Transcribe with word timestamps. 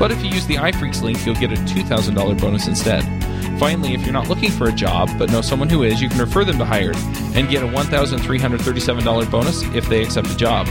But 0.00 0.10
if 0.10 0.24
you 0.24 0.30
use 0.30 0.46
the 0.46 0.54
iPhreaks 0.54 1.02
link, 1.02 1.26
you'll 1.26 1.34
get 1.34 1.52
a 1.52 1.56
$2,000 1.56 2.40
bonus 2.40 2.66
instead. 2.66 3.04
Finally, 3.60 3.92
if 3.92 4.00
you're 4.00 4.14
not 4.14 4.30
looking 4.30 4.50
for 4.50 4.66
a 4.66 4.72
job 4.72 5.10
but 5.18 5.30
know 5.30 5.42
someone 5.42 5.68
who 5.68 5.82
is, 5.82 6.00
you 6.00 6.08
can 6.08 6.18
refer 6.18 6.42
them 6.42 6.56
to 6.56 6.64
Hired 6.64 6.96
and 7.36 7.50
get 7.50 7.62
a 7.62 7.66
$1,337 7.66 9.30
bonus 9.30 9.62
if 9.74 9.86
they 9.90 10.02
accept 10.02 10.28
a 10.28 10.36
job. 10.38 10.66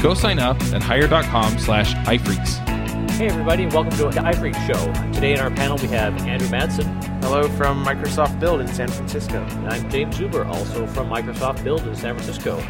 Go 0.00 0.14
sign 0.14 0.38
up 0.38 0.56
at 0.72 0.84
hired.com 0.84 1.58
slash 1.58 1.94
iPhreaks. 2.06 2.64
Hey 3.10 3.26
everybody, 3.26 3.64
and 3.64 3.72
welcome 3.72 3.90
to 3.90 4.04
the 4.04 4.20
iPhreaks 4.20 4.64
Show. 4.68 5.12
Today 5.12 5.32
in 5.32 5.40
our 5.40 5.50
panel 5.50 5.76
we 5.78 5.88
have 5.88 6.16
Andrew 6.20 6.48
Madsen. 6.48 6.86
Hello 7.24 7.48
from 7.48 7.84
Microsoft 7.84 8.38
Build 8.38 8.60
in 8.60 8.68
San 8.68 8.86
Francisco. 8.86 9.42
And 9.42 9.68
I'm 9.68 9.90
James 9.90 10.16
Zuber, 10.16 10.46
also 10.46 10.86
from 10.86 11.10
Microsoft 11.10 11.64
Build 11.64 11.84
in 11.88 11.96
San 11.96 12.14
Francisco. 12.14 12.64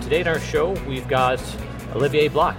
Today 0.00 0.22
in 0.22 0.28
our 0.28 0.40
show 0.40 0.70
we've 0.88 1.06
got 1.08 1.42
Olivier 1.94 2.28
Bloch. 2.28 2.58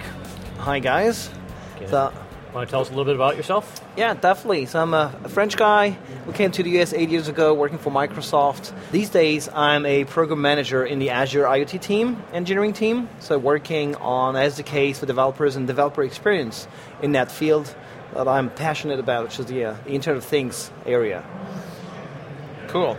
Hi 0.58 0.78
guys. 0.78 1.28
Okay. 1.74 2.12
So, 2.52 2.56
Want 2.58 2.68
to 2.68 2.70
tell 2.70 2.80
us 2.82 2.88
a 2.88 2.90
little 2.90 3.06
bit 3.06 3.14
about 3.14 3.36
yourself? 3.36 3.80
yeah, 3.96 4.12
definitely. 4.12 4.66
So 4.66 4.80
I'm 4.80 4.92
a, 4.92 5.14
a 5.24 5.28
French 5.30 5.56
guy 5.56 5.96
We 6.26 6.34
came 6.34 6.50
to 6.50 6.62
the 6.62 6.80
US 6.80 6.92
eight 6.92 7.08
years 7.08 7.28
ago 7.28 7.54
working 7.54 7.78
for 7.78 7.90
Microsoft. 7.90 8.72
These 8.90 9.08
days 9.08 9.48
I'm 9.48 9.86
a 9.86 10.04
program 10.04 10.42
manager 10.42 10.84
in 10.84 10.98
the 10.98 11.10
Azure 11.10 11.44
IoT 11.44 11.80
team, 11.80 12.22
engineering 12.34 12.74
team. 12.74 13.08
So 13.20 13.38
working 13.38 13.96
on 13.96 14.34
SDKs 14.34 14.96
for 14.96 15.06
developers 15.06 15.56
and 15.56 15.66
developer 15.66 16.02
experience 16.02 16.68
in 17.00 17.12
that 17.12 17.32
field 17.32 17.74
that 18.12 18.28
I'm 18.28 18.50
passionate 18.50 19.00
about, 19.00 19.24
which 19.24 19.40
is 19.40 19.46
the, 19.46 19.64
uh, 19.64 19.76
the 19.84 19.92
Internet 19.92 20.18
of 20.18 20.24
Things 20.24 20.70
area. 20.84 21.24
Cool. 22.68 22.98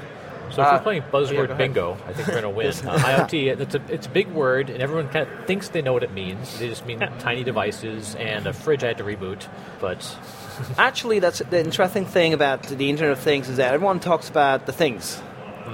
So 0.53 0.61
if 0.61 0.67
Uh, 0.67 0.71
we're 0.73 0.83
playing 0.83 1.01
buzzword 1.11 1.45
ahead. 1.45 1.57
bingo, 1.57 1.97
I 2.07 2.13
think 2.13 2.27
we're 2.27 2.41
going 2.41 2.43
to 2.43 2.49
win. 2.49 2.67
Uh, 2.67 2.97
IoT, 2.97 3.59
it's 3.59 3.75
a, 3.75 3.81
it's 3.89 4.05
a 4.07 4.09
big 4.09 4.27
word, 4.29 4.69
and 4.69 4.81
everyone 4.83 5.09
kind 5.09 5.27
of 5.27 5.45
thinks 5.47 5.69
they 5.69 5.81
know 5.81 5.93
what 5.93 6.03
it 6.03 6.13
means. 6.13 6.59
They 6.59 6.69
just 6.69 6.85
mean 6.85 6.99
tiny 7.19 7.43
devices 7.43 8.15
and 8.15 8.45
a 8.45 8.53
fridge 8.53 8.83
I 8.83 8.87
had 8.87 8.97
to 8.99 9.03
reboot. 9.03 9.47
But 9.81 10.15
Actually, 10.77 11.19
that's 11.19 11.39
the 11.39 11.59
interesting 11.59 12.05
thing 12.05 12.33
about 12.33 12.63
the 12.63 12.89
Internet 12.89 13.13
of 13.13 13.19
Things 13.19 13.49
is 13.49 13.57
that 13.57 13.73
everyone 13.73 13.99
talks 13.99 14.29
about 14.29 14.65
the 14.67 14.73
things 14.73 15.19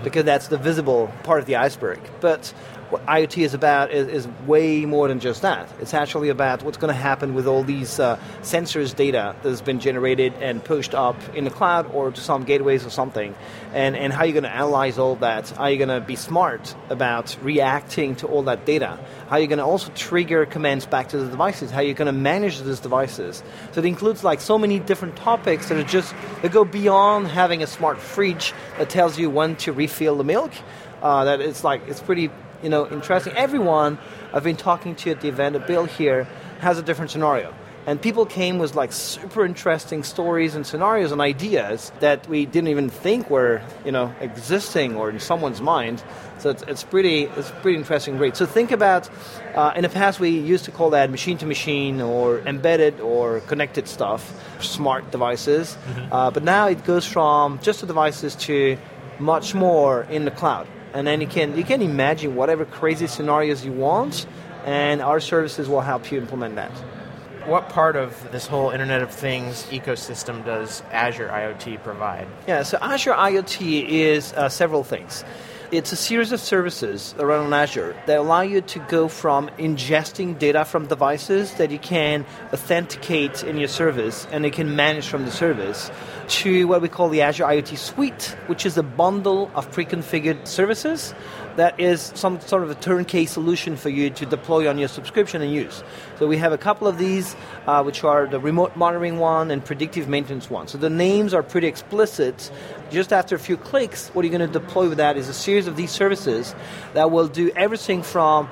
because 0.03 0.23
that's 0.23 0.47
the 0.47 0.57
visible 0.57 1.11
part 1.23 1.39
of 1.41 1.45
the 1.45 1.57
iceberg. 1.57 2.00
But 2.22 2.53
what 2.90 3.06
IoT 3.06 3.44
is 3.44 3.54
about 3.54 3.92
is, 3.92 4.08
is 4.08 4.28
way 4.48 4.86
more 4.86 5.08
than 5.08 5.20
just 5.20 5.44
that. 5.44 5.70
It's 5.80 5.94
actually 5.94 6.30
about 6.30 6.64
what's 6.64 6.78
going 6.78 6.94
to 6.94 7.00
happen 7.00 7.36
with 7.36 7.46
all 7.46 7.64
these 7.64 8.00
uh, 8.00 8.20
sensors 8.42 8.96
data 8.96 9.36
that 9.42 9.50
has 9.50 9.62
been 9.62 9.80
generated 9.80 10.34
and 10.42 10.64
pushed 10.64 10.96
up 10.96 11.16
in 11.36 11.44
the 11.44 11.52
cloud 11.52 11.86
or 11.94 12.12
to 12.12 12.22
some 12.22 12.44
gateways 12.44 12.86
or 12.86 12.90
something, 12.90 13.36
and, 13.73 13.96
and 13.96 14.12
how 14.12 14.23
you're 14.23 14.34
going 14.34 14.44
to 14.44 14.54
analyze 14.54 14.98
all 14.98 15.16
that. 15.18 15.58
Are 15.59 15.70
you're 15.70 15.86
going 15.86 16.02
to 16.02 16.06
be 16.06 16.16
smart 16.16 16.76
about 16.90 17.38
reacting 17.42 18.16
to 18.18 18.28
all 18.28 18.44
that 18.44 18.66
data. 18.66 19.00
How 19.30 19.38
you're 19.38 19.48
going 19.48 19.59
to 19.59 19.66
also 19.66 19.92
trigger 19.94 20.46
commands 20.46 20.86
back 20.86 21.09
to 21.09 21.18
the 21.18 21.30
devices. 21.30 21.70
How 21.70 21.81
you're 21.81 21.94
going 21.94 22.08
to 22.08 22.12
manage 22.12 22.59
those 22.62 22.80
devices. 22.80 23.44
So 23.72 23.80
it 23.80 23.86
includes 23.86 24.24
like 24.24 24.42
so 24.42 24.58
many 24.58 24.80
different 24.80 25.16
topics 25.16 25.70
that 25.70 25.78
are 25.78 25.84
just 25.84 26.14
that 26.42 26.52
go 26.52 26.66
beyond 26.66 27.28
having 27.28 27.62
a 27.62 27.68
smart 27.68 28.00
fridge 28.00 28.53
that 28.78 28.90
tells 28.90 29.19
you 29.19 29.30
when 29.30 29.56
to 29.58 29.72
refill 29.72 30.16
the 30.16 30.24
milk. 30.24 30.52
Uh, 31.02 31.24
that 31.25 31.40
it's 31.40 31.63
like 31.63 31.81
it's 31.88 32.02
pretty 32.02 32.30
you 32.64 32.70
know 32.70 32.88
interesting. 32.88 33.34
Everyone 33.34 33.97
I've 34.34 34.44
been 34.44 34.58
talking 34.58 34.96
to 34.96 35.12
at 35.12 35.22
the 35.22 35.30
event 35.30 35.56
at 35.56 35.68
Build 35.68 35.90
here 35.90 36.28
has 36.59 36.78
a 36.78 36.84
different 36.84 37.12
scenario. 37.12 37.53
And 37.88 38.00
people 38.00 38.25
came 38.25 38.59
with 38.59 38.75
like 38.75 38.92
super 38.92 39.46
interesting 39.46 40.03
stories 40.03 40.53
and 40.53 40.68
scenarios 40.68 41.12
and 41.12 41.22
ideas 41.22 41.92
that 42.02 42.28
we 42.28 42.46
didn't 42.46 42.68
even 42.68 42.90
think 42.90 43.30
were, 43.31 43.62
you 43.84 43.92
know, 43.92 44.14
existing 44.19 44.96
or 44.96 45.09
in 45.09 45.19
someone's 45.19 45.62
mind. 45.62 46.03
So 46.38 46.52
it's, 46.52 46.62
it's 46.68 46.84
pretty, 46.84 47.24
it's 47.24 47.50
pretty 47.62 47.78
interesting. 47.78 48.18
Great. 48.18 48.36
So 48.36 48.46
think 48.46 48.72
about, 48.72 49.09
uh, 49.56 49.74
in 49.75 49.81
the 49.84 49.90
past 49.90 50.19
we 50.19 50.30
used 50.30 50.66
to 50.66 50.72
call 50.72 50.92
that 50.92 51.09
machine 51.09 51.38
to 51.40 51.48
machine 51.48 52.00
or 52.02 52.40
embedded 52.42 53.00
or 53.00 53.40
connected 53.42 53.88
stuff, 53.88 54.34
smart 54.62 55.09
devices. 55.09 55.75
Uh, 56.12 56.30
but 56.30 56.44
now 56.44 56.68
it 56.68 56.84
goes 56.86 57.08
from 57.08 57.59
just 57.64 57.81
the 57.81 57.88
devices 57.88 58.36
to 58.36 58.78
much 59.18 59.56
more 59.56 60.03
in 60.12 60.25
the 60.25 60.31
cloud. 60.31 60.68
And 60.94 61.05
then 61.05 61.22
you 61.22 61.27
can 61.27 61.55
you 61.57 61.63
can 61.63 61.81
imagine 61.81 62.35
whatever 62.35 62.66
crazy 62.66 63.07
scenarios 63.07 63.63
you 63.63 63.72
want, 63.72 64.25
and 64.66 65.01
our 65.01 65.19
services 65.19 65.69
will 65.69 65.81
help 65.81 66.11
you 66.11 66.17
implement 66.17 66.55
that. 66.55 66.72
What 67.45 67.69
part 67.69 67.95
of 67.95 68.31
this 68.31 68.47
whole 68.47 68.69
Internet 68.69 69.01
of 69.01 69.11
Things 69.11 69.63
ecosystem 69.72 70.45
does 70.45 70.83
Azure 70.91 71.29
IoT 71.29 71.83
provide? 71.83 72.27
Yeah, 72.47 72.63
so 72.63 72.77
Azure 72.81 73.13
IoT 73.13 73.88
is 73.88 74.33
uh, 74.33 74.50
several 74.50 74.83
things. 74.83 75.23
It's 75.72 75.91
a 75.91 75.96
series 75.96 76.31
of 76.31 76.40
services 76.40 77.13
around 77.19 77.53
Azure 77.53 77.96
that 78.07 78.18
allow 78.18 78.41
you 78.41 78.62
to 78.62 78.80
go 78.90 79.07
from 79.07 79.50
ingesting 79.59 80.40
data 80.40 80.66
from 80.66 80.88
devices 80.88 81.53
that 81.56 81.69
you 81.69 81.78
can 81.78 82.25
authenticate 82.52 83.44
in 83.44 83.56
your 83.57 83.68
service 83.68 84.25
and 84.31 84.44
you 84.44 84.50
can 84.50 84.75
manage 84.75 85.07
from 85.07 85.25
the 85.25 85.31
service 85.31 85.91
to 86.30 86.66
what 86.66 86.81
we 86.81 86.90
call 86.90 87.09
the 87.09 87.22
Azure 87.22 87.44
IoT 87.44 87.78
Suite, 87.78 88.35
which 88.47 88.66
is 88.66 88.80
a 88.80 88.84
bundle 88.84 89.52
of 89.53 89.72
pre-configured 89.72 90.47
services 90.47 91.13
that 91.56 91.80
is 91.80 92.13
some 92.16 92.40
sort 92.40 92.63
of 92.63 92.72
a 92.72 92.75
turnkey 92.75 93.25
solution 93.25 93.75
for 93.75 93.90
you 93.90 94.09
to 94.09 94.25
deploy 94.25 94.69
on 94.69 94.78
your 94.78 94.88
subscription 94.88 95.41
and 95.41 95.53
use. 95.53 95.84
So 96.18 96.25
we 96.25 96.38
have 96.38 96.53
a 96.53 96.57
couple 96.57 96.88
of 96.88 96.97
these, 96.97 97.36
uh, 97.68 97.84
which 97.84 98.03
are 98.03 98.28
the 98.28 98.40
remote 98.40 98.75
monitoring 98.78 99.19
one 99.19 99.51
and 99.51 99.63
predictive 99.63 100.07
maintenance 100.07 100.50
one. 100.50 100.68
So 100.68 100.78
the 100.78 100.90
names 100.90 101.34
are 101.34 101.44
pretty 101.44 101.68
explicit. 101.68 102.50
Just 102.91 103.13
after 103.13 103.35
a 103.35 103.39
few 103.39 103.55
clicks, 103.55 104.09
what 104.09 104.25
you're 104.25 104.35
going 104.35 104.51
to 104.51 104.59
deploy 104.59 104.89
with 104.89 104.97
that 104.97 105.16
is 105.16 105.29
a 105.29 105.33
series 105.33 105.67
of 105.67 105.75
these 105.75 105.91
services 105.91 106.55
that 106.94 107.11
will 107.11 107.27
do 107.27 107.51
everything 107.55 108.01
from 108.01 108.50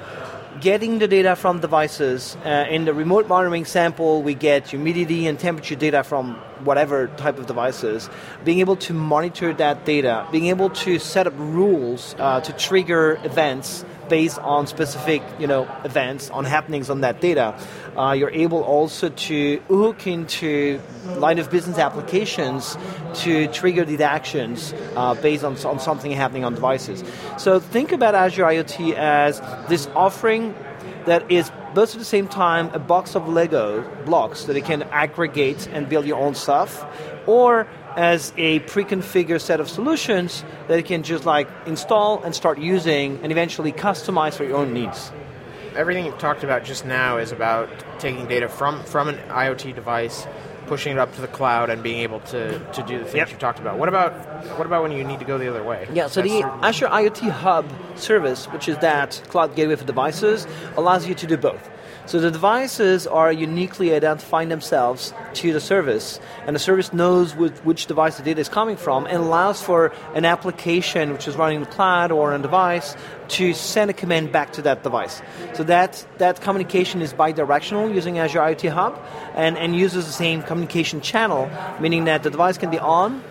getting 0.62 1.00
the 1.00 1.08
data 1.08 1.36
from 1.36 1.60
devices. 1.60 2.38
Uh, 2.46 2.66
in 2.70 2.86
the 2.86 2.94
remote 2.94 3.28
monitoring 3.28 3.66
sample, 3.66 4.22
we 4.22 4.34
get 4.34 4.68
humidity 4.68 5.28
and 5.28 5.40
temperature 5.40 5.76
data 5.76 6.04
from 6.04 6.36
whatever 6.64 7.08
type 7.18 7.38
of 7.40 7.48
devices. 7.48 8.10
Being 8.44 8.60
able 8.60 8.76
to 8.78 8.94
monitor 8.94 9.54
that 9.54 9.86
data, 9.86 10.28
being 10.32 10.48
able 10.48 10.70
to 10.70 11.00
set 11.00 11.28
up 11.28 11.34
rules 11.38 12.16
uh, 12.20 12.42
to 12.42 12.54
trigger 12.54 13.20
events 13.24 13.86
based 14.10 14.40
on 14.40 14.68
specific, 14.68 15.22
you 15.40 15.48
know, 15.48 15.68
events 15.84 16.30
on 16.30 16.46
happenings 16.46 16.90
on 16.90 17.02
that 17.02 17.22
data. 17.22 17.58
Uh, 17.96 18.14
you're 18.14 18.32
able 18.32 18.64
also 18.64 19.10
to 19.10 19.60
hook 19.68 20.08
into 20.08 20.80
line 21.18 21.40
of 21.40 21.50
business 21.50 21.78
applications 21.78 22.78
to 23.14 23.48
trigger 23.48 23.86
these 23.86 24.02
actions 24.02 24.74
uh, 24.96 25.14
based 25.16 25.44
on, 25.44 25.58
on 25.66 25.80
something 25.80 26.12
happening 26.12 26.44
on 26.44 26.54
devices. 26.54 27.04
So 27.38 27.60
think 27.60 27.92
about 27.92 28.16
Azure 28.16 28.44
IoT 28.44 28.94
as 28.94 29.42
this 29.68 29.88
offering 29.96 30.54
that 31.06 31.32
is 31.32 31.52
both 31.74 31.94
at 31.94 32.00
the 32.00 32.06
same 32.06 32.28
time 32.28 32.70
a 32.74 32.80
box 32.80 33.16
of 33.16 33.28
Lego 33.28 33.84
blocks 34.06 34.44
that 34.46 34.56
you 34.56 34.62
can 34.62 34.84
aggregate 34.84 35.68
and 35.68 35.88
build 35.88 36.06
your 36.06 36.20
own 36.20 36.36
stuff, 36.36 36.86
or 37.26 37.68
as 37.98 38.32
a 38.38 38.60
pre-configured 38.60 39.42
set 39.42 39.60
of 39.60 39.68
solutions 39.68 40.46
that 40.68 40.78
you 40.78 40.84
can 40.84 41.02
just 41.04 41.26
like 41.26 41.50
install 41.66 42.22
and 42.24 42.34
start 42.36 42.60
using 42.60 43.20
and 43.24 43.32
eventually 43.32 43.72
customize 43.74 44.36
for 44.36 44.44
your 44.46 44.58
own 44.58 44.72
needs. 44.72 45.12
Everything 45.76 46.06
you've 46.06 46.20
talked 46.20 46.44
about 46.44 46.64
just 46.64 46.86
now 46.86 47.18
is 47.18 47.32
about 47.32 47.70
taking 48.00 48.28
data 48.28 48.48
from, 48.50 48.84
from 48.84 49.10
an 49.10 49.18
IoT 49.30 49.74
device, 49.76 50.28
pushing 50.68 50.94
it 50.94 51.00
up 51.00 51.14
to 51.16 51.22
the 51.22 51.28
cloud, 51.28 51.70
and 51.72 51.82
being 51.82 52.00
able 52.00 52.20
to, 52.22 52.60
to 52.74 52.84
do 52.84 53.00
the 53.00 53.04
things 53.06 53.16
Yep. 53.16 53.32
you 53.32 53.38
talked 53.38 53.60
about. 53.60 53.78
What 53.80 53.90
about 53.90 54.12
what 54.58 54.66
about 54.68 54.84
when 54.84 54.92
you 54.92 55.04
need 55.04 55.20
to 55.20 55.26
go 55.26 55.38
the 55.40 55.48
other 55.50 55.64
way? 55.64 55.88
Yeah, 55.94 56.08
so 56.08 56.22
That's 56.22 56.32
the 56.34 56.42
certain- 56.42 56.64
Azure 56.64 56.88
IoT 56.88 57.30
Hub 57.32 57.66
service, 57.96 58.46
which 58.48 58.68
is 58.68 58.78
that 58.80 59.22
cloud 59.30 59.56
gateway 59.56 59.76
for 59.76 59.86
devices, 59.86 60.46
allows 60.78 61.08
you 61.08 61.16
to 61.16 61.26
do 61.28 61.38
both. 61.38 61.70
So 62.06 62.20
the 62.20 62.32
devices 62.32 63.06
are 63.08 63.32
uniquely 63.32 63.94
identifying 63.94 64.50
themselves 64.50 65.14
to 65.36 65.54
the 65.54 65.60
service, 65.60 66.20
and 66.46 66.56
the 66.56 66.60
service 66.60 66.94
knows 66.94 67.36
which, 67.36 67.54
which 67.64 67.86
device 67.86 68.18
the 68.18 68.24
data 68.24 68.42
is 68.42 68.50
coming 68.50 68.78
from, 68.78 69.06
and 69.06 69.18
allows 69.18 69.62
for 69.62 69.94
an 70.16 70.26
application 70.26 71.14
which 71.14 71.28
is 71.28 71.36
running 71.36 71.58
in 71.58 71.64
the 71.64 71.70
cloud 71.70 72.12
or 72.12 72.34
on 72.34 72.40
a 72.40 72.44
device 72.44 72.96
to 73.30 73.54
send 73.54 73.90
a 73.90 73.94
command 73.94 74.32
back 74.32 74.54
to 74.54 74.62
that 74.62 74.84
device. 74.84 75.22
So 75.54 75.64
that 75.64 76.06
that 76.18 76.42
communication 76.42 77.02
is 77.02 77.14
bidirectional 77.14 77.94
using 77.94 78.20
Azure 78.20 78.40
IoT 78.40 78.70
Hub, 78.72 78.98
and, 79.36 79.58
and 79.58 79.76
uses 79.76 80.06
the 80.06 80.14
same 80.14 80.44
communication 80.44 81.02
channel, 81.02 81.50
meaning 81.80 82.06
that 82.06 82.24
the 82.24 82.30
device 82.30 82.58
can 82.58 82.70
be 82.70 82.80
on, 82.80 83.22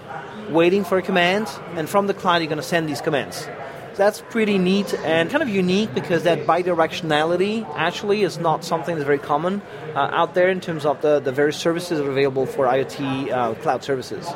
waiting 0.51 0.85
for 0.85 0.99
a 0.99 1.03
command, 1.03 1.49
and 1.75 1.89
from 1.89 2.07
the 2.07 2.15
cloud 2.15 2.37
you're 2.37 2.49
going 2.49 2.57
to 2.57 2.63
send 2.63 2.89
these 2.89 3.01
commands. 3.01 3.49
That's 3.97 4.21
pretty 4.31 4.59
neat 4.59 4.93
and 5.05 5.31
kind 5.31 5.43
of 5.43 5.49
unique 5.49 5.93
because 5.95 6.23
that 6.25 6.47
bidirectionality 6.47 7.67
actually 7.77 8.23
is 8.23 8.39
not 8.39 8.65
something 8.65 8.95
that's 8.97 9.07
very 9.07 9.19
common 9.19 9.63
uh, 9.95 10.11
out 10.13 10.35
there 10.35 10.49
in 10.49 10.61
terms 10.61 10.85
of 10.85 11.01
the, 11.01 11.21
the 11.21 11.33
various 11.33 11.57
services 11.57 11.99
that 11.99 12.07
are 12.07 12.11
available 12.11 12.47
for 12.47 12.67
IoT 12.67 13.31
uh, 13.31 13.55
cloud 13.55 13.83
services. 13.83 14.27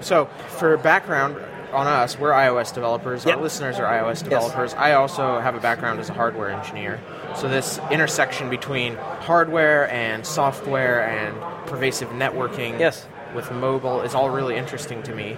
So, 0.00 0.26
for 0.58 0.76
background 0.76 1.36
on 1.72 1.86
us, 1.86 2.18
we're 2.18 2.30
iOS 2.32 2.72
developers. 2.72 3.24
Yep. 3.24 3.36
Our 3.36 3.42
listeners 3.42 3.78
are 3.78 3.84
iOS 3.84 4.22
developers. 4.22 4.74
I 4.74 4.92
also 4.92 5.40
have 5.40 5.54
a 5.54 5.60
background 5.60 6.00
as 6.00 6.08
a 6.10 6.12
hardware 6.14 6.50
engineer. 6.50 7.00
So, 7.34 7.48
this 7.48 7.80
intersection 7.90 8.50
between 8.50 8.96
hardware 8.96 9.90
and 9.90 10.24
software 10.26 11.06
and 11.08 11.66
pervasive 11.66 12.10
networking 12.10 12.78
Yes. 12.78 13.06
with 13.34 13.50
mobile 13.50 14.02
is 14.02 14.14
all 14.14 14.30
really 14.30 14.56
interesting 14.56 15.02
to 15.04 15.14
me. 15.14 15.36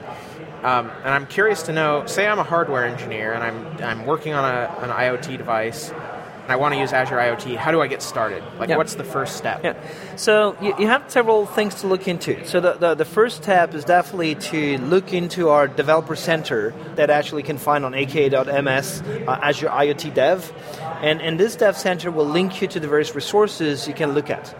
Um, 0.62 0.90
and 1.04 1.08
I'm 1.14 1.26
curious 1.26 1.62
to 1.64 1.72
know 1.72 2.04
say 2.06 2.26
I'm 2.26 2.38
a 2.38 2.44
hardware 2.44 2.84
engineer 2.84 3.32
and 3.32 3.42
I'm, 3.44 3.66
I'm 3.82 4.06
working 4.06 4.34
on 4.34 4.44
a, 4.44 4.68
an 4.82 4.90
IoT 4.90 5.38
device 5.38 5.90
and 5.90 6.52
I 6.52 6.56
want 6.56 6.72
to 6.74 6.80
use 6.80 6.92
Azure 6.94 7.16
IoT. 7.16 7.56
How 7.56 7.70
do 7.72 7.82
I 7.82 7.88
get 7.88 8.00
started? 8.02 8.42
Like, 8.58 8.70
Yeah. 8.70 8.78
what's 8.78 8.94
the 8.94 9.04
first 9.04 9.36
step? 9.36 9.62
Yeah. 9.62 9.74
So 10.16 10.56
you, 10.62 10.74
you 10.78 10.86
have 10.86 11.04
several 11.10 11.44
things 11.44 11.74
to 11.82 11.86
look 11.86 12.08
into. 12.08 12.42
So 12.46 12.58
the, 12.58 12.72
the, 12.72 12.94
the 12.94 13.04
first 13.04 13.42
step 13.42 13.74
is 13.74 13.84
definitely 13.84 14.34
to 14.36 14.78
look 14.78 15.12
into 15.12 15.50
our 15.50 15.68
developer 15.68 16.16
center 16.16 16.72
that 16.94 17.10
actually 17.10 17.42
can 17.42 17.58
find 17.58 17.84
on 17.84 17.92
aka.ms 17.94 19.02
uh, 19.02 19.38
Azure 19.42 19.68
IoT 19.68 20.14
Dev. 20.14 20.50
And, 21.02 21.20
and 21.20 21.38
this 21.38 21.54
dev 21.54 21.76
center 21.76 22.10
will 22.10 22.24
link 22.26 22.60
you 22.62 22.68
to 22.68 22.80
the 22.80 22.88
various 22.88 23.14
resources 23.14 23.86
you 23.86 23.94
can 23.94 24.12
look 24.12 24.30
at. 24.30 24.54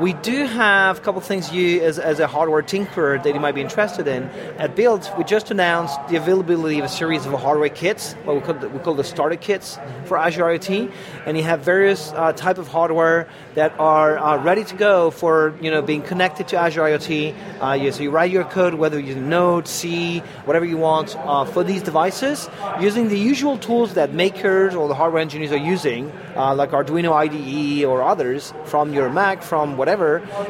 We 0.00 0.12
do 0.12 0.44
have 0.44 0.98
a 0.98 1.00
couple 1.00 1.20
of 1.20 1.26
things 1.26 1.50
you, 1.50 1.80
as, 1.80 1.98
as 1.98 2.20
a 2.20 2.26
hardware 2.26 2.62
tinkerer, 2.62 3.22
that 3.22 3.32
you 3.32 3.40
might 3.40 3.54
be 3.54 3.62
interested 3.62 4.06
in. 4.06 4.24
At 4.58 4.76
Build, 4.76 5.10
we 5.16 5.24
just 5.24 5.50
announced 5.50 5.98
the 6.08 6.16
availability 6.16 6.78
of 6.78 6.84
a 6.84 6.88
series 6.88 7.24
of 7.24 7.32
hardware 7.32 7.70
kits, 7.70 8.12
what 8.24 8.36
we 8.36 8.42
call 8.42 8.54
the, 8.54 8.68
we 8.68 8.78
call 8.80 8.94
the 8.94 9.04
starter 9.04 9.36
kits 9.36 9.78
for 10.04 10.18
Azure 10.18 10.44
IoT, 10.44 10.92
and 11.24 11.38
you 11.38 11.44
have 11.44 11.60
various 11.60 12.12
uh, 12.12 12.34
type 12.34 12.58
of 12.58 12.68
hardware 12.68 13.26
that 13.54 13.72
are 13.80 14.18
uh, 14.18 14.36
ready 14.42 14.64
to 14.64 14.74
go 14.76 15.10
for 15.10 15.54
you 15.62 15.70
know 15.70 15.80
being 15.80 16.02
connected 16.02 16.48
to 16.48 16.58
Azure 16.58 16.82
IoT. 16.82 17.62
Uh, 17.62 17.72
you, 17.72 17.90
so 17.90 18.02
you 18.02 18.10
write 18.10 18.30
your 18.30 18.44
code, 18.44 18.74
whether 18.74 19.00
using 19.00 19.30
Node, 19.30 19.66
C, 19.66 20.18
whatever 20.44 20.66
you 20.66 20.76
want, 20.76 21.16
uh, 21.16 21.46
for 21.46 21.64
these 21.64 21.82
devices, 21.82 22.50
using 22.80 23.08
the 23.08 23.18
usual 23.18 23.56
tools 23.56 23.94
that 23.94 24.12
makers 24.12 24.74
or 24.74 24.88
the 24.88 24.94
hardware 24.94 25.22
engineers 25.22 25.52
are 25.52 25.56
using, 25.56 26.12
uh, 26.36 26.54
like 26.54 26.72
Arduino 26.72 27.12
IDE 27.12 27.84
or 27.84 28.02
others, 28.02 28.52
from 28.66 28.92
your 28.92 29.08
Mac, 29.08 29.42
from 29.42 29.78
whatever, 29.78 29.85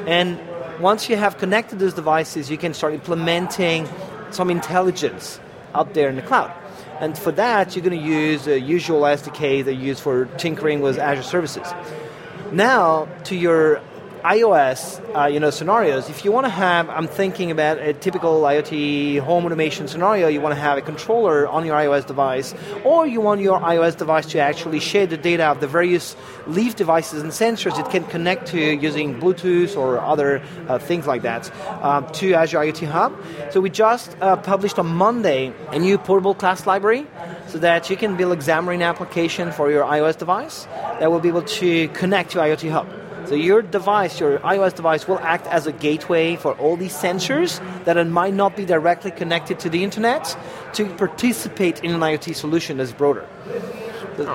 and 0.07 0.41
once 0.81 1.09
you 1.09 1.17
have 1.17 1.39
connected 1.39 1.79
those 1.79 1.95
devices, 1.95 2.51
you 2.51 2.59
can 2.59 2.75
start 2.75 2.95
implementing 2.95 3.89
some 4.31 4.51
intelligence 4.51 5.41
out 5.75 5.95
there 5.95 6.09
in 6.09 6.17
the 6.17 6.23
cloud. 6.23 6.53
And 7.01 7.17
for 7.17 7.33
that, 7.33 7.77
you're 7.77 7.85
going 7.85 7.99
to 7.99 8.05
use 8.05 8.45
the 8.45 8.59
usual 8.59 9.03
SDK 9.03 9.65
that 9.65 9.75
you 9.75 9.89
use 9.89 10.01
for 10.01 10.27
tinkering 10.39 10.81
with 10.81 10.99
Azure 10.99 11.23
services. 11.23 11.67
Now, 12.53 13.07
to 13.25 13.37
your 13.37 13.83
iOS, 14.27 15.01
uh, 15.15 15.27
you 15.29 15.39
know, 15.39 15.51
scenarios. 15.51 16.11
If 16.11 16.25
you 16.25 16.33
want 16.33 16.47
to 16.47 16.51
have, 16.51 16.91
I'm 16.91 17.07
thinking 17.07 17.53
about 17.53 17.79
a 17.79 17.93
typical 17.93 18.43
IoT 18.43 19.21
home 19.21 19.47
automation 19.47 19.87
scenario. 19.87 20.27
You 20.27 20.41
want 20.41 20.53
to 20.53 20.61
have 20.61 20.77
a 20.79 20.83
controller 20.83 21.47
on 21.47 21.65
your 21.65 21.77
iOS 21.77 22.05
device, 22.05 22.53
or 22.83 23.07
you 23.07 23.21
want 23.21 23.41
your 23.41 23.61
iOS 23.61 23.97
device 23.97 24.27
to 24.27 24.41
actually 24.41 24.81
share 24.81 25.07
the 25.07 25.17
data 25.17 25.45
of 25.45 25.61
the 25.61 25.69
various 25.69 26.17
Leaf 26.49 26.75
devices 26.75 27.23
and 27.23 27.31
sensors 27.31 27.79
it 27.79 27.89
can 27.91 28.03
connect 28.05 28.49
to 28.49 28.59
using 28.59 29.21
Bluetooth 29.21 29.77
or 29.77 30.01
other 30.01 30.43
uh, 30.67 30.79
things 30.81 31.07
like 31.07 31.23
that 31.23 31.49
uh, 31.83 32.01
to 32.01 32.35
Azure 32.35 32.59
IoT 32.59 32.89
Hub. 32.89 33.13
So 33.53 33.61
we 33.61 33.71
just 33.71 34.17
uh, 34.21 34.35
published 34.35 34.81
on 34.81 34.89
Monday 34.89 35.53
a 35.71 35.79
new 35.79 35.99
portable 35.99 36.35
class 36.35 36.67
library, 36.67 37.07
so 37.47 37.59
that 37.59 37.91
you 37.91 37.97
can 37.97 38.17
build 38.17 38.37
Xamarin 38.39 38.83
application 38.83 39.53
for 39.53 39.71
your 39.71 39.85
iOS 39.85 40.19
device 40.19 40.67
that 40.99 41.13
will 41.13 41.21
be 41.21 41.29
able 41.29 41.43
to 41.43 41.87
connect 41.89 42.33
to 42.33 42.39
IoT 42.39 42.73
Hub. 42.73 43.06
So 43.27 43.35
your 43.35 43.61
device, 43.61 44.21
your 44.21 44.39
iOS 44.39 44.75
device, 44.75 45.09
will 45.09 45.19
act 45.19 45.49
as 45.49 45.67
a 45.67 45.73
gateway 45.73 46.37
for 46.37 46.53
all 46.55 46.77
these 46.77 46.95
sensors 46.95 47.59
that 47.85 47.97
might 48.07 48.35
not 48.35 48.57
be 48.57 48.65
directly 48.65 49.11
connected 49.11 49.59
to 49.61 49.69
the 49.69 49.83
internet 49.83 50.37
to 50.75 50.87
participate 50.95 51.83
in 51.83 51.91
an 51.91 52.01
IoT 52.01 52.37
solution 52.37 52.77
that's 52.77 52.93
broader. 52.93 53.27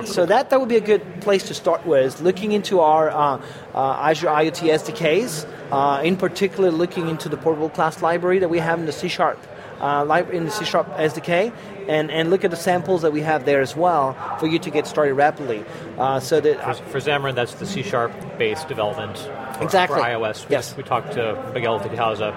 So 0.06 0.26
that, 0.26 0.50
that 0.50 0.60
would 0.60 0.70
be 0.70 0.76
a 0.76 0.82
good 0.82 1.22
place 1.22 1.44
to 1.48 1.54
start 1.54 1.86
with, 1.86 2.22
looking 2.22 2.52
into 2.52 2.82
our 2.82 3.10
uh, 3.10 3.42
uh, 3.74 4.10
Azure 4.10 4.28
IoT 4.28 4.70
SDKs, 4.70 5.48
uh, 5.72 6.04
in 6.04 6.18
particular 6.18 6.70
looking 6.70 7.08
into 7.08 7.30
the 7.30 7.38
portable 7.38 7.70
class 7.70 8.02
library 8.02 8.40
that 8.40 8.50
we 8.50 8.60
have 8.60 8.78
in 8.78 8.86
the 8.86 8.92
C 8.92 9.08
Sharp 9.08 9.40
uh, 9.82 10.04
lib- 10.04 10.32
in 10.32 10.46
the 10.46 10.52
C 10.52 10.64
Sharp 10.66 10.88
SDK, 10.98 11.52
and, 11.88 12.12
and 12.12 12.30
look 12.30 12.44
at 12.46 12.52
the 12.52 12.58
samples 12.58 13.02
that 13.02 13.12
we 13.12 13.22
have 13.22 13.46
there 13.46 13.60
as 13.62 13.76
well 13.76 14.14
for 14.40 14.48
you 14.48 14.60
to 14.60 14.70
get 14.70 14.86
started 14.88 15.16
rapidly. 15.16 15.66
Uh, 15.98 16.20
so 16.20 16.40
that 16.40 16.78
For, 16.78 16.84
for 16.84 17.00
Xamarin, 17.00 17.36
that's 17.36 17.56
the 17.56 17.66
C 17.66 17.82
Sharp 17.84 18.12
based 18.38 18.68
development 18.68 19.18
for, 19.18 19.64
Exactly. 19.64 19.98
for 20.00 20.04
iOS. 20.06 20.48
We, 20.48 20.54
Yes. 20.54 20.78
we 20.78 20.84
talked 20.84 21.14
to 21.14 21.52
Miguel 21.54 21.80
Icaza 21.80 22.32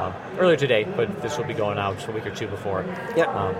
um, 0.00 0.14
earlier 0.38 0.56
today, 0.56 0.84
but 0.84 1.22
this 1.22 1.36
will 1.38 1.44
be 1.44 1.54
going 1.54 1.78
out 1.78 2.06
a 2.08 2.12
week 2.12 2.26
or 2.26 2.34
two 2.34 2.46
before. 2.48 2.84
Yep. 3.16 3.28
Um, 3.28 3.54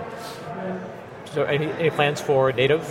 so, 1.33 1.43
any, 1.43 1.67
any 1.73 1.89
plans 1.91 2.19
for 2.19 2.51
native? 2.51 2.83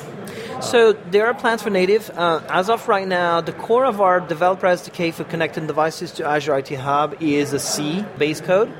So 0.60 0.92
there 0.92 1.26
are 1.26 1.32
plans 1.32 1.62
for 1.62 1.70
native. 1.70 2.10
Uh, 2.10 2.42
as 2.50 2.68
of 2.68 2.86
right 2.86 3.08
now, 3.08 3.40
the 3.40 3.52
core 3.52 3.86
of 3.86 4.02
our 4.02 4.20
developer 4.20 4.66
SDK 4.66 5.14
for 5.14 5.24
connecting 5.24 5.66
devices 5.66 6.12
to 6.12 6.26
Azure 6.26 6.52
IoT 6.52 6.76
Hub 6.76 7.16
is 7.22 7.54
a 7.54 7.58
C 7.58 8.04
base 8.18 8.42
code. 8.42 8.70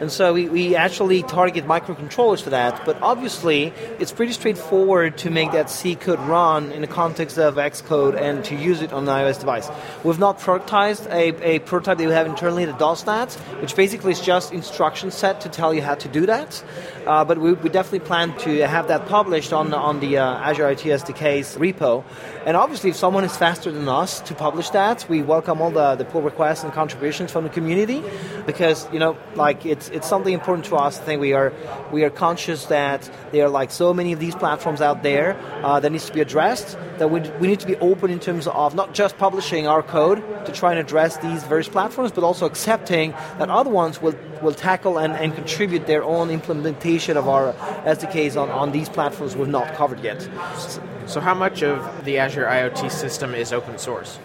And 0.00 0.12
so 0.12 0.32
we, 0.32 0.48
we 0.48 0.76
actually 0.76 1.22
target 1.22 1.66
microcontrollers 1.66 2.42
for 2.42 2.50
that. 2.50 2.84
But 2.84 3.00
obviously, 3.00 3.72
it's 3.98 4.12
pretty 4.12 4.32
straightforward 4.32 5.18
to 5.18 5.30
make 5.30 5.52
that 5.52 5.70
C 5.70 5.94
code 5.94 6.20
run 6.20 6.72
in 6.72 6.80
the 6.80 6.86
context 6.86 7.38
of 7.38 7.56
Xcode 7.56 8.20
and 8.20 8.44
to 8.46 8.54
use 8.54 8.82
it 8.82 8.92
on 8.92 9.08
an 9.08 9.14
iOS 9.14 9.38
device. 9.38 9.68
We've 10.04 10.18
not 10.18 10.38
productized 10.38 11.06
a, 11.10 11.56
a 11.56 11.58
prototype 11.60 11.98
that 11.98 12.06
we 12.06 12.12
have 12.12 12.26
internally 12.26 12.64
that 12.64 12.78
does 12.78 13.04
that, 13.04 13.32
which 13.60 13.76
basically 13.76 14.12
is 14.12 14.20
just 14.20 14.52
instruction 14.52 15.10
set 15.10 15.40
to 15.42 15.48
tell 15.48 15.72
you 15.72 15.82
how 15.82 15.94
to 15.94 16.08
do 16.08 16.26
that. 16.26 16.62
Uh, 17.06 17.24
but 17.24 17.38
we, 17.38 17.52
we 17.54 17.68
definitely 17.68 18.00
plan 18.00 18.36
to 18.38 18.66
have 18.66 18.88
that 18.88 19.06
published 19.06 19.52
on, 19.52 19.72
on 19.72 20.00
the 20.00 20.18
uh, 20.18 20.38
Azure 20.38 20.64
IoT 20.64 20.92
Repo. 21.26 22.04
And 22.46 22.56
obviously, 22.56 22.90
if 22.90 22.96
someone 22.96 23.24
is 23.24 23.36
faster 23.36 23.72
than 23.72 23.88
us 23.88 24.20
to 24.20 24.34
publish 24.34 24.70
that, 24.70 25.06
we 25.08 25.22
welcome 25.22 25.60
all 25.60 25.70
the, 25.70 25.96
the 25.96 26.04
pull 26.04 26.22
requests 26.22 26.64
and 26.64 26.72
contributions 26.72 27.32
from 27.32 27.44
the 27.44 27.50
community 27.50 28.02
because, 28.46 28.90
you 28.92 28.98
know, 28.98 29.16
like 29.34 29.66
it's, 29.66 29.88
it's 29.88 30.08
something 30.08 30.32
important 30.32 30.66
to 30.66 30.76
us. 30.76 31.00
I 31.00 31.02
think 31.02 31.20
we 31.20 31.32
are, 31.32 31.52
we 31.92 32.04
are 32.04 32.10
conscious 32.10 32.66
that 32.66 33.10
there 33.32 33.46
are 33.46 33.48
like 33.48 33.70
so 33.70 33.92
many 33.92 34.12
of 34.12 34.20
these 34.20 34.34
platforms 34.34 34.80
out 34.80 35.02
there 35.02 35.36
uh, 35.62 35.80
that 35.80 35.90
needs 35.90 36.06
to 36.06 36.12
be 36.12 36.20
addressed 36.20 36.78
that 36.98 37.10
we, 37.10 37.20
we 37.40 37.46
need 37.46 37.60
to 37.60 37.66
be 37.66 37.76
open 37.76 38.10
in 38.10 38.20
terms 38.20 38.46
of 38.46 38.74
not 38.74 38.94
just 38.94 39.18
publishing 39.18 39.66
our 39.66 39.82
code 39.82 40.22
to 40.46 40.52
try 40.52 40.70
and 40.70 40.80
address 40.80 41.18
these 41.18 41.42
various 41.44 41.68
platforms, 41.68 42.12
but 42.12 42.24
also 42.24 42.46
accepting 42.46 43.10
that 43.38 43.50
other 43.50 43.70
ones 43.70 44.00
will, 44.00 44.14
will 44.42 44.54
tackle 44.54 44.98
and, 44.98 45.14
and 45.14 45.34
contribute 45.34 45.86
their 45.86 46.04
own 46.04 46.30
implementation 46.30 47.16
of 47.16 47.28
our 47.28 47.52
SDKs 47.84 48.40
on, 48.40 48.48
on 48.50 48.72
these 48.72 48.88
platforms 48.88 49.36
we've 49.36 49.48
not 49.48 49.74
covered 49.74 50.02
yet. 50.02 50.22
So, 50.58 50.82
how 51.20 51.34
much 51.34 51.62
of 51.62 52.04
the 52.04 52.18
Azure 52.18 52.44
IoT 52.44 52.90
system 52.90 53.34
is 53.34 53.52
open 53.52 53.78
source? 53.78 54.18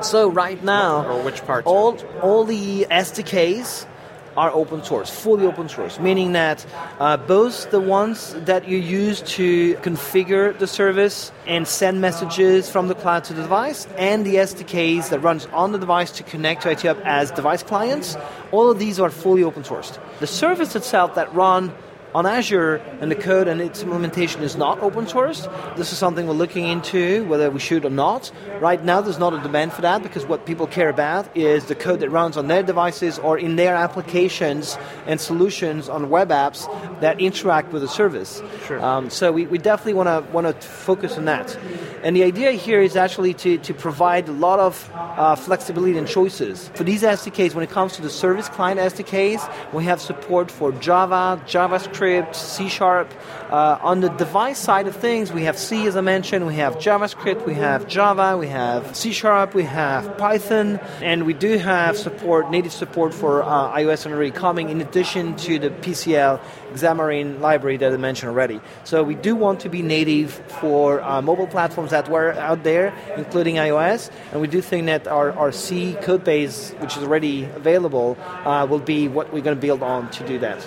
So 0.00 0.28
right 0.28 0.62
now, 0.64 1.06
Or 1.06 1.22
which 1.22 1.44
parts? 1.46 1.66
all 1.66 1.96
all 2.20 2.44
the 2.44 2.86
SDKs 2.90 3.86
are 4.34 4.50
open 4.50 4.82
source, 4.82 5.10
fully 5.10 5.44
open 5.46 5.68
source, 5.68 6.00
meaning 6.00 6.32
that 6.32 6.64
uh, 6.98 7.18
both 7.18 7.70
the 7.70 7.78
ones 7.78 8.34
that 8.46 8.66
you 8.66 8.78
use 8.78 9.20
to 9.36 9.74
configure 9.82 10.58
the 10.58 10.66
service 10.66 11.30
and 11.46 11.68
send 11.68 12.00
messages 12.00 12.70
from 12.70 12.88
the 12.88 12.94
cloud 12.94 13.24
to 13.24 13.34
the 13.34 13.42
device, 13.42 13.86
and 13.98 14.24
the 14.24 14.36
SDKs 14.36 15.10
that 15.10 15.20
runs 15.20 15.46
on 15.52 15.72
the 15.72 15.78
device 15.78 16.10
to 16.12 16.22
connect 16.22 16.62
to 16.62 16.68
IoT 16.70 16.82
Hub 16.88 17.00
as 17.04 17.30
device 17.30 17.62
clients, 17.62 18.16
all 18.52 18.70
of 18.70 18.78
these 18.78 18.98
are 18.98 19.10
fully 19.10 19.42
open 19.44 19.64
sourced. 19.64 19.98
The 20.20 20.26
service 20.26 20.74
itself 20.74 21.14
that 21.14 21.32
run 21.34 21.70
on 22.14 22.26
Azure 22.26 22.76
and 23.00 23.10
the 23.10 23.16
code 23.16 23.48
and 23.48 23.60
its 23.60 23.82
implementation 23.82 24.42
is 24.42 24.56
not 24.56 24.78
open 24.80 25.06
source. 25.06 25.48
This 25.76 25.92
is 25.92 25.98
something 25.98 26.26
we're 26.26 26.34
looking 26.34 26.66
into 26.66 27.24
whether 27.24 27.50
we 27.50 27.60
should 27.60 27.84
or 27.84 27.90
not. 27.90 28.30
Right 28.60 28.82
now, 28.84 29.00
there's 29.00 29.18
not 29.18 29.32
a 29.32 29.38
demand 29.38 29.72
for 29.72 29.82
that 29.82 30.02
because 30.02 30.26
what 30.26 30.44
people 30.44 30.66
care 30.66 30.88
about 30.88 31.34
is 31.36 31.66
the 31.66 31.74
code 31.74 32.00
that 32.00 32.10
runs 32.10 32.36
on 32.36 32.48
their 32.48 32.62
devices 32.62 33.18
or 33.18 33.38
in 33.38 33.56
their 33.56 33.74
applications 33.74 34.76
and 35.06 35.20
solutions 35.20 35.88
on 35.88 36.10
web 36.10 36.28
apps 36.28 36.68
that 37.00 37.20
interact 37.20 37.72
with 37.72 37.82
the 37.82 37.88
service. 37.88 38.42
Sure. 38.66 38.82
Um, 38.84 39.10
so 39.10 39.32
we, 39.32 39.46
we 39.46 39.58
definitely 39.58 39.94
want 39.94 40.08
to 40.08 40.32
want 40.32 40.46
to 40.46 40.66
focus 40.66 41.16
on 41.16 41.24
that. 41.26 41.56
And 42.02 42.16
the 42.16 42.24
idea 42.24 42.50
here 42.52 42.82
is 42.82 42.96
actually 42.96 43.32
to, 43.34 43.58
to 43.58 43.72
provide 43.72 44.28
a 44.28 44.32
lot 44.32 44.58
of 44.58 44.90
uh, 44.92 45.36
flexibility 45.36 45.96
and 45.96 46.08
choices. 46.08 46.68
For 46.74 46.82
these 46.82 47.02
SDKs, 47.02 47.54
when 47.54 47.62
it 47.62 47.70
comes 47.70 47.92
to 47.94 48.02
the 48.02 48.10
service 48.10 48.48
client 48.48 48.80
SDKs, 48.80 49.72
we 49.72 49.84
have 49.84 50.00
support 50.00 50.50
for 50.50 50.72
Java, 50.72 51.40
JavaScript, 51.46 52.01
C 52.02 52.68
Sharp. 52.68 53.12
Uh, 53.48 53.78
on 53.80 54.00
the 54.00 54.08
device 54.08 54.58
side 54.58 54.88
of 54.88 54.96
things, 54.96 55.30
we 55.32 55.44
have 55.44 55.56
C, 55.56 55.86
as 55.86 55.96
I 55.96 56.00
mentioned, 56.00 56.48
we 56.48 56.56
have 56.56 56.76
JavaScript, 56.76 57.46
we 57.46 57.54
have 57.54 57.86
Java, 57.86 58.36
we 58.36 58.48
have 58.48 58.96
C 58.96 59.12
Sharp, 59.12 59.54
we 59.54 59.62
have 59.62 60.18
Python, 60.18 60.80
and 61.00 61.26
we 61.26 61.32
do 61.32 61.58
have 61.58 61.96
support, 61.96 62.50
native 62.50 62.72
support 62.72 63.14
for 63.14 63.44
uh, 63.44 63.78
iOS 63.78 64.04
and 64.04 64.14
already 64.14 64.32
coming, 64.32 64.68
in 64.68 64.80
addition 64.80 65.36
to 65.36 65.60
the 65.60 65.70
PCL 65.70 66.40
Xamarin 66.72 67.38
library 67.38 67.76
that 67.76 67.92
I 67.92 67.96
mentioned 67.98 68.30
already. 68.30 68.60
So 68.82 69.04
we 69.04 69.14
do 69.14 69.36
want 69.36 69.60
to 69.60 69.68
be 69.68 69.80
native 69.80 70.32
for 70.60 71.00
uh, 71.02 71.22
mobile 71.22 71.46
platforms 71.46 71.92
that 71.92 72.08
were 72.08 72.32
out 72.32 72.64
there, 72.64 72.92
including 73.16 73.56
iOS, 73.56 74.10
and 74.32 74.40
we 74.40 74.48
do 74.48 74.60
think 74.60 74.86
that 74.86 75.06
our, 75.06 75.30
our 75.32 75.52
C 75.52 75.94
code 76.02 76.24
base, 76.24 76.72
which 76.80 76.96
is 76.96 77.04
already 77.04 77.44
available, 77.44 78.18
uh, 78.44 78.66
will 78.68 78.80
be 78.80 79.06
what 79.06 79.32
we're 79.32 79.42
going 79.42 79.56
to 79.56 79.60
build 79.60 79.84
on 79.84 80.10
to 80.10 80.26
do 80.26 80.40
that. 80.40 80.66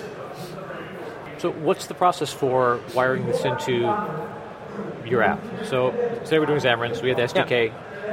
So, 1.38 1.50
what's 1.52 1.86
the 1.86 1.94
process 1.94 2.32
for 2.32 2.80
wiring 2.94 3.26
this 3.26 3.44
into 3.44 3.80
your 5.06 5.22
app? 5.22 5.40
So, 5.64 5.92
say 6.24 6.38
we're 6.38 6.46
doing 6.46 6.60
Xamarin, 6.60 6.94
so 6.96 7.02
we 7.02 7.10
have 7.10 7.18
the 7.18 7.24
SDK. 7.24 7.72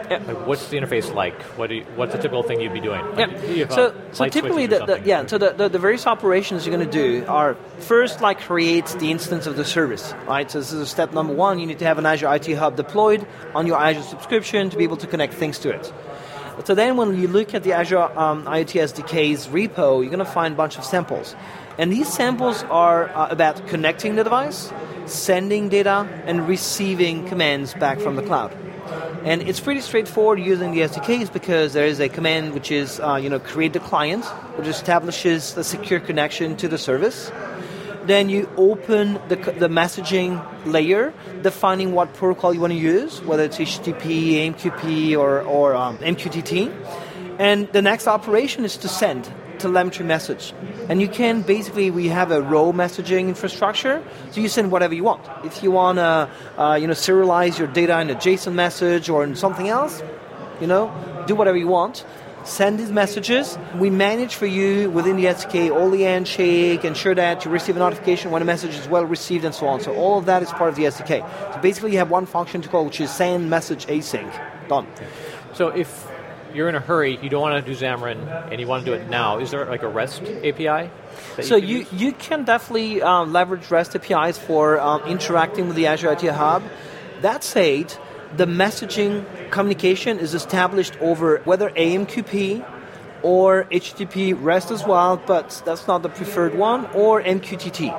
Yeah. 0.09 0.17
Like, 0.27 0.45
what's 0.45 0.67
the 0.69 0.77
interface 0.77 1.13
like? 1.13 1.41
What 1.57 1.69
do 1.69 1.75
you, 1.75 1.83
what's 1.95 2.11
the 2.11 2.17
typical 2.17 2.43
thing 2.43 2.59
you'd 2.59 2.73
be 2.73 2.81
doing? 2.81 2.99
Like, 3.15 3.29
So, 3.69 3.95
so 4.11 4.23
typically, 4.33 4.65
the, 4.67 4.85
the, 4.85 5.01
yeah. 5.05 5.25
So 5.25 5.37
the, 5.37 5.51
the, 5.53 5.69
the 5.69 5.79
various 5.79 6.05
operations 6.05 6.65
you're 6.65 6.75
going 6.75 6.89
to 6.89 6.91
do 6.91 7.25
are 7.27 7.55
first 7.79 8.19
like 8.19 8.41
create 8.41 8.87
the 8.99 9.11
instance 9.11 9.47
of 9.47 9.55
the 9.55 9.63
service, 9.63 10.13
right? 10.27 10.49
So 10.51 10.59
this 10.59 10.73
is 10.73 10.89
step 10.89 11.13
number 11.13 11.33
one. 11.33 11.57
You 11.59 11.67
need 11.67 11.79
to 11.79 11.85
have 11.85 11.99
an 11.99 12.05
Azure 12.05 12.27
IoT 12.27 12.57
Hub 12.57 12.75
deployed 12.75 13.25
on 13.55 13.65
your 13.65 13.79
Azure 13.79 14.01
subscription 14.03 14.69
to 14.71 14.77
be 14.77 14.83
able 14.83 14.97
to 14.97 15.07
connect 15.07 15.35
things 15.35 15.57
to 15.59 15.69
it. 15.69 15.93
So 16.65 16.75
then, 16.75 16.97
when 16.97 17.19
you 17.19 17.27
look 17.27 17.53
at 17.53 17.63
the 17.63 17.73
Azure 17.73 17.99
um, 18.17 18.45
IoT 18.45 18.81
SDK's 18.81 19.47
repo, 19.47 20.01
you're 20.01 20.11
going 20.11 20.19
to 20.19 20.25
find 20.25 20.53
a 20.53 20.57
bunch 20.57 20.77
of 20.77 20.85
samples, 20.85 21.35
and 21.77 21.91
these 21.91 22.07
samples 22.07 22.63
are 22.69 23.09
uh, 23.09 23.27
about 23.29 23.67
connecting 23.67 24.15
the 24.15 24.23
device, 24.23 24.71
sending 25.05 25.69
data, 25.69 26.07
and 26.25 26.47
receiving 26.47 27.27
commands 27.27 27.73
back 27.73 27.99
from 27.99 28.15
the 28.15 28.21
cloud. 28.21 28.55
And 29.25 29.41
it's 29.41 29.59
pretty 29.59 29.81
straightforward 29.81 30.39
using 30.39 30.73
the 30.73 30.81
SDKs 30.81 31.31
because 31.31 31.73
there 31.73 31.85
is 31.85 31.99
a 31.99 32.09
command 32.09 32.53
which 32.53 32.71
is, 32.71 32.99
uh, 32.99 33.15
you 33.15 33.29
know, 33.29 33.39
create 33.39 33.73
the 33.73 33.79
client, 33.79 34.25
which 34.57 34.67
establishes 34.67 35.55
a 35.57 35.63
secure 35.63 35.99
connection 35.99 36.57
to 36.57 36.67
the 36.67 36.77
service. 36.77 37.31
Then 38.05 38.29
you 38.29 38.49
open 38.57 39.13
the, 39.29 39.35
the 39.35 39.69
messaging 39.69 40.43
layer, 40.65 41.13
defining 41.41 41.93
what 41.93 42.13
protocol 42.13 42.53
you 42.53 42.59
want 42.59 42.73
to 42.73 42.79
use, 42.79 43.21
whether 43.21 43.43
it's 43.43 43.57
HTTP, 43.57 44.53
AMQP, 44.53 45.17
or, 45.17 45.41
or 45.41 45.75
um, 45.75 45.97
MQTT. 45.99 46.71
And 47.39 47.71
the 47.71 47.81
next 47.81 48.07
operation 48.07 48.65
is 48.65 48.77
to 48.77 48.87
send 48.87 49.31
telemetry 49.59 50.05
message. 50.05 50.53
And 50.89 51.01
you 51.01 51.07
can 51.07 51.41
basically, 51.41 51.89
we 51.89 52.09
have 52.09 52.31
a 52.31 52.41
row 52.41 52.73
messaging 52.73 53.27
infrastructure, 53.29 54.03
so 54.31 54.41
you 54.41 54.49
send 54.49 54.71
whatever 54.71 54.93
you 54.93 55.03
want. 55.03 55.23
If 55.45 55.63
you 55.63 55.71
want 55.71 55.97
to, 55.97 56.29
uh, 56.57 56.75
you 56.75 56.87
know, 56.87 56.93
serialize 56.93 57.57
your 57.57 57.67
data 57.67 57.99
in 58.01 58.09
a 58.09 58.15
JSON 58.15 58.53
message 58.53 59.09
or 59.09 59.23
in 59.23 59.35
something 59.35 59.69
else, 59.69 60.03
you 60.59 60.67
know, 60.67 60.91
do 61.27 61.35
whatever 61.35 61.57
you 61.57 61.67
want. 61.67 62.05
Send 62.43 62.79
these 62.79 62.91
messages. 62.91 63.57
We 63.77 63.89
manage 63.89 64.35
for 64.35 64.45
you 64.45 64.89
within 64.89 65.15
the 65.15 65.25
SDK 65.25 65.71
all 65.71 65.89
the 65.89 66.01
handshake, 66.01 66.83
ensure 66.83 67.15
that 67.15 67.45
you 67.45 67.51
receive 67.51 67.75
a 67.75 67.79
notification 67.79 68.31
when 68.31 68.41
a 68.41 68.45
message 68.45 68.75
is 68.75 68.87
well 68.87 69.05
received, 69.05 69.45
and 69.45 69.55
so 69.55 69.67
on. 69.67 69.79
So 69.81 69.95
all 69.95 70.17
of 70.17 70.25
that 70.25 70.43
is 70.43 70.49
part 70.49 70.69
of 70.69 70.75
the 70.75 70.83
SDK. 70.83 71.53
So 71.53 71.61
basically, 71.61 71.91
you 71.93 71.99
have 71.99 72.09
one 72.09 72.25
function 72.25 72.61
to 72.61 72.69
call, 72.69 72.85
which 72.85 72.99
is 72.99 73.11
send 73.11 73.49
message 73.49 73.85
async. 73.87 74.31
Done. 74.67 74.87
So 75.53 75.69
if 75.69 76.07
you're 76.53 76.69
in 76.69 76.75
a 76.75 76.79
hurry, 76.79 77.17
you 77.21 77.29
don't 77.29 77.41
want 77.41 77.65
to 77.65 77.73
do 77.73 77.77
Xamarin, 77.77 78.51
and 78.51 78.59
you 78.59 78.67
want 78.67 78.85
to 78.85 78.91
do 78.91 78.95
it 78.95 79.09
now, 79.09 79.39
is 79.39 79.51
there 79.51 79.65
like 79.65 79.83
a 79.83 79.87
REST 79.87 80.23
API? 80.23 80.89
So 81.41 81.59
can 81.59 81.67
you, 81.67 81.85
you 81.91 82.11
can 82.11 82.43
definitely 82.43 83.01
um, 83.01 83.33
leverage 83.33 83.69
REST 83.71 83.95
APIs 83.95 84.37
for 84.37 84.79
um, 84.79 85.03
interacting 85.03 85.67
with 85.67 85.75
the 85.75 85.87
Azure 85.87 86.09
IoT 86.09 86.31
Hub. 86.31 86.63
That 87.21 87.43
said, 87.43 87.95
the 88.37 88.45
messaging 88.45 89.25
communication 89.51 90.19
is 90.19 90.33
established 90.33 90.97
over 90.99 91.37
whether 91.45 91.69
AMQP 91.69 92.65
or 93.21 93.65
HTTP 93.65 94.35
REST 94.37 94.71
as 94.71 94.85
well, 94.85 95.17
but 95.17 95.61
that's 95.65 95.87
not 95.87 96.01
the 96.01 96.09
preferred 96.09 96.55
one, 96.55 96.85
or 96.93 97.21
MQTT. 97.21 97.93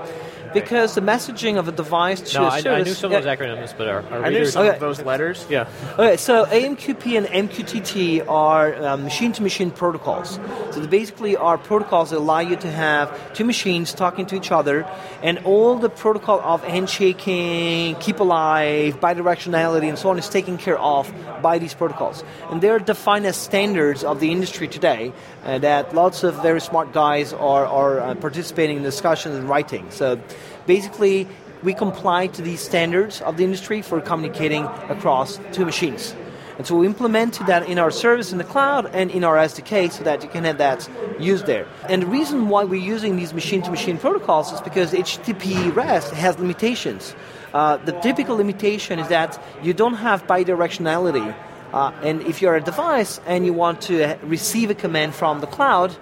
Because 0.55 0.95
the 0.95 1.01
messaging 1.01 1.59
of 1.59 1.69
a 1.69 1.73
device 1.73 2.21
to 2.33 2.39
no, 2.39 2.45
a 2.45 2.49
I, 2.49 2.61
service... 2.61 2.81
I 2.81 2.89
knew 2.89 2.95
some 2.95 3.13
yeah. 3.13 3.19
of 3.19 3.25
those 3.25 3.39
acronyms, 3.39 3.77
but 3.77 3.89
our, 3.89 4.03
our 4.11 4.25
I 4.25 4.31
knew 4.31 4.47
some 4.47 4.65
Okay. 4.65 4.75
of 4.75 4.81
those 4.81 5.03
letters. 5.03 5.45
Yeah. 5.51 5.69
Okay, 5.99 6.17
so 6.17 6.47
AMQP 6.47 7.19
and 7.19 7.27
MQTT 7.51 8.27
are 8.29 8.75
um, 8.83 9.03
machine-to-machine 9.05 9.73
protocols. 9.73 10.39
So 10.71 10.81
they 10.81 10.87
basically 10.87 11.37
are 11.37 11.59
protocols 11.59 12.11
that 12.11 12.19
allow 12.19 12.39
you 12.39 12.57
to 12.57 12.71
have 12.71 13.35
two 13.35 13.45
machines 13.45 13.93
talking 13.93 14.27
to 14.27 14.37
each 14.37 14.53
other, 14.53 14.87
and 15.23 15.39
all 15.45 15.77
the 15.77 15.91
protocol 15.91 16.41
of 16.41 16.63
handshaking, 16.63 17.97
keep 17.97 18.21
alive, 18.21 19.01
bidirectionality, 19.01 19.89
and 19.89 19.99
so 19.99 20.11
on 20.11 20.19
is 20.19 20.29
taken 20.29 20.57
care 20.57 20.79
of 20.79 21.13
by 21.43 21.59
these 21.59 21.75
protocols. 21.75 22.23
And 22.51 22.63
they're 22.63 22.79
defined 22.79 23.27
as 23.27 23.37
standards 23.37 24.05
of 24.05 24.21
the 24.21 24.31
industry 24.31 24.69
today. 24.69 25.13
Uh, 25.45 25.59
that 25.59 25.95
lots 25.95 26.25
of 26.25 26.41
very 26.43 26.61
smart 26.61 26.93
guys 26.93 27.33
are, 27.33 27.67
are 27.67 28.01
uh, 28.01 28.15
participating 28.15 28.79
in 28.79 28.83
discussions 28.83 29.35
and 29.37 29.49
writing. 29.49 29.91
So 29.91 30.21
basically, 30.67 31.29
we 31.63 31.75
comply 31.75 32.27
to 32.29 32.43
the 32.43 32.57
standards 32.57 33.21
of 33.23 33.37
the 33.37 33.45
industry 33.45 33.83
for 33.83 34.01
communicating 34.01 34.65
across 34.89 35.41
two 35.53 35.65
machines. 35.65 36.15
And 36.57 36.67
so 36.67 36.77
we 36.77 36.87
implemented 36.87 37.47
that 37.49 37.69
in 37.69 37.79
our 37.79 37.91
service 37.91 38.31
in 38.31 38.39
the 38.39 38.45
cloud 38.45 38.87
and 38.95 39.11
in 39.11 39.25
our 39.25 39.37
SDK 39.37 39.91
so 39.91 40.05
that 40.05 40.23
you 40.23 40.29
can 40.29 40.45
have 40.45 40.59
that 40.59 40.89
used 41.19 41.47
there. 41.47 41.67
And 41.89 42.03
the 42.03 42.07
reason 42.07 42.49
why 42.49 42.63
we're 42.63 42.81
using 42.81 43.17
these 43.17 43.35
machine 43.35 43.63
to 43.63 43.71
machine 43.71 43.99
protocols 43.99 44.53
is 44.53 44.61
because 44.61 44.93
HTTP 44.93 45.75
REST 45.75 46.13
has 46.13 46.39
limitations. 46.39 47.17
Uh, 47.53 47.79
the 47.79 47.93
typical 48.01 48.37
limitation 48.37 49.01
is 49.01 49.09
that 49.09 49.43
you 49.63 49.75
don't 49.75 49.95
have 49.95 50.27
bidirectionality. 50.27 51.35
Uh, 51.73 51.91
and 52.03 52.23
if 52.23 52.41
you're 52.41 52.55
a 52.55 52.61
device 52.61 53.21
and 53.27 53.45
you 53.45 53.53
want 53.53 53.81
to 53.83 54.17
receive 54.23 54.71
a 54.71 54.75
command 54.75 55.13
from 55.13 55.41
the 55.41 55.49
cloud, 55.49 55.97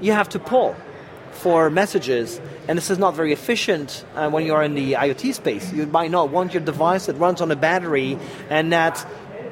you 0.00 0.12
have 0.12 0.30
to 0.30 0.38
pull 0.38 0.74
for 1.32 1.68
messages, 1.68 2.40
and 2.68 2.76
this 2.76 2.90
is 2.90 2.98
not 2.98 3.14
very 3.14 3.32
efficient 3.32 4.04
uh, 4.14 4.30
when 4.30 4.46
you're 4.46 4.62
in 4.62 4.74
the 4.74 4.92
IoT 4.92 5.34
space. 5.34 5.72
You 5.72 5.86
might 5.86 6.10
not 6.10 6.30
want 6.30 6.54
your 6.54 6.62
device 6.62 7.06
that 7.06 7.14
runs 7.14 7.40
on 7.40 7.50
a 7.50 7.56
battery 7.56 8.18
and 8.48 8.72
that 8.72 9.04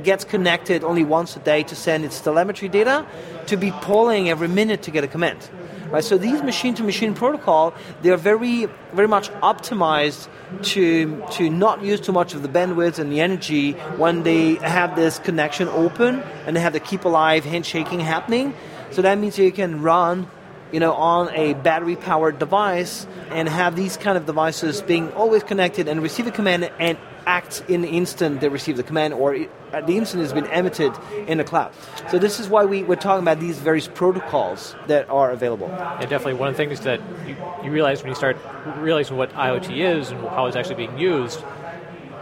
gets 0.02 0.24
connected 0.24 0.84
only 0.84 1.04
once 1.04 1.36
a 1.36 1.40
day 1.40 1.62
to 1.64 1.74
send 1.74 2.04
its 2.04 2.20
telemetry 2.20 2.68
data 2.68 3.06
to 3.46 3.56
be 3.56 3.72
pulling 3.82 4.28
every 4.28 4.48
minute 4.48 4.82
to 4.82 4.90
get 4.90 5.04
a 5.04 5.08
command. 5.08 5.48
Right, 5.90 6.04
so 6.04 6.18
these 6.18 6.42
machine-to-machine 6.42 7.14
protocol, 7.14 7.72
they 8.02 8.10
are 8.10 8.18
very, 8.18 8.66
very 8.92 9.08
much 9.08 9.30
optimized 9.40 10.28
to 10.74 11.24
to 11.32 11.48
not 11.48 11.82
use 11.82 11.98
too 12.00 12.12
much 12.12 12.34
of 12.34 12.42
the 12.42 12.48
bandwidth 12.48 12.98
and 12.98 13.10
the 13.10 13.20
energy 13.20 13.72
when 13.96 14.22
they 14.22 14.56
have 14.56 14.96
this 14.96 15.18
connection 15.18 15.66
open 15.68 16.20
and 16.46 16.54
they 16.54 16.60
have 16.60 16.74
the 16.74 16.80
keep 16.80 17.06
alive 17.06 17.44
handshaking 17.44 18.00
happening. 18.00 18.54
So 18.90 19.00
that 19.00 19.16
means 19.18 19.38
you 19.38 19.50
can 19.50 19.80
run 19.80 20.28
you 20.72 20.80
know, 20.80 20.92
on 20.92 21.34
a 21.34 21.54
battery-powered 21.54 22.38
device 22.38 23.06
and 23.30 23.48
have 23.48 23.76
these 23.76 23.96
kind 23.96 24.16
of 24.16 24.26
devices 24.26 24.82
being 24.82 25.12
always 25.12 25.42
connected 25.42 25.88
and 25.88 26.02
receive 26.02 26.26
a 26.26 26.30
command 26.30 26.70
and 26.78 26.98
act 27.26 27.62
in 27.68 27.82
the 27.82 27.88
instant 27.88 28.40
they 28.40 28.48
receive 28.48 28.78
the 28.78 28.82
command 28.82 29.12
or 29.12 29.36
at 29.74 29.86
the 29.86 29.98
instant 29.98 30.22
it's 30.22 30.32
been 30.32 30.46
emitted 30.46 30.92
in 31.26 31.36
the 31.36 31.44
cloud. 31.44 31.72
So 32.10 32.18
this 32.18 32.40
is 32.40 32.48
why 32.48 32.64
we, 32.64 32.82
we're 32.82 32.96
talking 32.96 33.22
about 33.22 33.38
these 33.38 33.58
various 33.58 33.86
protocols 33.86 34.74
that 34.86 35.10
are 35.10 35.30
available. 35.30 35.70
And 35.70 36.08
definitely 36.08 36.34
one 36.34 36.48
of 36.48 36.56
the 36.56 36.64
things 36.64 36.80
that 36.80 37.00
you, 37.26 37.36
you 37.62 37.70
realize 37.70 38.00
when 38.02 38.08
you 38.08 38.14
start 38.14 38.38
realizing 38.78 39.18
what 39.18 39.30
IoT 39.34 39.76
is 39.76 40.10
and 40.10 40.20
how 40.20 40.46
it's 40.46 40.56
actually 40.56 40.86
being 40.86 40.98
used, 40.98 41.44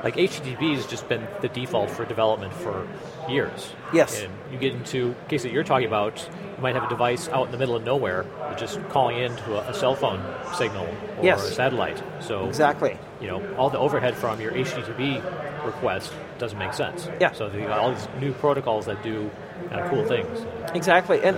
like 0.06 0.14
HTTP 0.14 0.76
has 0.76 0.86
just 0.86 1.08
been 1.08 1.26
the 1.40 1.48
default 1.48 1.90
for 1.90 2.04
development 2.04 2.54
for 2.54 2.86
years. 3.28 3.72
Yes. 3.92 4.22
And 4.22 4.32
you 4.52 4.58
get 4.58 4.72
into 4.72 5.16
the 5.24 5.28
case 5.28 5.42
that 5.42 5.50
you're 5.50 5.64
talking 5.64 5.88
about, 5.88 6.16
you 6.56 6.62
might 6.62 6.76
have 6.76 6.84
a 6.84 6.88
device 6.88 7.28
out 7.28 7.46
in 7.46 7.50
the 7.50 7.58
middle 7.58 7.74
of 7.74 7.82
nowhere 7.82 8.24
just 8.56 8.80
calling 8.90 9.18
into 9.18 9.56
a, 9.56 9.68
a 9.70 9.74
cell 9.74 9.96
phone 9.96 10.22
signal 10.54 10.86
or 11.18 11.24
Yes. 11.24 11.42
a 11.42 11.50
satellite. 11.52 12.00
So 12.20 12.46
Exactly. 12.46 12.96
you 13.20 13.26
know, 13.26 13.56
all 13.56 13.68
the 13.68 13.78
overhead 13.80 14.14
from 14.14 14.40
your 14.40 14.52
HTTP 14.52 15.20
request 15.66 16.12
doesn't 16.38 16.56
make 16.58 16.72
sense. 16.72 17.08
Yeah. 17.20 17.32
So 17.32 17.50
you 17.50 17.62
got 17.62 17.80
all 17.80 17.92
these 17.92 18.06
new 18.20 18.32
protocols 18.32 18.86
that 18.86 19.02
do 19.02 19.28
kind 19.70 19.80
of 19.80 19.90
cool 19.90 20.04
things. 20.06 20.46
Exactly, 20.72 21.20
and 21.20 21.36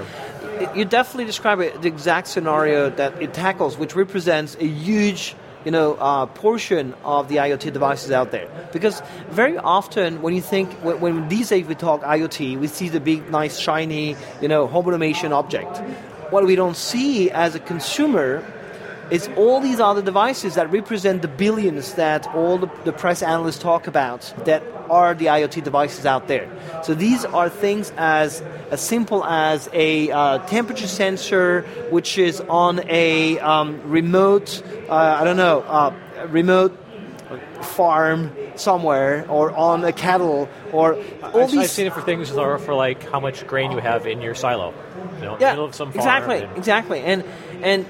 you 0.77 0.85
definitely 0.85 1.25
describe 1.25 1.61
it, 1.61 1.81
the 1.81 1.89
exact 1.89 2.27
scenario 2.29 2.91
that 2.91 3.23
it 3.23 3.33
tackles, 3.33 3.79
which 3.79 3.95
represents 3.97 4.57
a 4.57 4.67
huge, 4.67 5.35
you 5.65 5.71
know, 5.71 5.95
uh, 5.95 6.27
portion 6.27 6.95
of 7.05 7.29
the 7.29 7.37
IoT 7.37 7.73
devices 7.73 8.11
out 8.11 8.31
there. 8.31 8.49
Because 8.73 9.03
very 9.31 9.59
often, 9.59 10.23
when 10.23 10.35
you 10.35 10.41
think, 10.41 10.73
when, 10.85 11.01
when 11.01 11.29
these 11.29 11.49
days 11.49 11.67
we 11.67 11.75
talk 11.75 12.03
IoT, 12.03 12.59
we 12.59 12.67
see 12.67 12.89
the 12.89 13.01
big, 13.01 13.31
nice, 13.31 13.59
shiny, 13.59 14.17
you 14.41 14.49
know, 14.49 14.67
home 14.67 14.87
automation 14.87 15.33
object. 15.33 15.79
What 16.31 16.45
we 16.45 16.57
don't 16.57 16.77
see 16.77 17.31
as 17.31 17.55
a 17.55 17.61
consumer 17.61 18.45
is 19.11 19.29
all 19.37 19.61
these 19.61 19.81
other 19.81 20.03
devices 20.03 20.55
that 20.55 20.71
represent 20.71 21.23
the 21.23 21.29
billions 21.29 21.95
that 21.95 22.27
all 22.35 22.59
the, 22.59 22.71
the 22.85 22.93
press 22.93 23.23
analysts 23.23 23.59
talk 23.59 23.87
about 23.87 24.33
that 24.45 24.63
are 24.91 25.15
the 25.15 25.27
IoT 25.27 25.63
devices 25.65 26.07
out 26.07 26.29
there. 26.29 26.49
So 26.83 26.95
these 26.95 27.25
are 27.25 27.49
things 27.49 27.93
as 27.97 28.43
as 28.71 28.81
simple 28.81 29.25
as 29.25 29.69
a 29.73 30.11
uh, 30.11 30.39
temperature 30.47 30.87
sensor, 30.87 31.63
which 31.91 32.19
is 32.19 32.41
on 32.43 32.81
a 32.89 33.39
um, 33.39 33.81
remote, 33.91 34.63
uh, 34.89 34.95
I 34.95 35.25
don't 35.25 35.37
know, 35.37 35.61
uh, 35.61 35.95
remote 36.29 36.77
farm 37.63 38.33
somewhere, 38.57 39.27
or 39.29 39.53
on 39.53 39.85
a 39.85 39.93
cattle, 39.93 40.49
or 40.73 40.95
all 41.23 41.43
I've, 41.43 41.51
these. 41.51 41.61
I've 41.61 41.71
seen 41.71 41.87
it 41.87 41.93
for 41.93 42.03
things 42.03 42.31
that 42.31 42.41
are 42.41 42.59
for 42.59 42.75
like 42.75 43.09
how 43.11 43.21
much 43.21 43.47
grain 43.47 43.73
you 43.73 43.79
have 43.79 44.07
in 44.07 44.21
your 44.21 44.35
silo. 44.35 44.75
You 45.19 45.25
know, 45.25 45.37
yeah, 45.41 45.51
middle 45.51 45.65
of 45.65 45.75
some 45.75 45.93
farm. 45.93 45.99
exactly, 45.99 46.39
and- 46.43 46.57
exactly, 46.57 47.01
and 47.01 47.25
and 47.63 47.87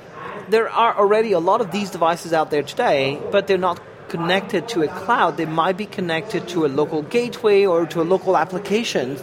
there 0.51 0.69
are 0.69 0.97
already 0.97 1.33
a 1.33 1.39
lot 1.39 1.61
of 1.61 1.71
these 1.71 1.91
devices 1.91 2.33
out 2.33 2.51
there 2.51 2.63
today, 2.63 3.21
but 3.31 3.47
they're 3.47 3.59
not 3.59 3.81
connected 4.09 4.69
to 4.71 4.83
a 4.83 4.89
cloud. 4.89 5.37
They 5.37 5.47
might 5.47 5.77
be 5.77 5.87
connected 5.87 6.49
to 6.49 6.65
a 6.65 6.69
local 6.69 7.03
gateway 7.03 7.67
or 7.67 7.87
to 7.87 8.01
a 8.01 8.07
local 8.07 8.37
application. 8.37 9.19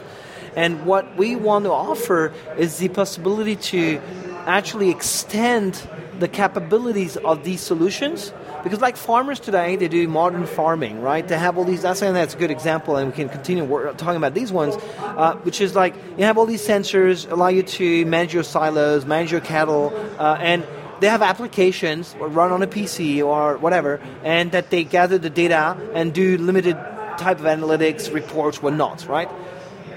And 0.56 0.86
what 0.86 1.18
we 1.18 1.36
want 1.36 1.66
to 1.66 1.72
offer 1.72 2.34
is 2.58 2.78
the 2.78 2.90
possibility 2.90 3.56
to 3.56 4.00
actually 4.46 4.90
extend 4.90 5.88
the 6.20 6.28
capabilities 6.28 7.18
of 7.18 7.44
these 7.44 7.62
solutions. 7.62 8.32
Because, 8.64 8.82
like 8.82 8.98
farmers 8.98 9.40
today, 9.40 9.76
they 9.76 9.88
do 9.88 10.08
modern 10.08 10.48
farming, 10.48 11.02
right? 11.02 11.28
They 11.28 11.38
have 11.38 11.58
all 11.58 11.66
these. 11.66 11.84
That's 11.84 12.00
that's 12.00 12.34
a 12.34 12.38
good 12.38 12.50
example, 12.50 12.96
and 12.96 13.12
we 13.12 13.16
can 13.16 13.30
continue 13.30 13.68
talking 13.94 14.16
about 14.16 14.34
these 14.34 14.52
ones, 14.52 14.76
uh, 14.98 15.36
which 15.44 15.62
is 15.62 15.76
like 15.76 15.94
you 16.18 16.24
have 16.24 16.40
all 16.40 16.48
these 16.48 16.66
sensors 16.66 17.30
allow 17.30 17.50
you 17.50 17.62
to 17.62 18.06
manage 18.08 18.34
your 18.34 18.42
silos, 18.42 19.06
manage 19.06 19.32
your 19.32 19.42
cattle, 19.42 19.94
uh, 20.18 20.38
and 20.40 20.66
they 21.00 21.08
have 21.08 21.22
applications 21.22 22.16
run 22.20 22.52
on 22.52 22.62
a 22.62 22.68
PC 22.68 23.26
or 23.26 23.58
whatever, 23.58 24.00
and 24.24 24.52
that 24.52 24.70
they 24.70 24.84
gather 24.84 25.18
the 25.18 25.30
data 25.30 25.78
and 25.94 26.14
do 26.14 26.38
limited 26.38 26.78
type 27.18 27.40
of 27.40 27.46
analytics, 27.46 28.14
reports, 28.14 28.62
whatnot, 28.62 29.08
right? 29.08 29.30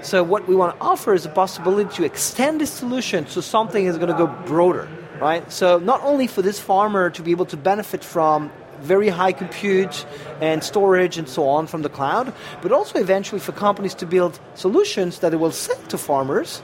So 0.02 0.22
what 0.22 0.46
we 0.46 0.54
want 0.54 0.76
to 0.76 0.80
offer 0.80 1.12
is 1.14 1.26
a 1.26 1.28
possibility 1.28 1.94
to 1.96 2.04
extend 2.04 2.60
this 2.60 2.70
solution 2.70 3.26
so 3.26 3.40
something 3.40 3.86
is 3.86 3.96
going 3.96 4.08
to 4.08 4.16
go 4.16 4.26
broader, 4.46 4.88
right? 5.20 5.50
So 5.50 5.78
not 5.78 6.02
only 6.02 6.26
for 6.26 6.42
this 6.42 6.60
farmer 6.60 7.10
to 7.10 7.22
be 7.22 7.32
able 7.32 7.46
to 7.46 7.56
benefit 7.56 8.04
from 8.04 8.52
very 8.80 9.08
high 9.08 9.32
compute 9.32 10.06
and 10.40 10.62
storage 10.62 11.18
and 11.18 11.28
so 11.28 11.48
on 11.48 11.66
from 11.66 11.82
the 11.82 11.88
cloud, 11.88 12.32
but 12.62 12.70
also 12.70 12.98
eventually 13.00 13.40
for 13.40 13.50
companies 13.52 13.94
to 13.94 14.06
build 14.06 14.38
solutions 14.54 15.18
that 15.18 15.30
they 15.30 15.36
will 15.36 15.50
sell 15.50 15.82
to 15.88 15.98
farmers 15.98 16.62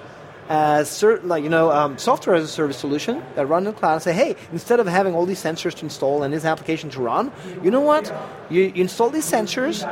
as 0.49 0.91
certain, 0.91 1.29
like 1.29 1.43
you 1.43 1.49
know, 1.49 1.71
um, 1.71 1.99
software 1.99 2.37
as 2.37 2.45
a 2.45 2.49
service 2.49 2.77
solution 2.77 3.23
that 3.35 3.47
run 3.47 3.67
in 3.67 3.73
the 3.73 3.79
cloud. 3.79 3.95
And 3.95 4.03
say, 4.03 4.13
hey, 4.13 4.37
instead 4.53 4.81
of 4.81 4.87
having 4.87 5.15
all 5.15 5.27
these 5.27 5.43
sensors 5.43 5.75
to 5.75 5.85
install 5.85 6.23
and 6.23 6.33
this 6.33 6.45
application 6.45 6.91
to 6.91 7.01
run, 7.01 7.33
you 7.63 7.71
know 7.71 7.81
what? 7.81 8.13
You, 8.51 8.63
you 8.63 8.83
install 8.83 9.11
these 9.11 9.31
sensors, 9.31 9.83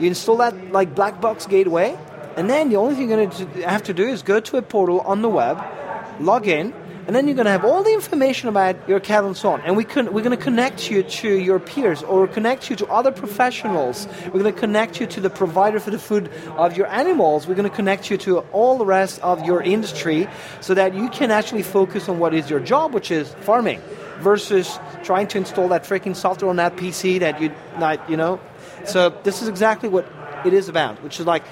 you 0.00 0.08
install 0.08 0.36
that 0.38 0.72
like 0.72 0.94
black 0.94 1.20
box 1.20 1.46
gateway, 1.46 1.96
and 2.36 2.48
then 2.48 2.70
the 2.70 2.76
only 2.76 2.94
thing 2.94 3.08
you're 3.08 3.26
going 3.26 3.30
to 3.30 3.68
have 3.68 3.82
to 3.84 3.94
do 3.94 4.08
is 4.08 4.22
go 4.22 4.40
to 4.40 4.56
a 4.56 4.62
portal 4.62 5.00
on 5.00 5.22
the 5.22 5.28
web, 5.28 5.62
log 6.20 6.46
in, 6.46 6.72
and 7.10 7.16
then 7.16 7.26
you're 7.26 7.34
going 7.34 7.46
to 7.46 7.50
have 7.50 7.64
all 7.64 7.82
the 7.82 7.92
information 7.92 8.48
about 8.48 8.88
your 8.88 9.00
cattle 9.00 9.26
and 9.26 9.36
so 9.36 9.50
on. 9.50 9.60
And 9.62 9.76
we 9.76 9.82
can, 9.82 10.12
we're 10.12 10.22
going 10.22 10.30
to 10.30 10.40
connect 10.40 10.92
you 10.92 11.02
to 11.02 11.28
your 11.28 11.58
peers 11.58 12.04
or 12.04 12.28
connect 12.28 12.70
you 12.70 12.76
to 12.76 12.86
other 12.86 13.10
professionals. 13.10 14.06
We're 14.26 14.42
going 14.42 14.54
to 14.54 14.60
connect 14.60 15.00
you 15.00 15.08
to 15.08 15.20
the 15.20 15.28
provider 15.28 15.80
for 15.80 15.90
the 15.90 15.98
food 15.98 16.30
of 16.56 16.76
your 16.76 16.86
animals. 16.86 17.48
We're 17.48 17.56
going 17.56 17.68
to 17.68 17.74
connect 17.74 18.12
you 18.12 18.16
to 18.18 18.38
all 18.52 18.78
the 18.78 18.86
rest 18.86 19.20
of 19.22 19.44
your 19.44 19.60
industry 19.60 20.28
so 20.60 20.72
that 20.74 20.94
you 20.94 21.08
can 21.08 21.32
actually 21.32 21.64
focus 21.64 22.08
on 22.08 22.20
what 22.20 22.32
is 22.32 22.48
your 22.48 22.60
job, 22.60 22.94
which 22.94 23.10
is 23.10 23.34
farming, 23.40 23.82
versus 24.20 24.78
trying 25.02 25.26
to 25.26 25.38
install 25.38 25.66
that 25.66 25.82
freaking 25.82 26.14
software 26.14 26.48
on 26.48 26.58
that 26.58 26.76
PC 26.76 27.18
that 27.18 27.42
you, 27.42 27.52
not, 27.76 28.08
you 28.08 28.16
know. 28.16 28.38
So 28.84 29.10
this 29.24 29.42
is 29.42 29.48
exactly 29.48 29.88
what 29.88 30.06
it 30.44 30.52
is 30.52 30.68
about, 30.68 31.02
which 31.02 31.20
is 31.20 31.26
like 31.26 31.42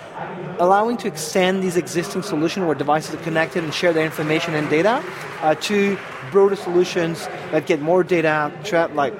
allowing 0.59 0.97
to 0.99 1.09
extend 1.09 1.62
these 1.62 1.76
existing 1.76 2.23
solutions 2.23 2.66
where 2.66 2.75
devices 2.75 3.14
are 3.14 3.18
connected 3.23 3.62
and 3.64 3.73
share 3.73 3.92
their 3.92 4.04
information 4.04 4.54
and 4.54 4.68
data 4.71 5.02
uh, 5.42 5.54
to 5.57 5.99
broader 6.30 6.57
solutions 6.57 7.26
that 7.52 7.66
get 7.66 7.80
more 7.80 8.02
data, 8.02 8.52
tra- 8.64 8.90
like 8.95 9.14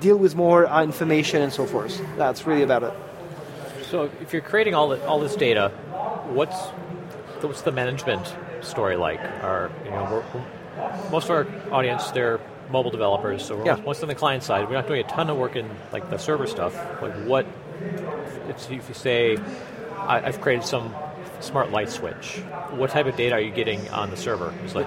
deal 0.00 0.16
with 0.16 0.34
more 0.36 0.66
uh, 0.66 0.82
information 0.82 1.42
and 1.42 1.52
so 1.52 1.66
forth. 1.66 2.00
That's 2.16 2.46
really 2.46 2.62
about 2.62 2.82
it. 2.82 2.92
So 3.90 4.10
if 4.20 4.32
you're 4.32 4.42
creating 4.42 4.74
all 4.74 4.88
the, 4.88 5.04
all 5.06 5.20
this 5.20 5.36
data, 5.36 5.68
what's 6.28 6.56
what's 7.42 7.62
the 7.62 7.72
management 7.72 8.34
story 8.62 8.96
like? 8.96 9.20
Are 9.20 9.70
you 9.84 9.90
know 9.90 10.24
most 11.10 11.24
of 11.24 11.30
our 11.30 11.46
audience 11.70 12.10
they're 12.10 12.40
mobile 12.70 12.90
developers, 12.90 13.44
so 13.44 13.56
we're 13.56 13.66
Yeah. 13.66 13.76
mostly 13.84 14.04
on 14.04 14.08
the 14.08 14.14
client 14.14 14.42
side. 14.42 14.66
We're 14.68 14.74
not 14.76 14.86
doing 14.86 15.00
a 15.04 15.08
ton 15.08 15.28
of 15.28 15.36
work 15.36 15.54
in 15.54 15.68
like 15.92 16.08
the 16.10 16.16
server 16.16 16.46
stuff. 16.46 16.74
Like 17.02 17.12
what 17.26 17.46
if, 18.48 18.70
you 18.70 18.94
say 18.94 19.36
I've 19.98 20.40
created 20.40 20.64
some 20.64 20.94
smart 21.40 21.70
light 21.70 21.90
switch, 21.90 22.38
what 22.70 22.90
type 22.90 23.06
of 23.06 23.16
data 23.16 23.34
are 23.34 23.40
you 23.40 23.50
getting 23.50 23.88
on 23.90 24.10
the 24.10 24.16
server? 24.16 24.54
Like 24.74 24.86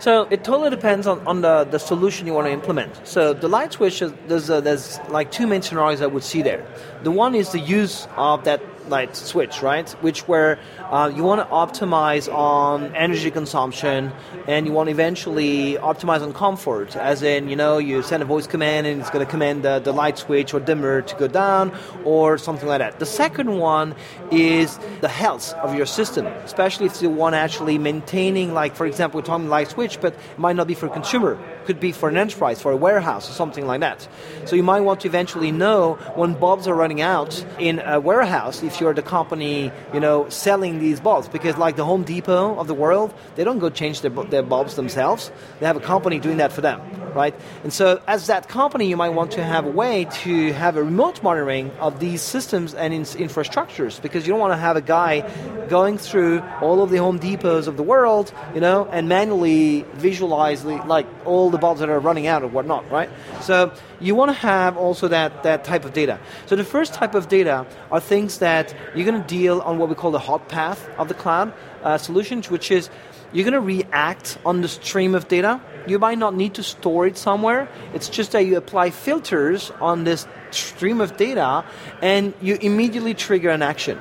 So 0.00 0.26
it 0.30 0.44
totally 0.44 0.70
depends 0.70 1.06
on, 1.06 1.24
on 1.26 1.42
the, 1.42 1.64
the 1.64 1.78
solution 1.78 2.26
you 2.26 2.34
want 2.34 2.46
to 2.46 2.52
implement. 2.52 3.06
So 3.06 3.32
the 3.32 3.48
light 3.48 3.72
switch, 3.72 4.02
there's, 4.26 4.50
uh 4.50 4.60
there's 4.60 4.98
like 5.08 5.30
two 5.30 5.46
main 5.46 5.62
scenarios 5.62 6.02
I 6.02 6.06
would 6.06 6.24
see 6.24 6.42
there. 6.42 6.66
The 7.02 7.10
one 7.10 7.34
is 7.34 7.52
the 7.52 7.60
use 7.60 8.08
of 8.16 8.44
that 8.44 8.60
light 8.88 9.16
switch, 9.16 9.62
right? 9.62 9.88
Which 10.02 10.26
where 10.28 10.58
uh, 10.78 11.12
you 11.14 11.22
want 11.22 11.40
to 11.40 11.46
optimize 11.46 12.32
on 12.32 12.94
energy 12.94 13.30
consumption 13.30 14.12
and 14.46 14.66
you 14.66 14.72
want 14.72 14.88
to 14.88 14.92
eventually 14.92 15.74
optimize 15.74 16.22
on 16.22 16.32
comfort, 16.32 16.96
as 16.96 17.22
in, 17.22 17.48
you 17.48 17.56
know, 17.56 17.78
you 17.78 18.02
send 18.02 18.22
a 18.22 18.26
voice 18.26 18.46
command 18.46 18.86
and 18.86 19.00
it's 19.00 19.10
going 19.10 19.24
to 19.24 19.30
command 19.30 19.62
the, 19.62 19.78
the 19.78 19.92
light 19.92 20.18
switch 20.18 20.52
or 20.54 20.60
dimmer 20.60 21.02
to 21.02 21.16
go 21.16 21.28
down 21.28 21.72
or 22.04 22.38
something 22.38 22.68
like 22.68 22.78
that. 22.78 22.98
The 22.98 23.06
second 23.06 23.58
one 23.58 23.94
is 24.30 24.78
the 25.00 25.08
health 25.08 25.52
of 25.54 25.74
your 25.74 25.86
system, 25.86 26.26
especially 26.26 26.86
if 26.86 27.00
you 27.00 27.10
want 27.10 27.34
actually 27.34 27.78
maintaining, 27.78 28.54
like, 28.54 28.74
for 28.74 28.86
example, 28.86 29.20
we're 29.20 29.26
talking 29.26 29.48
light 29.48 29.70
switch, 29.70 30.00
but 30.00 30.14
it 30.14 30.38
might 30.38 30.56
not 30.56 30.66
be 30.66 30.74
for 30.74 30.88
consumer 30.88 31.38
could 31.64 31.80
be 31.80 31.92
for 31.92 32.08
an 32.08 32.16
enterprise, 32.16 32.60
for 32.60 32.72
a 32.72 32.76
warehouse, 32.76 33.28
or 33.28 33.32
something 33.32 33.66
like 33.66 33.80
that. 33.80 34.06
So 34.44 34.56
you 34.56 34.62
might 34.62 34.80
want 34.80 35.00
to 35.00 35.08
eventually 35.08 35.52
know 35.52 35.94
when 36.14 36.34
bulbs 36.34 36.66
are 36.66 36.74
running 36.74 37.00
out 37.00 37.44
in 37.58 37.78
a 37.80 38.00
warehouse 38.00 38.62
if 38.62 38.80
you're 38.80 38.94
the 38.94 39.02
company, 39.02 39.70
you 39.92 40.00
know, 40.00 40.28
selling 40.28 40.78
these 40.78 41.00
bulbs. 41.00 41.28
Because 41.28 41.56
like 41.56 41.76
the 41.76 41.84
Home 41.84 42.04
Depot 42.04 42.58
of 42.58 42.66
the 42.66 42.74
world, 42.74 43.14
they 43.36 43.44
don't 43.44 43.58
go 43.58 43.70
change 43.70 44.00
their, 44.00 44.10
their 44.10 44.42
bulbs 44.42 44.76
themselves. 44.76 45.30
They 45.60 45.66
have 45.66 45.76
a 45.76 45.80
company 45.80 46.18
doing 46.18 46.38
that 46.38 46.52
for 46.52 46.60
them, 46.60 46.80
right? 47.14 47.34
And 47.62 47.72
so 47.72 48.02
as 48.06 48.26
that 48.26 48.48
company, 48.48 48.88
you 48.88 48.96
might 48.96 49.10
want 49.10 49.32
to 49.32 49.44
have 49.44 49.66
a 49.66 49.70
way 49.70 50.06
to 50.24 50.52
have 50.52 50.76
a 50.76 50.82
remote 50.82 51.22
monitoring 51.22 51.70
of 51.78 52.00
these 52.00 52.22
systems 52.22 52.74
and 52.74 52.92
in- 52.92 53.02
infrastructures 53.02 54.00
because 54.00 54.26
you 54.26 54.32
don't 54.32 54.40
want 54.40 54.52
to 54.52 54.58
have 54.58 54.76
a 54.76 54.80
guy 54.80 55.20
going 55.68 55.98
through 55.98 56.40
all 56.60 56.82
of 56.82 56.90
the 56.90 56.98
Home 56.98 57.18
Depots 57.18 57.66
of 57.66 57.76
the 57.76 57.82
world, 57.82 58.32
you 58.54 58.60
know, 58.60 58.86
and 58.86 59.08
manually 59.08 59.84
visualize 59.94 60.62
the, 60.64 60.76
like 60.86 61.06
all 61.24 61.50
the 61.52 61.58
bulbs 61.58 61.80
that 61.80 61.88
are 61.88 62.00
running 62.00 62.26
out 62.26 62.42
or 62.42 62.48
whatnot, 62.48 62.90
right? 62.90 63.10
So 63.40 63.72
you 64.00 64.14
want 64.14 64.30
to 64.30 64.34
have 64.34 64.76
also 64.76 65.08
that, 65.08 65.42
that 65.44 65.64
type 65.64 65.84
of 65.84 65.92
data. 65.92 66.18
So 66.46 66.56
the 66.56 66.64
first 66.64 66.94
type 66.94 67.14
of 67.14 67.28
data 67.28 67.66
are 67.90 68.00
things 68.00 68.38
that 68.38 68.74
you're 68.94 69.06
going 69.06 69.20
to 69.20 69.28
deal 69.28 69.60
on 69.60 69.78
what 69.78 69.88
we 69.88 69.94
call 69.94 70.10
the 70.10 70.18
hot 70.18 70.48
path 70.48 70.88
of 70.98 71.08
the 71.08 71.14
cloud 71.14 71.52
uh, 71.82 71.98
solutions, 71.98 72.50
which 72.50 72.70
is 72.70 72.90
you're 73.32 73.44
going 73.44 73.54
to 73.54 73.60
react 73.60 74.38
on 74.44 74.60
the 74.60 74.68
stream 74.68 75.14
of 75.14 75.28
data. 75.28 75.60
You 75.86 75.98
might 75.98 76.18
not 76.18 76.34
need 76.34 76.54
to 76.54 76.62
store 76.62 77.06
it 77.06 77.16
somewhere. 77.16 77.68
It's 77.94 78.08
just 78.08 78.32
that 78.32 78.44
you 78.44 78.56
apply 78.56 78.90
filters 78.90 79.70
on 79.80 80.04
this 80.04 80.26
stream 80.50 81.00
of 81.00 81.16
data 81.16 81.64
and 82.02 82.34
you 82.42 82.58
immediately 82.60 83.14
trigger 83.14 83.48
an 83.48 83.62
action. 83.62 83.98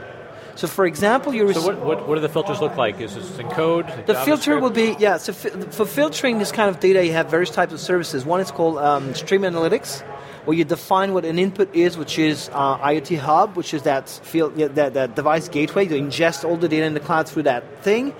So, 0.61 0.67
for 0.67 0.85
example, 0.85 1.33
you 1.33 1.51
so 1.53 1.65
what, 1.65 1.79
what 1.79 2.07
what 2.07 2.13
do 2.13 2.21
the 2.21 2.29
filters 2.29 2.61
look 2.61 2.77
like? 2.77 3.01
Is 3.01 3.15
this 3.15 3.39
in 3.39 3.49
code? 3.49 3.87
the 4.05 4.13
filter 4.13 4.59
will 4.59 4.69
be 4.69 4.95
yeah. 4.99 5.17
So 5.17 5.33
for 5.33 5.87
filtering 5.87 6.37
this 6.37 6.51
kind 6.51 6.69
of 6.69 6.79
data, 6.79 7.03
you 7.03 7.13
have 7.13 7.31
various 7.31 7.49
types 7.49 7.73
of 7.73 7.79
services. 7.79 8.25
One 8.25 8.41
is 8.41 8.51
called 8.51 8.77
um, 8.77 9.15
Stream 9.15 9.41
Analytics, 9.41 10.01
where 10.45 10.55
you 10.55 10.63
define 10.63 11.15
what 11.15 11.25
an 11.25 11.39
input 11.39 11.73
is, 11.73 11.97
which 11.97 12.19
is 12.19 12.51
uh, 12.53 12.77
IoT 12.77 13.17
Hub, 13.17 13.55
which 13.55 13.73
is 13.73 13.81
that 13.89 14.07
field 14.07 14.55
yeah, 14.55 14.67
that, 14.67 14.93
that 14.93 15.15
device 15.15 15.49
gateway 15.49 15.87
to 15.87 15.99
ingest 15.99 16.47
all 16.47 16.57
the 16.57 16.69
data 16.69 16.85
in 16.85 16.93
the 16.93 16.99
cloud 16.99 17.27
through 17.27 17.43
that 17.49 17.83
thing. 17.83 18.13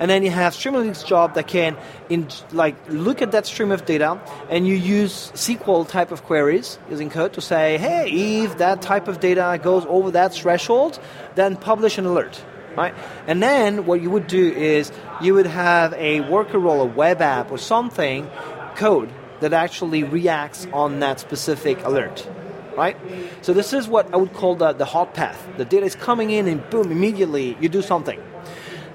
And 0.00 0.10
then 0.10 0.24
you 0.24 0.30
have 0.30 0.54
Stream 0.54 0.74
Analytics 0.74 1.06
job 1.06 1.34
that 1.34 1.46
can 1.46 1.76
in, 2.08 2.26
like 2.52 2.74
look 2.88 3.20
at 3.20 3.32
that 3.32 3.46
stream 3.46 3.70
of 3.70 3.84
data, 3.84 4.18
and 4.48 4.66
you 4.66 4.74
use 4.74 5.30
SQL 5.34 5.86
type 5.86 6.10
of 6.10 6.24
queries 6.24 6.78
using 6.88 7.10
code 7.10 7.34
to 7.34 7.42
say, 7.42 7.76
hey, 7.76 8.42
if 8.42 8.58
that 8.58 8.80
type 8.80 9.08
of 9.08 9.20
data 9.20 9.60
goes 9.62 9.84
over 9.86 10.10
that 10.12 10.32
threshold, 10.32 10.98
then 11.34 11.54
publish 11.56 11.98
an 11.98 12.06
alert 12.06 12.42
right? 12.76 12.94
And 13.26 13.42
then 13.42 13.84
what 13.84 14.00
you 14.00 14.10
would 14.10 14.26
do 14.28 14.52
is 14.52 14.92
you 15.20 15.34
would 15.34 15.46
have 15.46 15.92
a 15.94 16.20
worker 16.20 16.58
role, 16.58 16.80
a 16.80 16.86
web 16.86 17.20
app 17.20 17.50
or 17.50 17.58
something, 17.58 18.30
code 18.76 19.10
that 19.40 19.52
actually 19.52 20.04
reacts 20.04 20.66
on 20.72 21.00
that 21.00 21.20
specific 21.20 21.82
alert, 21.84 22.28
right? 22.76 22.96
So 23.42 23.52
this 23.52 23.72
is 23.72 23.88
what 23.88 24.12
I 24.14 24.16
would 24.16 24.32
call 24.34 24.54
the, 24.54 24.72
the 24.72 24.84
hot 24.84 25.14
path. 25.14 25.48
The 25.56 25.64
data 25.64 25.84
is 25.84 25.94
coming 25.94 26.30
in 26.30 26.46
and 26.46 26.68
boom, 26.70 26.92
immediately 26.92 27.56
you 27.60 27.68
do 27.68 27.82
something. 27.82 28.20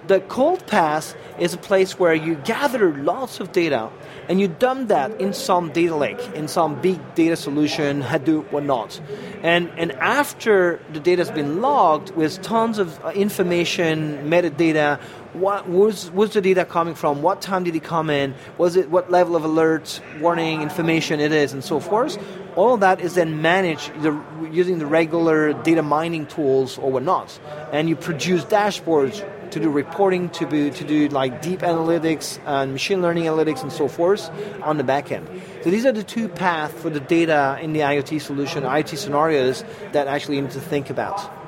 The 0.07 0.19
cold 0.21 0.67
path 0.67 1.15
is 1.39 1.53
a 1.53 1.57
place 1.57 1.97
where 1.97 2.13
you 2.13 2.35
gather 2.35 2.95
lots 2.95 3.39
of 3.39 3.51
data 3.51 3.89
and 4.29 4.39
you 4.39 4.47
dump 4.47 4.89
that 4.89 5.19
in 5.19 5.33
some 5.33 5.71
data 5.71 5.95
lake, 5.95 6.19
in 6.35 6.47
some 6.47 6.79
big 6.81 6.99
data 7.15 7.35
solution, 7.35 8.01
Hadoop, 8.01 8.51
whatnot. 8.51 9.01
And, 9.41 9.69
and 9.77 9.91
after 9.93 10.79
the 10.93 10.99
data 10.99 11.21
has 11.21 11.31
been 11.31 11.61
logged 11.61 12.11
with 12.11 12.41
tons 12.41 12.77
of 12.77 13.03
uh, 13.03 13.09
information, 13.09 14.29
metadata, 14.29 14.99
what 15.39 15.69
was, 15.69 16.11
was 16.11 16.33
the 16.33 16.41
data 16.41 16.65
coming 16.65 16.95
from? 16.95 17.21
What 17.21 17.41
time 17.41 17.63
did 17.63 17.75
it 17.75 17.83
come 17.83 18.09
in? 18.09 18.33
Was 18.57 18.75
it 18.75 18.89
what 18.89 19.11
level 19.11 19.35
of 19.35 19.43
alert, 19.43 20.01
warning, 20.19 20.61
information 20.61 21.19
it 21.19 21.31
is, 21.31 21.53
and 21.53 21.63
so 21.63 21.79
forth? 21.79 22.17
All 22.55 22.73
of 22.73 22.79
that 22.79 23.01
is 23.01 23.15
then 23.15 23.41
managed 23.41 23.91
the, 24.01 24.19
using 24.51 24.79
the 24.79 24.85
regular 24.85 25.53
data 25.53 25.83
mining 25.83 26.25
tools 26.25 26.77
or 26.77 26.91
whatnot, 26.91 27.37
and 27.73 27.89
you 27.89 27.95
produce 27.95 28.45
dashboards 28.45 29.23
to 29.51 29.59
do 29.59 29.69
reporting, 29.69 30.29
to 30.29 30.45
do, 30.45 30.71
to 30.71 30.83
do 30.83 31.07
like 31.09 31.41
deep 31.41 31.59
analytics 31.59 32.39
and 32.45 32.71
machine 32.71 33.01
learning 33.01 33.25
analytics 33.25 33.61
and 33.61 33.71
so 33.71 33.87
forth 33.87 34.29
on 34.61 34.77
the 34.77 34.83
back 34.83 35.11
end. 35.11 35.27
So 35.63 35.69
these 35.69 35.85
are 35.85 35.91
the 35.91 36.03
two 36.03 36.27
paths 36.27 36.73
for 36.81 36.89
the 36.89 36.99
data 36.99 37.57
in 37.61 37.73
the 37.73 37.81
IoT 37.81 38.21
solution, 38.21 38.63
IoT 38.63 38.97
scenarios 38.97 39.63
that 39.91 40.07
actually 40.07 40.37
you 40.37 40.41
need 40.43 40.51
to 40.51 40.61
think 40.61 40.89
about. 40.89 41.44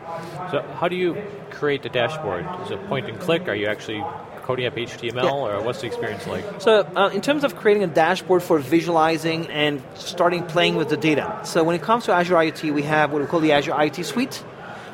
So 0.52 0.62
how 0.80 0.88
do 0.88 0.96
you 0.96 1.16
create 1.52 1.84
the 1.84 1.90
dashboard? 1.90 2.46
Is 2.64 2.72
it 2.72 2.86
point 2.88 3.08
and 3.10 3.20
click? 3.20 3.48
Are 3.48 3.56
you 3.56 3.68
actually 3.68 4.04
coding 4.48 4.66
up 4.66 4.76
HTML, 4.76 5.24
yeah. 5.24 5.32
or 5.32 5.62
what's 5.62 5.82
the 5.82 5.88
experience 5.88 6.26
like? 6.26 6.44
So, 6.62 6.90
uh, 6.96 7.10
in 7.14 7.20
terms 7.20 7.44
of 7.44 7.58
creating 7.58 7.84
a 7.84 7.88
dashboard 7.88 8.42
for 8.42 8.60
visualizing 8.60 9.48
and 9.48 9.84
starting 9.96 10.44
playing 10.46 10.76
with 10.76 10.88
the 10.88 10.96
data. 10.96 11.42
So, 11.44 11.66
when 11.66 11.76
it 11.76 11.82
comes 11.82 12.06
to 12.06 12.14
Azure 12.14 12.36
IoT, 12.36 12.74
we 12.74 12.84
have 12.84 13.12
what 13.12 13.22
we 13.22 13.28
call 13.28 13.42
the 13.42 13.52
Azure 13.52 13.74
IoT 13.74 14.06
Suite, 14.06 14.36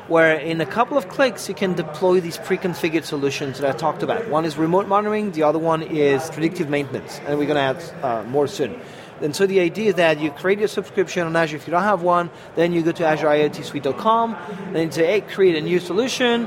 where 0.08 0.34
in 0.34 0.60
a 0.60 0.66
couple 0.66 0.98
of 0.98 1.08
clicks 1.08 1.48
you 1.48 1.54
can 1.54 1.74
deploy 1.74 2.20
these 2.20 2.36
pre-configured 2.38 3.04
solutions 3.04 3.60
that 3.60 3.72
I 3.72 3.78
talked 3.78 4.02
about. 4.02 4.28
One 4.28 4.44
is 4.44 4.58
remote 4.58 4.88
monitoring, 4.88 5.30
the 5.30 5.44
other 5.44 5.60
one 5.60 5.82
is 5.82 6.30
predictive 6.30 6.68
maintenance, 6.68 7.20
and 7.26 7.38
we're 7.38 7.46
going 7.46 7.62
to 7.62 7.68
add 7.72 8.04
uh, 8.04 8.24
more 8.24 8.48
soon. 8.48 8.80
And 9.24 9.34
so 9.34 9.46
the 9.46 9.60
idea 9.60 9.88
is 9.88 9.94
that 9.94 10.20
you 10.20 10.30
create 10.30 10.58
your 10.58 10.68
subscription 10.68 11.26
on 11.26 11.34
Azure. 11.34 11.56
If 11.56 11.66
you 11.66 11.70
don't 11.70 11.82
have 11.82 12.02
one, 12.02 12.30
then 12.56 12.72
you 12.72 12.82
go 12.82 12.92
to 12.92 13.02
AzureIoTSuite.com, 13.02 14.36
then 14.72 14.86
you 14.86 14.92
say, 14.92 15.06
hey, 15.06 15.20
create 15.22 15.56
a 15.56 15.62
new 15.62 15.80
solution, 15.80 16.46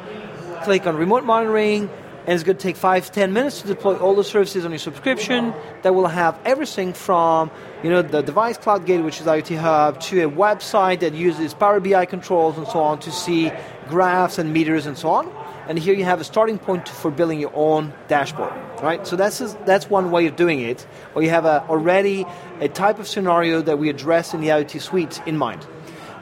click 0.63 0.85
on 0.85 0.95
remote 0.95 1.23
monitoring, 1.23 1.89
and 2.27 2.35
it's 2.35 2.43
going 2.43 2.57
to 2.57 2.61
take 2.61 2.75
five, 2.75 3.09
ten 3.11 3.33
minutes 3.33 3.61
to 3.61 3.67
deploy 3.67 3.95
all 3.97 4.13
the 4.13 4.23
services 4.23 4.63
on 4.63 4.71
your 4.71 4.79
subscription 4.79 5.53
that 5.81 5.95
will 5.95 6.07
have 6.07 6.37
everything 6.43 6.93
from 6.93 7.49
you 7.83 7.89
know 7.89 8.01
the 8.01 8.21
device 8.21 8.57
cloud 8.57 8.85
gate, 8.85 8.99
which 8.99 9.21
is 9.21 9.27
IoT 9.27 9.57
Hub, 9.57 9.99
to 10.01 10.25
a 10.25 10.29
website 10.29 10.99
that 10.99 11.13
uses 11.13 11.53
Power 11.53 11.79
BI 11.79 12.05
controls 12.05 12.57
and 12.57 12.67
so 12.67 12.79
on 12.79 12.99
to 12.99 13.11
see 13.13 13.49
graphs 13.87 14.37
and 14.37 14.51
meters 14.51 14.85
and 14.85 14.97
so 14.97 15.09
on. 15.09 15.31
And 15.67 15.77
here 15.77 15.93
you 15.93 16.05
have 16.05 16.21
a 16.21 16.23
starting 16.23 16.57
point 16.57 16.87
for 16.87 17.11
building 17.11 17.39
your 17.39 17.51
own 17.53 17.93
dashboard, 18.07 18.53
right? 18.81 19.05
So 19.05 19.17
that's 19.17 19.39
that's 19.65 19.89
one 19.89 20.11
way 20.11 20.27
of 20.27 20.37
doing 20.37 20.61
it. 20.61 20.87
Or 21.13 21.21
you 21.21 21.29
have 21.29 21.43
a, 21.43 21.65
already 21.67 22.25
a 22.61 22.69
type 22.69 22.99
of 22.99 23.07
scenario 23.07 23.61
that 23.61 23.77
we 23.77 23.89
address 23.89 24.33
in 24.33 24.39
the 24.39 24.47
IoT 24.47 24.81
suite 24.81 25.21
in 25.25 25.37
mind. 25.37 25.67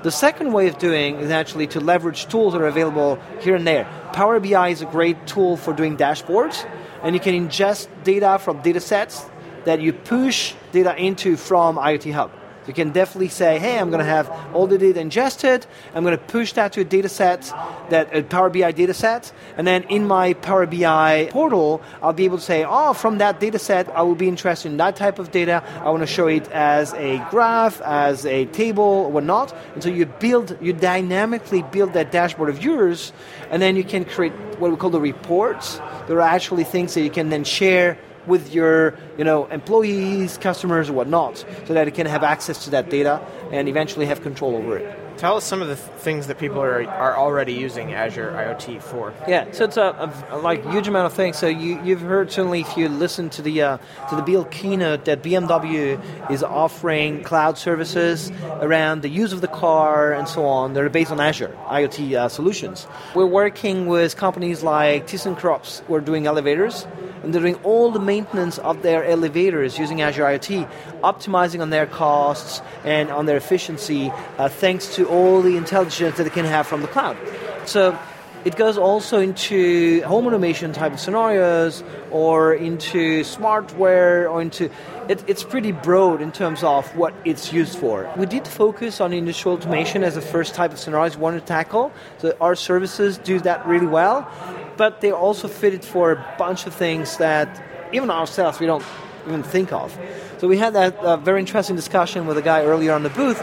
The 0.02 0.12
second 0.12 0.54
way 0.54 0.68
of 0.68 0.78
doing 0.78 1.20
is 1.20 1.32
actually 1.32 1.68
to 1.68 1.80
leverage 1.80 2.28
tools 2.28 2.54
that 2.54 2.62
are 2.62 2.68
available 2.68 3.20
here 3.42 3.56
and 3.56 3.66
there. 3.66 3.86
Power 4.14 4.40
BI 4.40 4.70
is 4.70 4.82
a 4.82 4.86
great 4.86 5.28
tool 5.28 5.58
for 5.58 5.74
doing 5.74 5.98
dashboards, 5.98 6.68
and 7.04 7.16
you 7.16 7.20
can 7.20 7.34
ingest 7.34 7.88
data 8.04 8.40
from 8.40 8.62
data 8.62 8.80
sets 8.80 9.26
that 9.66 9.82
you 9.82 9.94
push 9.94 10.54
data 10.72 10.96
into 10.96 11.38
from 11.38 11.78
IoT 11.78 12.14
Hub. 12.14 12.32
You 12.68 12.74
can 12.74 12.92
definitely 12.92 13.30
say, 13.30 13.60
hey, 13.60 13.78
I'm 13.78 13.90
going 13.90 14.00
to 14.00 14.06
have 14.06 14.30
all 14.54 14.68
the 14.68 14.78
data 14.78 15.00
ingested. 15.00 15.66
I'm 15.94 16.04
going 16.04 16.18
to 16.18 16.24
push 16.24 16.54
that 16.54 16.74
to 16.74 16.82
a 16.82 16.84
data 16.84 17.10
set, 17.10 17.42
that 17.90 18.16
a 18.16 18.24
Power 18.24 18.50
BI 18.50 18.72
data 18.72 18.94
set, 18.94 19.32
and 19.58 19.68
then 19.68 19.84
in 19.84 20.08
my 20.08 20.34
Power 20.34 20.66
BI 20.66 21.30
portal, 21.32 21.82
I'll 22.02 22.14
be 22.14 22.26
able 22.26 22.38
to 22.38 22.44
say, 22.44 22.66
oh, 22.68 22.94
from 22.94 23.20
that 23.20 23.40
data 23.40 23.60
set, 23.60 23.88
I 23.90 24.02
will 24.02 24.16
be 24.16 24.28
interested 24.28 24.70
in 24.70 24.78
that 24.78 24.96
type 24.96 25.20
of 25.20 25.32
data. 25.32 25.64
I 25.84 25.90
want 25.90 26.02
to 26.02 26.08
show 26.08 26.28
it 26.28 26.50
as 26.52 26.94
a 26.94 27.26
graph, 27.30 27.82
as 27.82 28.26
a 28.26 28.46
table, 28.46 28.84
or 28.84 29.12
whatnot. 29.12 29.56
And 29.74 29.84
so 29.84 29.90
you 29.90 30.06
build, 30.06 30.58
you 30.62 30.74
dynamically 30.74 31.62
build 31.62 31.94
that 31.94 32.12
dashboard 32.12 32.50
of 32.50 32.64
yours, 32.64 33.14
and 33.52 33.62
then 33.62 33.76
you 33.76 33.84
can 33.84 34.06
create 34.06 34.34
what 34.60 34.72
we 34.72 34.78
call 34.78 34.90
the 34.90 35.02
reports. 35.02 35.80
There 36.08 36.18
are 36.18 36.22
actually 36.22 36.64
things 36.64 36.94
that 36.96 37.02
you 37.02 37.12
can 37.12 37.30
then 37.30 37.44
share 37.44 37.98
with 38.28 38.54
your 38.54 38.96
you 39.18 39.24
know 39.24 39.46
employees, 39.48 40.38
customers, 40.38 40.90
or 40.90 40.94
whatnot, 40.94 41.46
so 41.66 41.74
that 41.74 41.88
it 41.88 41.94
can 41.94 42.08
have 42.08 42.24
access 42.24 42.64
to 42.66 42.72
that 42.72 42.90
data 42.90 43.22
and 43.52 43.68
eventually 43.68 44.06
have 44.06 44.22
control 44.22 44.56
over 44.56 44.78
it. 44.78 45.00
Tell 45.18 45.38
us 45.38 45.46
some 45.46 45.62
of 45.62 45.70
the 45.70 45.76
th- 45.76 45.88
things 46.00 46.28
that 46.28 46.40
people 46.40 46.62
are, 46.62 46.86
are 46.86 47.16
already 47.16 47.54
using 47.54 47.94
Azure 47.94 48.32
IoT 48.32 48.82
for. 48.82 49.14
Yeah, 49.30 49.50
so 49.52 49.64
it's 49.64 49.78
a, 49.78 49.82
a, 50.30 50.36
a 50.36 50.38
like 50.38 50.70
huge 50.70 50.90
amount 50.90 51.06
of 51.06 51.14
things. 51.14 51.38
So 51.38 51.48
you, 51.48 51.82
you've 51.84 52.02
heard 52.02 52.32
certainly 52.34 52.62
if 52.62 52.76
you 52.76 52.90
listen 52.90 53.30
to 53.32 53.42
the 53.42 53.62
uh, 53.62 53.78
to 54.10 54.16
the 54.18 54.22
Build 54.22 54.52
keynote 54.52 55.06
that 55.06 55.24
BMW 55.24 56.02
is 56.30 56.44
offering 56.44 57.24
cloud 57.24 57.58
services 57.58 58.30
around 58.60 59.04
the 59.04 59.10
use 59.10 59.32
of 59.32 59.40
the 59.40 59.48
car 59.48 60.12
and 60.12 60.28
so 60.28 60.46
on. 60.46 60.74
They're 60.74 60.90
based 60.90 61.12
on 61.12 61.22
Azure 61.22 61.56
IoT 61.68 62.14
uh, 62.14 62.28
solutions. 62.28 62.86
We're 63.16 63.26
working 63.26 63.88
with 63.88 64.18
companies 64.18 64.64
like 64.64 65.08
ThyssenKrupp. 65.08 65.88
We're 65.88 66.02
doing 66.02 66.28
elevators 66.28 66.86
and 67.26 67.34
they're 67.34 67.42
doing 67.42 67.56
all 67.64 67.92
the 67.92 68.00
maintenance 68.00 68.60
of 68.60 68.84
their 68.84 69.04
elevators 69.04 69.80
using 69.80 70.02
Azure 70.02 70.24
IoT, 70.24 70.70
optimizing 71.02 71.60
on 71.60 71.72
their 71.72 71.88
costs 71.88 72.62
and 72.84 73.10
on 73.10 73.26
their 73.26 73.36
efficiency 73.36 74.12
uh, 74.38 74.48
thanks 74.48 74.96
to 74.96 75.08
all 75.08 75.42
the 75.42 75.58
intelligence 75.58 76.18
that 76.18 76.24
they 76.24 76.30
can 76.30 76.46
have 76.46 76.68
from 76.68 76.82
the 76.82 76.88
cloud. 76.88 77.18
So 77.66 77.98
it 78.46 78.56
goes 78.56 78.78
also 78.78 79.20
into 79.20 80.04
home 80.04 80.28
automation 80.28 80.72
type 80.72 80.94
of 80.94 81.00
scenarios 81.00 81.84
or 82.12 82.54
into 82.54 83.22
smartware 83.22 84.32
or 84.32 84.40
into 84.40 84.70
it, 85.10 85.24
it's 85.28 85.44
pretty 85.44 85.72
broad 85.72 86.22
in 86.22 86.32
terms 86.32 86.64
of 86.64 86.86
what 86.96 87.14
it's 87.26 87.52
used 87.52 87.78
for. 87.80 88.12
We 88.18 88.28
did 88.28 88.48
focus 88.48 89.02
on 89.02 89.14
industrial 89.14 89.58
automation 89.58 90.04
as 90.04 90.14
the 90.14 90.22
first 90.22 90.54
type 90.54 90.72
of 90.72 90.78
scenarios 90.78 91.18
we 91.18 91.24
wanted 91.24 91.40
to 91.40 91.46
tackle. 91.48 91.92
So 92.20 92.38
our 92.40 92.56
services 92.56 93.18
do 93.18 93.40
that 93.40 93.66
really 93.66 93.88
well 93.88 94.30
but 94.78 95.02
they 95.02 95.12
also 95.12 95.48
fitted 95.48 95.84
for 95.84 96.12
a 96.12 96.36
bunch 96.38 96.66
of 96.68 96.74
things 96.74 97.18
that 97.18 97.64
even 97.92 98.10
ourselves 98.10 98.60
we 98.60 98.66
don't 98.66 98.84
even 99.28 99.44
think 99.44 99.72
of. 99.72 99.98
So 100.38 100.48
we 100.48 100.58
had 100.58 100.74
that 100.74 100.96
uh, 100.98 101.18
very 101.18 101.40
interesting 101.40 101.76
discussion 101.76 102.28
with 102.28 102.38
a 102.38 102.42
guy 102.42 102.64
earlier 102.64 102.94
on 102.94 103.04
the 103.04 103.10
booth 103.10 103.40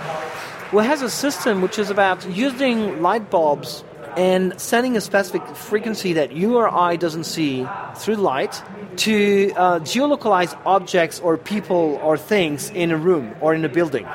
who 0.71 0.79
has 0.79 1.03
a 1.03 1.11
system 1.11 1.61
which 1.61 1.79
is 1.79 1.91
about 1.91 2.29
using 2.31 3.03
light 3.03 3.31
bulbs 3.31 3.85
and 4.17 4.59
sending 4.61 4.97
a 4.97 5.01
specific 5.01 5.47
frequency 5.57 6.13
that 6.13 6.33
you 6.33 6.57
or 6.57 6.69
I 6.69 6.97
doesn't 6.97 7.25
see 7.25 7.67
through 7.97 8.17
light 8.17 8.63
to 8.99 9.53
uh, 9.57 9.79
geolocalize 9.81 10.59
objects 10.67 11.21
or 11.21 11.39
people 11.39 11.99
or 12.03 12.19
things 12.19 12.71
in 12.71 12.91
a 12.91 12.97
room 12.97 13.35
or 13.41 13.55
in 13.55 13.65
a 13.65 13.69
building. 13.69 14.07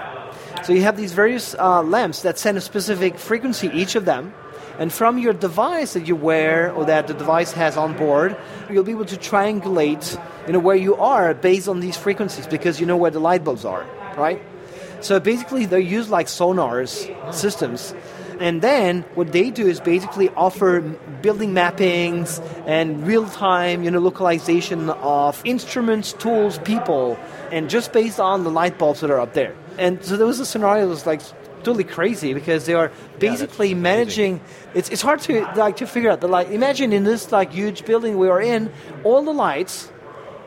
So 0.64 0.74
you 0.74 0.82
have 0.82 0.98
these 0.98 1.14
various 1.14 1.56
uh, 1.56 1.82
lamps 1.82 2.22
that 2.22 2.38
send 2.38 2.58
a 2.58 2.62
specific 2.62 3.18
frequency, 3.18 3.70
each 3.74 3.96
of 3.96 4.06
them, 4.06 4.34
and 4.80 4.94
from 4.94 5.18
your 5.18 5.34
device 5.34 5.94
that 5.94 6.08
you 6.08 6.16
wear 6.16 6.72
or 6.72 6.86
that 6.86 7.08
the 7.08 7.14
device 7.14 7.52
has 7.54 7.78
on 7.78 7.98
board, 7.98 8.38
you'll 8.70 8.84
be 8.84 8.92
able 8.92 9.06
to 9.06 9.18
triangulate 9.18 10.20
you 10.46 10.54
know, 10.54 10.60
where 10.60 10.76
you 10.76 10.96
are 10.96 11.34
based 11.34 11.68
on 11.68 11.80
these 11.80 11.98
frequencies 11.98 12.48
because 12.48 12.80
you 12.80 12.86
know 12.86 12.98
where 12.98 13.12
the 13.12 13.20
light 13.20 13.44
bulbs 13.44 13.66
are, 13.66 13.86
right? 14.16 14.42
So 15.02 15.20
basically, 15.20 15.66
they're 15.66 15.80
used 15.80 16.10
like 16.10 16.28
sonars 16.28 17.06
systems. 17.34 17.94
And 18.40 18.62
then 18.62 19.02
what 19.16 19.32
they 19.32 19.50
do 19.50 19.68
is 19.68 19.80
basically 19.80 20.30
offer 20.30 20.82
building 21.22 21.54
mappings 21.54 22.40
and 22.68 23.06
real-time, 23.06 23.84
you 23.84 23.90
know, 23.90 24.00
localization 24.00 24.92
of 24.92 25.42
instruments, 25.44 26.14
tools, 26.14 26.60
people, 26.60 27.18
and 27.52 27.70
just 27.70 27.94
based 27.94 28.20
on 28.20 28.44
the 28.44 28.52
light 28.52 28.78
bulbs 28.78 29.02
that 29.02 29.10
are 29.10 29.20
up 29.20 29.34
there. 29.34 29.56
And 29.80 30.04
so 30.04 30.18
there 30.18 30.28
was 30.28 30.40
a 30.40 30.46
scenario 30.46 30.84
that 30.84 30.90
was 30.90 31.06
like 31.06 31.22
totally 31.64 31.84
crazy 31.84 32.34
because 32.34 32.66
they 32.66 32.74
are 32.74 32.92
basically 33.20 33.70
yeah, 33.70 33.76
managing. 33.76 34.42
It's, 34.74 34.90
it's 34.90 35.02
hard 35.02 35.22
to 35.22 35.42
like 35.56 35.78
to 35.78 35.88
figure 35.88 36.10
out 36.10 36.22
the 36.22 36.28
light. 36.28 36.52
Imagine 36.52 36.94
in 36.94 37.04
this 37.04 37.32
like 37.32 37.52
huge 37.52 37.86
building 37.86 38.18
we 38.18 38.30
are 38.30 38.42
in, 38.42 38.72
all 39.04 39.24
the 39.24 39.34
lights 39.34 39.92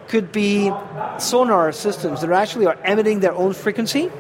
could 0.09 0.33
be 0.33 0.73
sonar 1.19 1.73
systems 1.73 2.21
that 2.21 2.31
actually 2.31 2.67
are 2.67 2.77
emitting 2.85 3.21
their 3.21 3.33
own 3.33 3.53
frequency, 3.53 4.11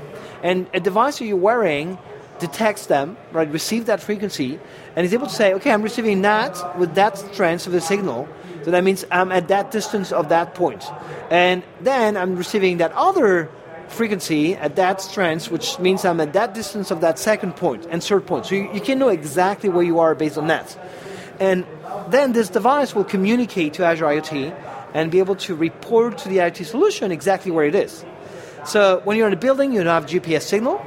and 0.42 0.68
a 0.72 0.81
device 0.81 1.18
that 1.18 1.24
you're 1.24 1.37
wearing 1.37 1.98
detects 2.38 2.87
them, 2.87 3.16
right, 3.33 3.50
receive 3.50 3.87
that 3.87 4.00
frequency, 4.00 4.59
and 4.96 5.05
is 5.05 5.12
able 5.12 5.26
to 5.26 5.33
say, 5.33 5.53
okay, 5.55 5.72
I'm 5.72 5.83
receiving 5.83 6.22
that 6.22 6.79
with 6.79 6.94
that 6.94 7.18
strength 7.18 7.66
of 7.66 7.72
the 7.72 7.81
signal, 7.81 8.29
so 8.64 8.70
that 8.70 8.85
means 8.85 9.05
I'm 9.11 9.33
at 9.33 9.48
that 9.48 9.70
distance 9.70 10.12
of 10.12 10.29
that 10.31 10.55
point. 10.55 10.85
And 11.31 11.62
then 11.81 12.16
I'm 12.16 12.37
receiving 12.37 12.79
that 12.79 12.92
other 12.92 13.50
frequency 13.90 14.55
at 14.55 14.76
that 14.76 15.00
strength, 15.00 15.50
which 15.50 15.79
means 15.79 16.05
I'm 16.05 16.20
at 16.20 16.33
that 16.33 16.55
distance 16.55 16.90
of 16.90 17.00
that 17.00 17.18
second 17.18 17.57
point 17.57 17.87
and 17.90 18.03
third 18.03 18.26
point. 18.26 18.46
So 18.46 18.55
you, 18.55 18.72
you 18.72 18.81
can 18.81 18.98
know 18.98 19.09
exactly 19.09 19.68
where 19.68 19.83
you 19.83 19.98
are 19.98 20.14
based 20.14 20.38
on 20.38 20.46
that. 20.46 20.79
And 21.38 21.66
then 22.09 22.33
this 22.33 22.48
device 22.48 22.94
will 22.94 23.05
communicate 23.05 23.74
to 23.74 23.85
Azure 23.85 24.07
IoT 24.07 24.55
and 24.94 25.11
be 25.11 25.18
able 25.18 25.37
to 25.37 25.55
report 25.55 26.18
to 26.18 26.29
the 26.29 26.38
IoT 26.38 26.64
solution 26.64 27.12
exactly 27.12 27.50
where 27.50 27.66
it 27.66 27.74
is. 27.74 28.05
So 28.64 29.00
when 29.05 29.16
you're 29.16 29.26
in 29.26 29.33
a 29.33 29.37
building, 29.37 29.72
you 29.72 29.83
don't 29.83 30.03
have 30.03 30.07
GPS 30.07 30.42
signal, 30.42 30.85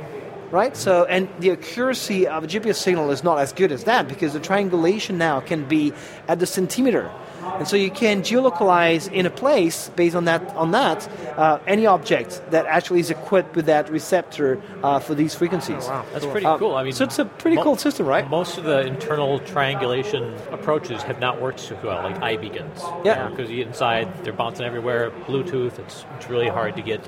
right? 0.54 0.78
So 0.78 1.04
and 1.06 1.28
the 1.40 1.52
accuracy 1.52 2.28
of 2.28 2.44
a 2.46 2.48
GPS 2.48 2.76
signal 2.76 3.12
is 3.12 3.24
not 3.24 3.40
as 3.40 3.52
good 3.52 3.72
as 3.74 3.84
that 3.84 4.08
because 4.08 4.32
the 4.34 4.40
triangulation 4.40 5.18
now 5.18 5.42
can 5.42 5.66
be 5.68 5.92
at 6.30 6.40
the 6.40 6.46
centimeter. 6.46 7.12
And 7.60 7.68
so 7.68 7.76
you 7.76 7.92
can 7.92 8.22
geolocalize 8.22 9.12
in 9.12 9.26
a 9.26 9.30
place 9.30 9.90
based 9.98 10.16
on 10.16 10.24
that 10.26 10.42
on 10.56 10.72
that 10.72 11.10
uh, 11.38 11.60
any 11.68 11.86
object 11.86 12.42
that 12.52 12.66
actually 12.68 13.02
is 13.02 13.10
equipped 13.10 13.56
with 13.58 13.66
that 13.66 13.90
receptor 13.90 14.62
uh, 14.82 15.00
for 15.00 15.14
these 15.14 15.36
frequencies. 15.36 15.84
wow. 15.86 16.06
That's 16.14 16.26
pretty 16.26 16.46
Um, 16.46 16.58
cool. 16.58 16.76
I 16.76 16.84
mean, 16.84 16.94
so 16.94 17.04
it's 17.04 17.20
a 17.20 17.26
pretty 17.26 17.58
mo- 17.58 17.64
cool 17.64 17.76
system, 17.76 18.06
right? 18.06 18.30
Most 18.30 18.58
of 18.58 18.64
the 18.64 18.80
internal 18.88 19.40
triangulation 19.40 20.34
approaches 20.52 21.02
have 21.04 21.20
not 21.20 21.42
worked 21.42 21.60
so 21.60 21.78
well, 21.84 22.02
like 22.04 22.18
iBeacons. 22.22 23.06
Yeah. 23.06 23.28
Because 23.28 23.50
you 23.50 23.58
get 23.58 23.68
inside, 23.68 24.08
they're 24.24 24.32
bouncing 24.34 24.66
everywhere. 24.66 25.12
Bluetooth, 25.28 25.80
it's, 25.80 26.06
it's 26.18 26.30
really 26.30 26.48
hard 26.48 26.76
to 26.78 26.82
get. 26.82 27.02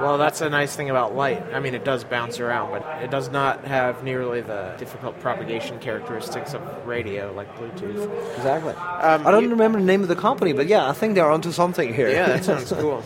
Well, 0.00 0.18
that's 0.18 0.40
a 0.42 0.50
nice 0.50 0.76
thing 0.76 0.90
about 0.90 1.14
light. 1.14 1.42
I 1.54 1.60
mean, 1.60 1.74
it 1.74 1.84
does 1.84 2.04
bounce 2.04 2.40
around, 2.40 2.70
but 2.72 2.82
it 3.02 3.10
does 3.10 3.28
not 3.30 3.64
have 3.64 4.02
nearly 4.02 4.40
the 4.40 4.74
difficult 4.78 5.18
propagation 5.20 5.78
characteristics 5.78 6.54
of 6.54 6.86
radio 6.86 7.32
like 7.32 7.52
Bluetooth. 7.56 8.36
Exactly. 8.36 8.72
Um, 8.74 9.26
I 9.26 9.30
don't 9.30 9.44
you- 9.44 9.50
remember 9.50 9.78
the 9.78 9.84
name 9.84 10.02
of 10.02 10.08
the 10.08 10.16
company, 10.16 10.52
but 10.52 10.66
yeah, 10.66 10.88
I 10.88 10.92
think 10.92 11.14
they're 11.14 11.30
onto 11.30 11.52
something 11.52 11.92
here. 11.94 12.08
Yeah, 12.10 12.26
that 12.26 12.44
sounds 12.44 12.72
cool. 12.78 13.02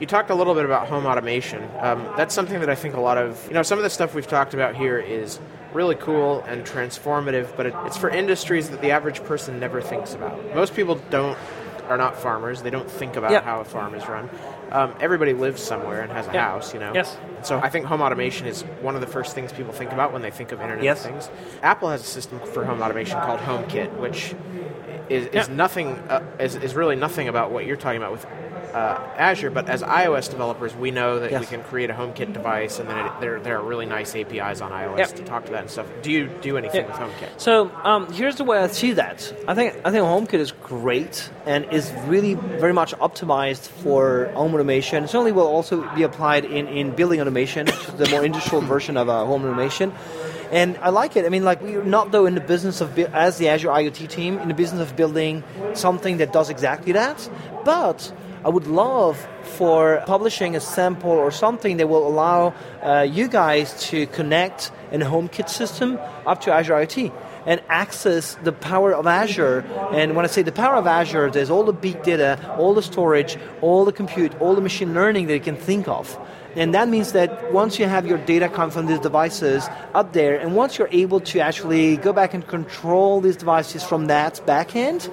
You 0.00 0.06
talked 0.06 0.30
a 0.30 0.34
little 0.34 0.54
bit 0.54 0.64
about 0.64 0.88
home 0.88 1.06
automation. 1.06 1.62
Um, 1.80 2.04
that's 2.16 2.34
something 2.34 2.58
that 2.60 2.68
I 2.68 2.74
think 2.74 2.94
a 2.94 3.00
lot 3.00 3.16
of, 3.16 3.46
you 3.48 3.54
know, 3.54 3.62
some 3.62 3.78
of 3.78 3.84
the 3.84 3.90
stuff 3.90 4.14
we've 4.14 4.26
talked 4.26 4.52
about 4.52 4.74
here 4.74 4.98
is 4.98 5.38
really 5.72 5.94
cool 5.94 6.40
and 6.48 6.64
transformative, 6.64 7.56
but 7.56 7.66
it, 7.66 7.74
it's 7.86 7.96
for 7.96 8.08
industries 8.10 8.70
that 8.70 8.80
the 8.80 8.90
average 8.90 9.22
person 9.24 9.58
never 9.60 9.80
thinks 9.80 10.12
about. 10.14 10.54
Most 10.54 10.74
people 10.74 10.96
don't, 11.10 11.38
are 11.88 11.96
not 11.96 12.16
farmers. 12.16 12.62
They 12.62 12.70
don't 12.70 12.90
think 12.90 13.16
about 13.16 13.30
Yeah. 13.30 13.42
how 13.42 13.60
a 13.60 13.64
farm 13.64 13.94
is 13.94 14.06
run. 14.08 14.28
Um, 14.74 14.92
everybody 15.00 15.32
lives 15.34 15.62
somewhere 15.62 16.00
and 16.02 16.10
has 16.10 16.26
a 16.26 16.32
Yeah. 16.32 16.46
house, 16.50 16.74
you 16.74 16.80
know. 16.80 16.90
Yes. 16.92 17.16
So 17.42 17.60
I 17.62 17.68
think 17.68 17.86
home 17.86 18.02
automation 18.02 18.48
is 18.48 18.62
one 18.82 18.96
of 18.96 19.00
the 19.00 19.06
first 19.06 19.32
things 19.32 19.52
people 19.52 19.72
think 19.72 19.92
about 19.92 20.12
when 20.12 20.20
they 20.20 20.32
think 20.32 20.50
of 20.50 20.60
Internet 20.60 20.82
Yes. 20.82 21.04
of 21.04 21.10
Things. 21.12 21.30
Apple 21.62 21.90
has 21.90 22.00
a 22.00 22.04
system 22.04 22.40
for 22.40 22.64
home 22.64 22.82
automation 22.82 23.20
called 23.20 23.38
HomeKit, 23.38 23.96
which 23.98 24.34
is, 25.08 25.26
is 25.28 25.48
Yeah. 25.48 25.54
nothing 25.54 26.02
uh, 26.10 26.22
is, 26.40 26.56
is 26.56 26.74
really 26.74 26.96
nothing 26.96 27.28
about 27.28 27.52
what 27.52 27.66
you're 27.66 27.76
talking 27.76 27.98
about 27.98 28.10
with 28.12 28.26
uh, 28.74 28.98
Azure. 29.16 29.50
But 29.50 29.68
as 29.68 29.82
iOS 29.82 30.28
developers, 30.30 30.74
we 30.74 30.90
know 30.90 31.20
that 31.20 31.38
we 31.40 31.46
can 31.46 31.62
create 31.62 31.90
a 31.90 31.94
HomeKit 31.94 32.32
device, 32.32 32.78
and 32.80 32.88
then 32.88 32.98
it, 33.06 33.12
there 33.20 33.40
there 33.40 33.58
are 33.58 33.62
really 33.64 33.86
nice 33.86 34.14
APIs 34.16 34.60
on 34.60 34.72
iOS 34.72 34.98
Yep. 34.98 35.08
to 35.16 35.22
talk 35.24 35.44
to 35.46 35.52
that 35.52 35.62
and 35.62 35.70
stuff. 35.70 35.86
Do 36.02 36.10
you 36.10 36.26
do 36.42 36.56
anything 36.58 36.84
Yeah. 36.84 36.88
with 36.88 36.96
HomeKit? 36.96 37.40
So 37.40 37.70
um, 37.84 38.12
here's 38.12 38.36
the 38.36 38.44
way 38.44 38.58
I 38.58 38.66
see 38.66 38.92
that. 38.92 39.32
I 39.48 39.54
think 39.54 39.74
I 39.84 39.90
think 39.90 40.04
HomeKit 40.04 40.40
is 40.40 40.52
great 40.52 41.30
and 41.46 41.64
is 41.72 41.92
really 42.06 42.34
very 42.34 42.72
much 42.72 42.92
optimized 42.96 43.68
for 43.68 44.30
home 44.34 44.54
automation. 44.54 45.04
It 45.04 45.08
certainly 45.08 45.32
will 45.32 45.46
also 45.46 45.88
be 45.94 46.02
applied 46.02 46.44
in, 46.44 46.66
in 46.66 46.90
building 46.96 47.20
automation, 47.20 47.66
the 47.96 48.08
more 48.10 48.24
industrial 48.24 48.62
version 48.74 48.96
of 48.96 49.08
uh, 49.08 49.24
home 49.24 49.44
automation. 49.44 49.92
And 50.52 50.76
I 50.82 50.90
like 50.90 51.16
it. 51.16 51.24
I 51.24 51.30
mean, 51.30 51.42
like 51.44 51.62
we're 51.62 51.82
not 51.82 52.12
though 52.12 52.26
in 52.26 52.34
the 52.34 52.40
business 52.40 52.80
of 52.80 52.96
as 52.98 53.38
the 53.38 53.48
Azure 53.48 53.68
IoT 53.68 54.08
team 54.08 54.38
in 54.38 54.48
the 54.48 54.54
business 54.54 54.82
of 54.88 54.94
building 54.96 55.42
something 55.74 56.18
that 56.18 56.32
does 56.32 56.50
exactly 56.50 56.92
that, 56.92 57.28
but 57.64 58.12
I 58.44 58.50
would 58.50 58.66
love 58.66 59.26
for 59.42 60.02
publishing 60.06 60.54
a 60.54 60.60
sample 60.60 61.10
or 61.10 61.30
something 61.30 61.78
that 61.78 61.88
will 61.88 62.06
allow 62.06 62.52
uh, 62.82 63.00
you 63.00 63.26
guys 63.26 63.88
to 63.88 64.06
connect 64.08 64.70
an 64.92 65.00
HomeKit 65.00 65.48
system 65.48 65.98
up 66.26 66.42
to 66.42 66.52
Azure 66.52 66.74
IoT 66.74 67.12
and 67.46 67.62
access 67.70 68.34
the 68.42 68.52
power 68.52 68.92
of 68.92 69.06
Azure. 69.06 69.60
And 69.92 70.14
when 70.14 70.26
I 70.26 70.28
say 70.28 70.42
the 70.42 70.52
power 70.52 70.76
of 70.76 70.86
Azure, 70.86 71.30
there's 71.30 71.48
all 71.48 71.64
the 71.64 71.72
big 71.72 72.02
data, 72.02 72.54
all 72.58 72.74
the 72.74 72.82
storage, 72.82 73.38
all 73.62 73.86
the 73.86 73.92
compute, 73.92 74.38
all 74.40 74.54
the 74.54 74.60
machine 74.60 74.92
learning 74.92 75.26
that 75.28 75.34
you 75.34 75.40
can 75.40 75.56
think 75.56 75.88
of. 75.88 76.18
And 76.54 76.74
that 76.74 76.88
means 76.88 77.12
that 77.12 77.52
once 77.52 77.78
you 77.78 77.86
have 77.86 78.06
your 78.06 78.18
data 78.18 78.48
come 78.48 78.70
from 78.70 78.86
these 78.86 79.00
devices 79.00 79.68
up 79.94 80.12
there, 80.12 80.38
and 80.38 80.54
once 80.54 80.78
you're 80.78 80.88
able 80.92 81.20
to 81.20 81.40
actually 81.40 81.96
go 81.96 82.12
back 82.12 82.34
and 82.34 82.46
control 82.46 83.20
these 83.20 83.36
devices 83.36 83.82
from 83.82 84.06
that 84.06 84.40
backend, 84.46 85.10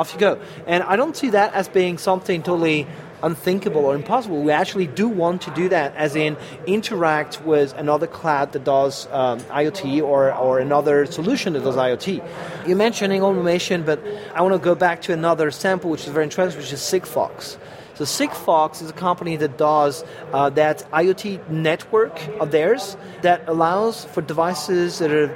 off 0.00 0.14
you 0.14 0.18
go. 0.18 0.40
And 0.66 0.82
I 0.82 0.96
don't 0.96 1.14
see 1.14 1.30
that 1.30 1.52
as 1.52 1.68
being 1.68 1.98
something 1.98 2.42
totally 2.42 2.86
unthinkable 3.22 3.84
or 3.84 3.94
impossible. 3.94 4.42
We 4.42 4.50
actually 4.50 4.86
do 4.86 5.06
want 5.08 5.42
to 5.42 5.50
do 5.50 5.68
that, 5.68 5.94
as 5.94 6.16
in 6.16 6.38
interact 6.66 7.44
with 7.44 7.74
another 7.76 8.06
cloud 8.06 8.52
that 8.52 8.64
does 8.64 9.06
um, 9.10 9.40
IoT 9.40 10.02
or, 10.02 10.32
or 10.34 10.58
another 10.58 11.04
solution 11.04 11.52
that 11.52 11.64
does 11.64 11.76
IoT. 11.76 12.26
You're 12.66 12.78
mentioning 12.78 13.22
automation, 13.22 13.82
but 13.82 14.02
I 14.34 14.40
want 14.40 14.54
to 14.54 14.58
go 14.58 14.74
back 14.74 15.02
to 15.02 15.12
another 15.12 15.50
sample 15.50 15.90
which 15.90 16.06
is 16.06 16.12
very 16.12 16.24
interesting, 16.24 16.58
which 16.58 16.72
is 16.72 16.80
Sigfox. 16.80 17.58
So 18.00 18.06
Sigfox 18.06 18.80
is 18.80 18.88
a 18.88 18.94
company 18.94 19.36
that 19.36 19.58
does 19.58 20.04
uh, 20.32 20.48
that 20.50 20.90
IoT 20.90 21.50
network 21.50 22.18
of 22.40 22.50
theirs 22.50 22.96
that 23.20 23.46
allows 23.46 24.06
for 24.06 24.22
devices 24.22 25.00
that 25.00 25.10
are 25.10 25.28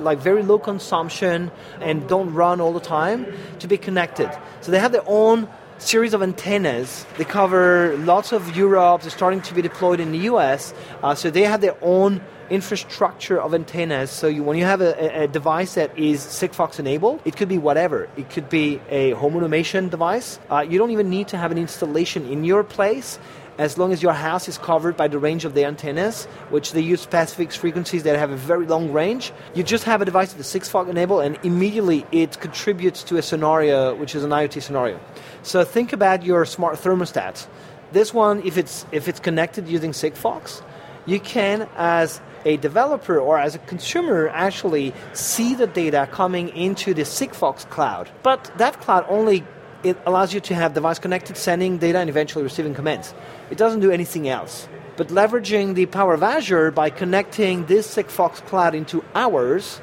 like 0.00 0.18
very 0.18 0.42
low 0.42 0.58
consumption 0.58 1.52
and 1.80 2.08
don't 2.08 2.34
run 2.34 2.60
all 2.60 2.72
the 2.72 2.80
time 2.80 3.32
to 3.60 3.68
be 3.68 3.78
connected. 3.78 4.28
So 4.60 4.72
they 4.72 4.80
have 4.80 4.90
their 4.90 5.06
own 5.06 5.48
series 5.78 6.12
of 6.12 6.20
antennas. 6.20 7.06
They 7.16 7.24
cover 7.24 7.96
lots 7.98 8.32
of 8.32 8.56
Europe. 8.56 9.02
They're 9.02 9.12
starting 9.12 9.42
to 9.42 9.54
be 9.54 9.62
deployed 9.62 10.00
in 10.00 10.10
the 10.10 10.26
US. 10.30 10.74
Uh, 11.04 11.14
so 11.14 11.30
they 11.30 11.42
have 11.42 11.60
their 11.60 11.76
own 11.80 12.20
infrastructure 12.50 13.40
of 13.40 13.54
antennas. 13.54 14.10
So 14.10 14.26
you, 14.26 14.42
when 14.42 14.58
you 14.58 14.64
have 14.64 14.80
a, 14.80 14.92
a- 15.02 15.24
a 15.24 15.28
device 15.28 15.74
that 15.74 15.96
is 15.98 16.20
Sigfox 16.20 16.78
enabled, 16.78 17.20
it 17.24 17.36
could 17.36 17.48
be 17.48 17.58
whatever. 17.58 18.08
It 18.16 18.28
could 18.30 18.48
be 18.48 18.80
a 18.90 19.12
home 19.12 19.36
automation 19.36 19.88
device. 19.88 20.38
Uh, 20.50 20.60
you 20.68 20.78
don't 20.78 20.90
even 20.90 21.08
need 21.08 21.28
to 21.28 21.38
have 21.38 21.50
an 21.52 21.58
installation 21.58 22.26
in 22.26 22.44
your 22.44 22.64
place. 22.64 23.18
As 23.58 23.76
long 23.76 23.92
as 23.92 24.02
your 24.02 24.14
house 24.14 24.48
is 24.48 24.56
covered 24.56 24.96
by 24.96 25.06
the 25.06 25.18
range 25.18 25.44
of 25.44 25.52
the 25.52 25.66
antennas, 25.66 26.24
which 26.48 26.72
they 26.72 26.80
use 26.80 27.02
specific 27.02 27.52
frequencies 27.52 28.04
that 28.04 28.16
have 28.18 28.30
a 28.30 28.36
very 28.36 28.64
long 28.64 28.90
range, 28.90 29.32
you 29.54 29.62
just 29.62 29.84
have 29.84 30.00
a 30.00 30.06
device 30.06 30.34
with 30.34 30.40
is 30.40 30.62
Sigfox 30.62 30.88
enabled, 30.88 31.22
and 31.24 31.38
immediately 31.42 32.06
it 32.10 32.40
contributes 32.40 33.02
to 33.04 33.18
a 33.18 33.22
scenario 33.22 33.94
which 33.96 34.14
is 34.14 34.24
an 34.24 34.30
IoT 34.30 34.62
scenario. 34.62 34.98
So 35.42 35.62
think 35.62 35.92
about 35.92 36.24
your 36.24 36.46
smart 36.46 36.76
thermostat. 36.78 37.46
This 37.92 38.14
one, 38.14 38.40
if 38.46 38.56
it's 38.56 38.86
if 38.92 39.08
it's 39.08 39.20
connected 39.20 39.68
using 39.68 39.92
Sigfox, 39.92 40.62
you 41.04 41.20
can, 41.20 41.68
as 41.76 42.18
a 42.44 42.56
developer 42.56 43.18
or 43.18 43.38
as 43.38 43.54
a 43.54 43.58
consumer, 43.58 44.28
actually 44.28 44.92
see 45.12 45.54
the 45.54 45.66
data 45.66 46.08
coming 46.10 46.48
into 46.50 46.94
the 46.94 47.02
Sigfox 47.02 47.68
cloud. 47.68 48.10
But 48.22 48.50
that 48.58 48.80
cloud 48.80 49.06
only 49.08 49.44
it 49.82 49.96
allows 50.04 50.34
you 50.34 50.40
to 50.40 50.54
have 50.54 50.74
device 50.74 50.98
connected, 50.98 51.36
sending 51.36 51.78
data, 51.78 51.98
and 51.98 52.10
eventually 52.10 52.44
receiving 52.44 52.74
commands. 52.74 53.14
It 53.50 53.56
doesn't 53.56 53.80
do 53.80 53.90
anything 53.90 54.28
else. 54.28 54.68
But 54.96 55.08
leveraging 55.08 55.74
the 55.74 55.86
power 55.86 56.12
of 56.12 56.22
Azure 56.22 56.70
by 56.70 56.90
connecting 56.90 57.64
this 57.66 57.94
Sigfox 57.94 58.44
cloud 58.46 58.74
into 58.74 59.02
ours, 59.14 59.80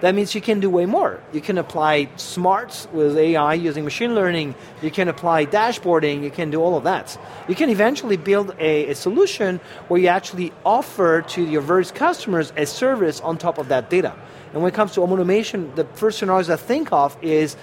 that 0.00 0.14
means 0.14 0.34
you 0.34 0.40
can 0.40 0.60
do 0.60 0.68
way 0.68 0.86
more. 0.86 1.20
You 1.32 1.40
can 1.40 1.58
apply 1.58 2.08
smarts 2.16 2.88
with 2.92 3.16
AI 3.16 3.54
using 3.54 3.84
machine 3.84 4.14
learning. 4.14 4.54
You 4.82 4.90
can 4.90 5.08
apply 5.08 5.46
dashboarding. 5.46 6.22
You 6.22 6.30
can 6.30 6.50
do 6.50 6.60
all 6.60 6.76
of 6.76 6.84
that. 6.84 7.18
You 7.48 7.54
can 7.54 7.70
eventually 7.70 8.16
build 8.16 8.54
a, 8.58 8.90
a 8.90 8.94
solution 8.94 9.60
where 9.88 10.00
you 10.00 10.08
actually 10.08 10.52
offer 10.64 11.22
to 11.22 11.44
your 11.44 11.62
various 11.62 11.90
customers 11.90 12.52
a 12.56 12.66
service 12.66 13.20
on 13.20 13.38
top 13.38 13.58
of 13.58 13.68
that 13.68 13.90
data. 13.90 14.14
And 14.52 14.62
when 14.62 14.72
it 14.72 14.74
comes 14.74 14.92
to 14.92 15.02
automation, 15.02 15.74
the 15.74 15.84
first 15.84 16.18
scenarios 16.18 16.50
I 16.50 16.56
think 16.56 16.92
of 16.92 17.16
is 17.22 17.56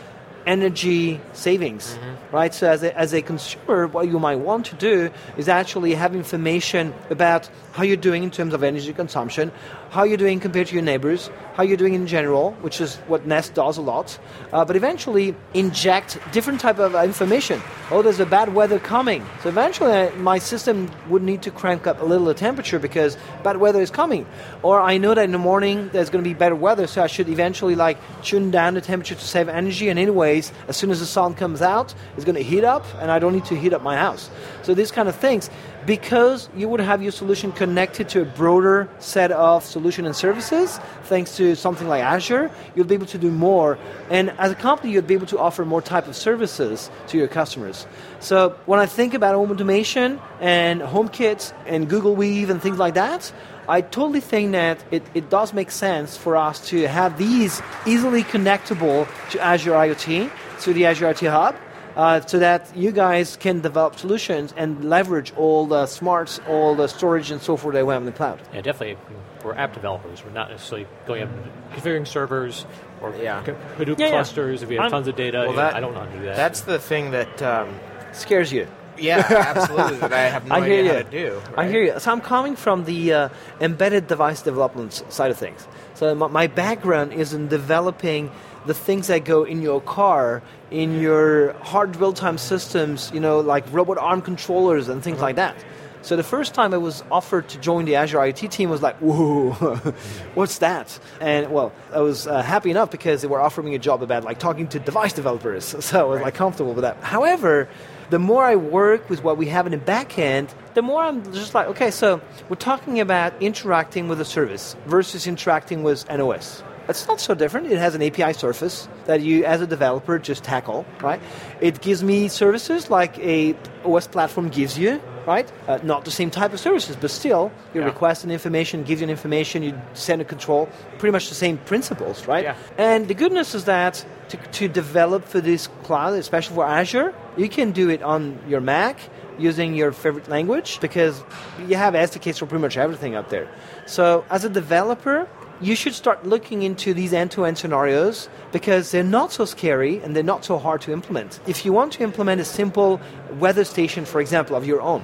energy 0.46 1.20
savings, 1.34 1.94
mm-hmm. 1.94 2.36
right? 2.36 2.54
So 2.54 2.70
as 2.70 2.84
a, 2.84 2.98
as 2.98 3.13
a 3.13 3.22
consumer, 3.22 3.88
what 3.88 4.08
you 4.08 4.20
might 4.20 4.38
want 4.38 4.65
to 4.67 4.76
do 4.76 5.12
is 5.38 5.48
actually 5.48 5.94
have 5.94 6.15
information 6.15 6.94
about 7.10 7.50
how 7.74 7.84
you're 7.84 7.98
doing 7.98 8.24
in 8.24 8.32
terms 8.32 8.54
of 8.54 8.63
energy 8.63 8.94
consumption, 8.94 9.52
how 9.91 10.04
you're 10.04 10.17
doing 10.17 10.39
compared 10.39 10.67
to 10.67 10.73
your 10.73 10.84
neighbors, 10.84 11.30
how 11.56 11.63
you're 11.63 11.75
doing 11.75 11.93
in 11.93 12.08
general, 12.08 12.54
which 12.62 12.80
is 12.80 12.95
what 13.08 13.27
Nest 13.27 13.54
does 13.54 13.77
a 13.77 13.82
lot. 13.82 14.17
Uh, 14.54 14.63
but 14.63 14.77
eventually 14.77 15.36
inject 15.54 16.17
different 16.32 16.62
type 16.62 16.80
of 16.80 16.95
information. 16.95 17.62
Oh, 17.91 18.01
there's 18.01 18.21
a 18.21 18.25
bad 18.25 18.54
weather 18.56 18.80
coming. 18.80 19.25
So 19.43 19.49
eventually 19.49 19.91
uh, 19.91 20.15
my 20.15 20.38
system 20.39 20.89
would 21.10 21.23
need 21.23 21.41
to 21.41 21.51
crank 21.51 21.88
up 21.88 22.01
a 22.01 22.06
little 22.06 22.27
the 22.27 22.34
temperature 22.34 22.80
because 22.80 23.17
bad 23.43 23.58
weather 23.58 23.82
is 23.82 23.91
coming. 23.91 24.25
Or 24.63 24.80
I 24.80 24.97
know 24.97 25.13
that 25.13 25.25
in 25.25 25.34
the 25.34 25.38
morning 25.38 25.89
there's 25.91 26.10
going 26.10 26.23
to 26.23 26.30
be 26.30 26.34
better 26.34 26.56
weather, 26.56 26.88
so 26.88 27.04
I 27.04 27.08
should 27.08 27.27
eventually 27.27 27.75
like 27.75 27.97
tune 28.23 28.49
down 28.49 28.75
the 28.75 28.82
temperature 28.82 29.15
to 29.15 29.25
save 29.25 29.49
energy. 29.49 29.89
And 29.89 29.99
anyways, 29.99 30.54
as 30.69 30.77
soon 30.77 30.91
as 30.91 31.01
the 31.01 31.06
sun 31.06 31.34
comes 31.34 31.62
out, 31.62 31.93
it's 32.15 32.23
going 32.23 32.36
to 32.36 32.43
heat 32.43 32.63
up, 32.63 32.86
and 33.01 33.12
I 33.12 33.19
don't 33.19 33.34
need 33.34 33.45
to 33.45 33.56
heat 33.56 33.73
up 33.73 33.82
my 33.82 33.97
house. 33.97 34.30
So 34.63 34.73
these 34.73 34.91
kind 34.91 35.10
of 35.10 35.15
things, 35.17 35.49
because 35.86 36.50
you 36.56 36.70
would 36.70 36.80
have 36.80 37.02
your 37.02 37.12
solution 37.12 37.52
connected 37.52 38.10
to 38.10 38.22
a 38.22 38.26
broader 38.26 38.88
set 39.00 39.32
of 39.32 39.63
solution 39.63 40.06
and 40.06 40.15
services, 40.15 40.80
thanks 41.04 41.36
to 41.38 41.56
something 41.56 41.88
like 41.88 42.04
Azure, 42.04 42.52
you'll 42.76 42.86
be 42.86 42.96
able 42.96 43.06
to 43.08 43.17
do 43.17 43.32
more. 43.32 43.78
And 44.10 44.32
as 44.32 44.52
a 44.52 44.56
company, 44.56 44.94
you'd 44.94 45.08
be 45.08 45.13
able 45.13 45.28
to 45.28 45.39
offer 45.39 45.65
more 45.65 45.82
type 45.82 46.08
of 46.08 46.15
services 46.15 46.89
to 47.08 47.17
your 47.17 47.28
customers. 47.28 47.88
So 48.20 48.58
when 48.65 48.80
I 48.80 48.86
think 48.86 49.13
about 49.13 49.36
home 49.36 49.52
automation 49.52 50.20
and 50.39 50.82
HomeKit 50.82 51.54
and 51.65 51.89
Google 51.89 52.15
Weave 52.15 52.50
and 52.50 52.62
things 52.62 52.78
like 52.78 52.94
that, 52.94 53.32
I 53.67 53.82
totally 53.82 54.22
think 54.22 54.52
that 54.52 54.84
it, 54.91 55.04
it 55.13 55.30
does 55.30 55.54
make 55.54 55.72
sense 55.72 56.17
for 56.17 56.36
us 56.36 56.67
to 56.70 56.88
have 56.88 57.17
these 57.17 57.62
easily 57.86 58.24
connectable 58.24 59.08
to 59.32 59.39
Azure 59.39 59.72
IoT, 59.72 60.32
to 60.62 60.74
the 60.74 60.86
Azure 60.88 61.13
IoT 61.13 61.30
Hub, 61.30 61.56
uh, 61.95 62.21
so 62.21 62.39
that 62.39 62.75
you 62.75 62.91
guys 62.91 63.38
can 63.38 63.62
develop 63.62 63.97
solutions 63.97 64.54
and 64.58 64.86
leverage 64.89 65.34
all 65.38 65.65
the 65.67 65.86
smarts, 65.86 66.39
all 66.47 66.75
the 66.75 66.88
storage 66.88 67.32
and 67.32 67.41
so 67.41 67.58
forth 67.58 67.73
that 67.73 67.86
we 67.86 67.93
have 67.93 68.01
in 68.01 68.06
the 68.06 68.12
cloud. 68.12 68.39
Yeah, 68.54 68.62
definitely. 68.62 68.97
We're 69.43 69.56
app 69.56 69.73
developers. 69.73 70.23
We're 70.23 70.32
not 70.32 70.49
necessarily 70.51 70.88
going 71.08 71.23
up 71.23 71.30
and 71.30 71.73
configuring 71.82 72.08
servers. 72.08 72.65
or 73.01 73.15
Yeah. 73.15 73.41
Hadoop 73.77 73.97
Yeah, 73.97 74.06
yeah. 74.06 74.12
clusters 74.12 74.62
if 74.62 74.69
you 74.69 74.75
have 74.77 74.84
I'm- 74.84 74.91
tons 74.91 75.08
of 75.08 75.15
data. 75.15 75.39
Well, 75.39 75.47
you 75.49 75.56
know, 75.56 75.62
that- 75.63 75.73
I 75.75 75.80
don't 75.80 75.93
know 75.95 76.01
how 76.01 76.06
to 76.06 76.17
do 76.19 76.25
that. 76.25 76.36
That's 76.36 76.62
the 76.62 76.77
thing 76.77 77.12
that, 77.12 77.41
um, 77.41 77.80
Scares 78.12 78.54
you. 78.54 78.67
yeah, 78.97 79.25
absolutely, 79.27 79.97
that 79.97 80.13
I 80.13 80.19
have 80.30 80.45
no 80.47 80.56
I 80.56 80.67
hear 80.67 80.80
idea 80.80 80.84
you. 80.84 80.91
how 80.97 81.04
to 81.04 81.10
do. 81.10 81.41
I 81.58 81.67
hear 81.67 81.82
you. 81.82 81.99
So 81.99 82.12
I'm 82.12 82.21
coming 82.21 82.56
from 82.56 82.84
the 82.86 83.13
uh, 83.13 83.30
embedded 83.60 84.06
device 84.06 84.43
development 84.43 85.04
side 85.10 85.32
of 85.32 85.38
things. 85.38 85.67
So 85.95 86.13
my, 86.13 86.27
my 86.27 86.45
background 86.47 87.13
is 87.13 87.34
in 87.34 87.47
developing 87.47 88.30
the 88.65 88.74
things 88.74 89.08
that 89.08 89.26
go 89.26 89.43
in 89.43 89.62
your 89.62 89.82
car, 89.82 90.41
in 90.69 91.00
your 91.00 91.54
hard 91.54 91.95
real-time 91.95 92.38
systems, 92.38 93.12
you 93.13 93.19
know, 93.19 93.39
like 93.39 93.65
robot 93.71 93.97
arm 93.97 94.21
controllers 94.21 94.88
and 94.88 95.04
things 95.04 95.19
like 95.19 95.36
that. 95.36 95.56
So 96.04 96.15
the 96.15 96.24
first 96.24 96.56
time 96.56 96.74
I 96.74 96.78
was 96.78 97.04
offered 97.12 97.47
to 97.50 97.60
join 97.60 97.86
the 97.86 97.95
Azure 97.95 98.17
IoT 98.17 98.50
team 98.50 98.71
was 98.71 98.82
like, 98.82 98.95
whoa, 98.97 99.52
what's 100.34 100.58
that? 100.58 101.00
And 101.19 101.52
well, 101.52 101.71
I 101.93 102.00
was 102.00 102.26
uh, 102.26 102.41
happy 102.41 102.71
enough 102.71 102.89
because 102.89 103.21
they 103.21 103.28
were 103.28 103.39
offering 103.39 103.67
me 103.67 103.76
a 103.76 103.80
job 103.80 104.02
about 104.02 104.24
like 104.24 104.39
talking 104.39 104.67
to 104.69 104.80
device 104.80 105.13
developers. 105.13 105.76
So 105.91 106.00
I 106.00 106.04
was 106.04 106.21
like 106.21 106.36
comfortable 106.36 106.74
with 106.74 106.84
that. 106.84 107.04
However, 107.04 107.67
the 108.12 108.19
more 108.19 108.45
I 108.45 108.56
work 108.56 109.10
with 109.10 109.24
what 109.24 109.38
we 109.38 109.47
have 109.47 109.65
in 109.65 109.71
the 109.71 109.78
back 109.78 110.17
end, 110.17 110.54
the 110.74 110.82
more 110.82 111.04
I'm 111.04 111.24
just 111.34 111.54
like, 111.54 111.67
okay, 111.67 111.91
so 111.91 112.21
we're 112.50 112.56
talking 112.56 113.00
about 113.00 113.34
interacting 113.41 114.08
with 114.08 114.21
a 114.21 114.26
service 114.26 114.76
versus 114.86 115.28
interacting 115.28 115.84
with 115.84 116.10
an 116.10 116.21
OS. 116.21 116.63
It's 116.89 117.08
not 117.08 117.22
so 117.22 117.34
different. 117.36 117.67
It 117.72 117.78
has 117.78 117.96
an 117.96 118.02
API 118.02 118.34
surface 118.34 118.88
that 119.06 119.22
you, 119.22 119.46
as 119.46 119.62
a 119.62 119.67
developer, 119.67 120.20
just 120.20 120.44
tackle, 120.44 120.86
right? 121.02 121.22
It 121.62 121.82
gives 121.82 122.04
me 122.04 122.28
services 122.28 122.89
like 122.89 123.17
a 123.20 123.56
OS 123.86 124.08
platform 124.08 124.50
gives 124.50 124.78
you, 124.78 125.00
right? 125.26 125.50
Uh, 125.67 125.80
not 125.84 126.06
the 126.06 126.12
same 126.12 126.30
type 126.32 126.54
of 126.54 126.60
services, 126.60 126.96
but 127.00 127.10
still, 127.12 127.52
you 127.74 127.82
Yeah. 127.82 127.86
request 127.88 128.24
an 128.24 128.32
information, 128.32 128.84
gives 128.84 129.00
you 129.02 129.06
an 129.06 129.10
information, 129.12 129.63
you 129.63 129.74
send 129.94 130.22
a 130.22 130.26
control, 130.26 130.67
pretty 130.98 131.12
much 131.12 131.30
the 131.30 131.36
same 131.36 131.58
principles, 131.60 132.28
right? 132.28 132.44
Yeah. 132.44 132.56
And 132.78 133.08
the 133.08 133.13
good 133.13 133.32
news 133.32 133.54
is 133.56 133.65
that 133.65 134.04
to, 134.30 134.38
to 134.38 134.67
develop 134.67 135.26
for 135.26 135.39
this 135.39 135.67
cloud, 135.84 136.13
especially 136.15 136.56
for 136.56 136.65
Azure, 136.65 137.13
you 137.38 137.48
can 137.48 137.72
do 137.72 137.89
it 137.89 138.02
on 138.04 138.39
your 138.48 138.62
Mac 138.62 138.98
using 139.39 139.74
your 139.76 139.91
favorite 139.91 140.28
language 140.30 140.80
because 140.82 141.24
you 141.67 141.76
have 141.76 141.94
SDKs 141.96 142.38
for 142.39 142.46
pretty 142.48 142.62
much 142.62 142.78
everything 142.78 143.15
up 143.15 143.30
there. 143.30 143.48
So 143.86 144.26
as 144.30 144.44
a 144.46 144.50
developer, 144.50 145.28
you 145.62 145.76
should 145.76 145.93
start 145.93 146.26
looking 146.26 146.63
into 146.63 146.93
these 146.93 147.13
end-to-end 147.13 147.58
scenarios 147.58 148.30
because 148.52 148.91
they're 148.91 149.04
not 149.04 149.32
so 149.32 149.45
scary 149.45 150.00
and 150.02 150.15
they're 150.15 150.24
not 150.24 150.43
so 150.43 150.58
hard 150.58 150.82
to 150.82 150.91
implement. 150.91 151.39
If 151.45 151.65
you 151.65 151.71
want 151.71 151.93
to 151.93 152.04
implement 152.04 152.41
a 152.41 152.45
simple 152.45 153.00
weather 153.39 153.63
station, 153.63 154.06
for 154.06 154.19
example, 154.21 154.56
of 154.56 154.65
your 154.65 154.82
own, 154.82 155.04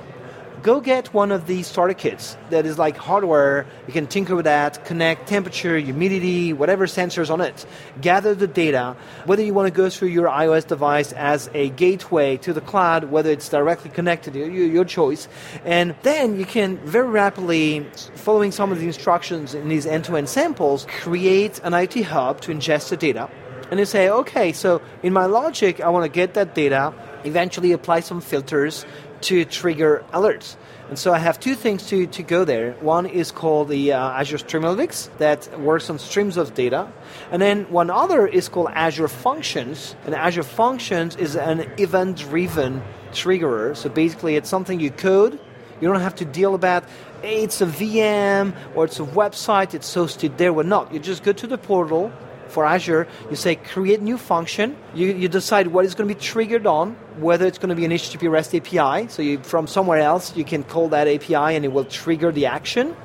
go 0.68 0.82
get 0.82 1.14
one 1.14 1.32
of 1.32 1.48
these 1.48 1.66
starter 1.66 1.94
kits 1.94 2.36
that 2.50 2.66
is 2.66 2.78
like 2.78 2.98
hardware. 2.98 3.66
You 3.88 3.94
can 3.94 4.06
tinker 4.06 4.36
with 4.36 4.44
that, 4.44 4.84
connect 4.84 5.26
temperature, 5.26 5.78
humidity, 5.78 6.52
whatever 6.52 6.88
sensors 6.88 7.32
on 7.32 7.40
it. 7.40 7.66
Gather 8.02 8.36
the 8.36 8.48
data, 8.48 8.98
whether 9.24 9.42
you 9.42 9.54
want 9.54 9.68
to 9.68 9.72
go 9.72 9.90
through 9.90 10.10
your 10.10 10.28
iOS 10.28 10.68
device 10.68 11.14
as 11.14 11.50
a 11.54 11.70
gateway 11.70 12.36
to 12.44 12.52
the 12.52 12.60
cloud, 12.60 13.06
whether 13.06 13.32
it's 13.32 13.48
directly 13.48 13.90
connected, 13.90 14.36
your, 14.36 14.50
your 14.50 14.84
choice. 14.84 15.30
And 15.64 15.96
then 16.04 16.38
you 16.38 16.44
can 16.44 16.76
very 16.80 17.08
rapidly, 17.08 17.88
following 18.16 18.52
some 18.52 18.70
of 18.70 18.82
the 18.82 18.88
instructions 18.88 19.54
in 19.54 19.70
these 19.70 19.86
end 19.86 20.04
to 20.06 20.18
end 20.18 20.28
samples, 20.28 20.86
create 21.00 21.60
an 21.64 21.72
IoT 21.72 22.04
hub 22.04 22.42
to 22.42 22.52
ingest 22.52 22.90
the 22.90 22.98
data. 22.98 23.30
And 23.72 23.80
you 23.80 23.86
say, 23.86 24.10
okay, 24.10 24.52
so 24.52 24.82
in 25.04 25.14
my 25.14 25.28
logic, 25.28 25.80
I 25.82 25.90
want 25.90 26.04
to 26.04 26.10
get 26.10 26.34
that 26.36 26.56
data, 26.56 26.94
eventually 27.26 27.74
apply 27.74 28.00
some 28.00 28.22
filters 28.22 28.86
to 29.22 29.46
trigger 29.46 30.04
alerts. 30.14 30.56
And 30.90 30.98
so 30.98 31.14
I 31.14 31.18
have 31.18 31.40
two 31.40 31.56
things 31.56 31.88
to, 31.90 32.08
to 32.08 32.24
go 32.24 32.46
there. 32.46 32.72
One 32.80 33.06
is 33.06 33.32
called 33.32 33.68
the 33.68 33.92
uh, 33.92 34.10
Azure 34.12 34.38
Stream 34.38 34.64
Analytics 34.64 35.10
that 35.18 35.60
works 35.60 35.90
on 35.90 36.00
streams 36.00 36.38
of 36.38 36.54
data. 36.54 36.92
And 37.30 37.42
then 37.42 37.66
one 37.66 37.90
other 37.90 38.26
is 38.26 38.48
called 38.48 38.70
Azure 38.72 39.10
Functions. 39.10 39.96
And 40.06 40.16
Azure 40.16 40.44
Functions 40.44 41.18
is 41.18 41.36
an 41.36 41.70
event 41.78 42.18
driven 42.18 42.82
triggerer. 43.12 43.76
So 43.76 43.90
basically, 43.90 44.38
it's 44.38 44.50
something 44.50 44.80
you 44.80 44.92
code. 44.92 45.40
You 45.82 45.88
don't 45.90 46.02
have 46.02 46.16
to 46.16 46.26
deal 46.26 46.56
about 46.56 46.86
hey, 47.22 47.44
it's 47.44 47.62
a 47.62 47.66
VM 47.66 48.56
or 48.76 48.86
it's 48.86 49.00
a 49.00 49.04
website, 49.04 49.74
it's 49.74 49.94
hosted 49.94 50.38
there 50.38 50.54
or 50.54 50.64
not. 50.64 50.94
You 50.94 51.00
just 51.00 51.24
go 51.24 51.34
to 51.34 51.48
the 51.48 51.58
portal 51.58 52.12
for 52.58 52.66
Azure, 52.66 53.08
you 53.30 53.36
say 53.36 53.56
create 53.56 54.02
new 54.02 54.18
function, 54.18 54.76
you, 54.96 55.14
you 55.14 55.28
decide 55.28 55.68
what 55.68 55.86
is 55.86 55.94
going 55.94 56.10
to 56.10 56.16
be 56.16 56.20
triggered 56.20 56.66
on, 56.66 56.96
whether 57.20 57.46
it's 57.46 57.60
going 57.60 57.70
to 57.70 57.76
be 57.76 57.86
an 57.86 57.92
HTTP 57.92 58.32
REST 58.32 58.56
API, 58.56 59.08
so 59.10 59.22
you, 59.22 59.38
from 59.44 59.68
somewhere 59.68 60.00
else 60.00 60.36
you 60.36 60.44
can 60.44 60.64
call 60.64 60.90
that 60.90 61.08
API 61.08 61.56
and 61.56 61.64
it 61.64 61.72
will 61.72 61.86
trigger 61.86 62.32
the 62.32 62.48
action, 62.48 62.96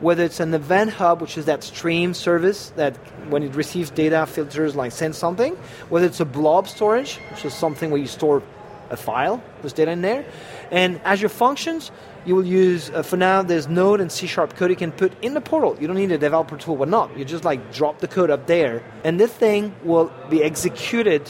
whether 0.00 0.24
it's 0.24 0.40
an 0.40 0.54
event 0.54 0.92
hub, 0.92 1.20
which 1.20 1.36
is 1.36 1.44
that 1.44 1.62
stream 1.62 2.14
service 2.14 2.72
that 2.76 2.96
when 3.28 3.42
it 3.42 3.54
receives 3.54 3.90
data 3.90 4.24
filters 4.24 4.74
like 4.74 4.92
send 4.92 5.14
something, 5.14 5.54
whether 5.90 6.06
it's 6.06 6.20
a 6.20 6.24
blob 6.24 6.66
storage, 6.66 7.16
which 7.32 7.44
is 7.44 7.52
something 7.52 7.90
where 7.90 8.00
you 8.00 8.06
store 8.06 8.42
a 8.90 8.96
file, 8.96 9.42
there's 9.60 9.72
data 9.72 9.90
in 9.90 10.02
there, 10.02 10.24
and 10.70 11.00
Azure 11.04 11.28
Functions, 11.28 11.90
you 12.24 12.34
will 12.34 12.46
use, 12.46 12.90
uh, 12.90 13.02
for 13.02 13.16
now, 13.16 13.42
there's 13.42 13.68
Node 13.68 14.00
and 14.00 14.10
C 14.10 14.26
Sharp 14.26 14.56
code 14.56 14.70
you 14.70 14.76
can 14.76 14.92
put 14.92 15.12
in 15.22 15.34
the 15.34 15.40
portal. 15.40 15.76
You 15.80 15.86
don't 15.86 15.96
need 15.96 16.12
a 16.12 16.18
developer 16.18 16.56
tool 16.56 16.78
or 16.78 16.86
not. 16.86 17.16
You 17.16 17.24
just 17.24 17.44
like 17.44 17.72
drop 17.72 18.00
the 18.00 18.08
code 18.08 18.30
up 18.30 18.46
there, 18.46 18.82
and 19.04 19.20
this 19.20 19.32
thing 19.32 19.74
will 19.84 20.12
be 20.28 20.42
executed 20.42 21.28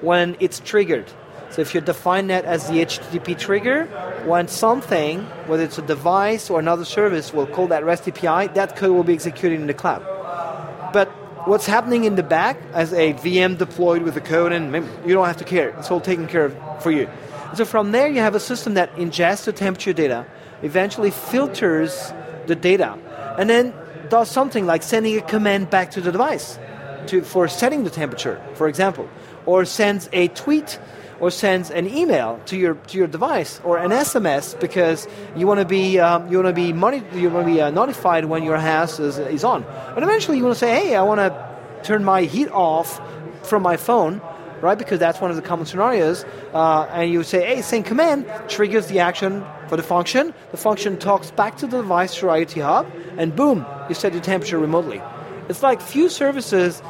when 0.00 0.36
it's 0.40 0.60
triggered. 0.60 1.10
So 1.50 1.62
if 1.62 1.74
you 1.74 1.80
define 1.80 2.26
that 2.26 2.44
as 2.44 2.68
the 2.68 2.74
HTTP 2.74 3.38
trigger, 3.38 3.86
when 4.24 4.48
something, 4.48 5.22
whether 5.46 5.62
it's 5.62 5.78
a 5.78 5.82
device 5.82 6.50
or 6.50 6.58
another 6.58 6.84
service, 6.84 7.32
will 7.32 7.46
call 7.46 7.68
that 7.68 7.84
REST 7.84 8.08
API, 8.08 8.52
that 8.54 8.76
code 8.76 8.90
will 8.90 9.04
be 9.04 9.14
executed 9.14 9.60
in 9.60 9.66
the 9.66 9.74
cloud. 9.74 10.04
What's 11.46 11.66
happening 11.66 12.02
in 12.02 12.16
the 12.16 12.24
back 12.24 12.58
as 12.72 12.92
a 12.92 13.14
VM 13.14 13.56
deployed 13.56 14.02
with 14.02 14.14
the 14.14 14.20
code, 14.20 14.50
and 14.50 14.74
you 15.06 15.14
don't 15.14 15.28
have 15.28 15.36
to 15.36 15.44
care. 15.44 15.68
It's 15.78 15.92
all 15.92 16.00
taken 16.00 16.26
care 16.26 16.46
of 16.46 16.82
for 16.82 16.90
you. 16.90 17.08
So 17.54 17.64
from 17.64 17.92
there, 17.92 18.08
you 18.08 18.18
have 18.18 18.34
a 18.34 18.40
system 18.40 18.74
that 18.74 18.92
ingests 18.96 19.44
the 19.44 19.52
temperature 19.52 19.92
data, 19.92 20.26
eventually 20.62 21.12
filters 21.12 22.12
the 22.46 22.56
data, 22.56 22.98
and 23.38 23.48
then 23.48 23.72
does 24.08 24.28
something 24.28 24.66
like 24.66 24.82
sending 24.82 25.16
a 25.16 25.22
command 25.22 25.70
back 25.70 25.92
to 25.92 26.00
the 26.00 26.10
device 26.10 26.58
to, 27.06 27.22
for 27.22 27.46
setting 27.46 27.84
the 27.84 27.90
temperature, 27.90 28.42
for 28.54 28.66
example, 28.66 29.08
or 29.46 29.64
sends 29.64 30.08
a 30.12 30.26
tweet 30.26 30.80
or 31.20 31.30
sends 31.30 31.70
an 31.70 31.86
email 31.88 32.40
to 32.46 32.56
your 32.56 32.74
to 32.74 32.98
your 32.98 33.06
device 33.06 33.60
or 33.64 33.78
an 33.78 33.90
SMS 33.90 34.58
because 34.60 35.08
you 35.34 35.46
want 35.46 35.60
to 35.60 35.66
be 35.66 35.98
um, 35.98 36.30
you 36.30 36.42
want 36.42 36.54
to 36.54 36.60
be 36.60 36.68
you 36.68 37.30
want 37.30 37.46
to 37.46 37.52
be 37.52 37.60
uh, 37.60 37.70
notified 37.70 38.26
when 38.26 38.42
your 38.42 38.58
house 38.58 38.98
is, 39.00 39.18
is 39.18 39.44
on, 39.44 39.64
and 39.64 40.02
eventually 40.02 40.38
you 40.38 40.44
want 40.44 40.54
to 40.54 40.58
say, 40.58 40.74
hey, 40.74 40.96
I 40.96 41.02
want 41.02 41.20
to 41.20 41.56
turn 41.82 42.04
my 42.04 42.22
heat 42.22 42.48
off 42.48 43.00
from 43.42 43.62
my 43.62 43.76
phone 43.76 44.20
right? 44.60 44.78
Because 44.78 44.98
that's 44.98 45.20
one 45.20 45.30
of 45.30 45.36
the 45.36 45.42
common 45.42 45.66
scenarios. 45.66 46.24
Uh, 46.52 46.88
and 46.90 47.10
you 47.10 47.22
say, 47.22 47.44
hey, 47.46 47.62
same 47.62 47.82
command 47.82 48.26
triggers 48.48 48.86
the 48.86 49.00
action 49.00 49.44
for 49.68 49.76
the 49.76 49.82
function. 49.82 50.32
The 50.50 50.56
function 50.56 50.98
talks 50.98 51.30
back 51.30 51.56
to 51.58 51.66
the 51.66 51.78
device 51.78 52.16
through 52.16 52.30
IoT 52.30 52.62
Hub, 52.62 52.90
and 53.18 53.34
boom, 53.34 53.66
you 53.88 53.94
set 53.94 54.12
the 54.12 54.20
temperature 54.20 54.58
remotely. 54.58 55.02
It's 55.48 55.62
like 55.62 55.80
few 55.80 56.08
services, 56.08 56.82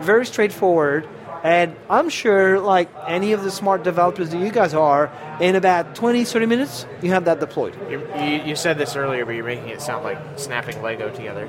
very 0.00 0.26
straightforward. 0.26 1.08
And 1.42 1.74
I'm 1.90 2.08
sure, 2.08 2.60
like 2.60 2.88
any 3.06 3.32
of 3.32 3.42
the 3.42 3.50
smart 3.50 3.82
developers 3.82 4.30
that 4.30 4.38
you 4.40 4.50
guys 4.50 4.74
are, 4.74 5.10
in 5.40 5.56
about 5.56 5.94
20, 5.94 6.24
30 6.24 6.46
minutes, 6.46 6.86
you 7.02 7.10
have 7.10 7.24
that 7.24 7.40
deployed. 7.40 7.76
You, 7.90 8.06
you, 8.16 8.42
you 8.44 8.56
said 8.56 8.78
this 8.78 8.94
earlier, 8.94 9.24
but 9.24 9.32
you're 9.32 9.44
making 9.44 9.68
it 9.68 9.80
sound 9.82 10.04
like 10.04 10.18
snapping 10.36 10.80
Lego 10.82 11.10
together. 11.10 11.48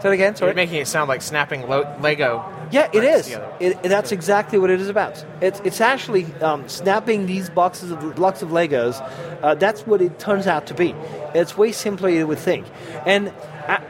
Say 0.00 0.08
that 0.08 0.12
again, 0.12 0.36
sorry. 0.36 0.50
You're 0.50 0.56
making 0.56 0.76
it 0.76 0.88
sound 0.88 1.08
like 1.08 1.20
snapping 1.22 1.68
lo- 1.68 1.96
Lego. 2.00 2.44
Yeah, 2.70 2.88
it 2.92 3.04
is. 3.04 3.36
It, 3.58 3.82
that's 3.82 4.12
exactly 4.12 4.58
what 4.58 4.70
it 4.70 4.80
is 4.80 4.88
about. 4.88 5.24
It's, 5.40 5.60
it's 5.60 5.80
actually 5.80 6.24
um, 6.40 6.68
snapping 6.68 7.26
these 7.26 7.50
boxes 7.50 7.90
of 7.90 8.14
blocks 8.14 8.42
of 8.42 8.50
Legos. 8.50 9.00
Uh, 9.42 9.54
that's 9.56 9.86
what 9.86 10.00
it 10.00 10.18
turns 10.18 10.46
out 10.46 10.66
to 10.68 10.74
be. 10.74 10.94
It's 11.34 11.56
way 11.56 11.72
simpler 11.72 12.10
than 12.10 12.18
you 12.18 12.26
would 12.26 12.38
think. 12.38 12.66
And 13.04 13.32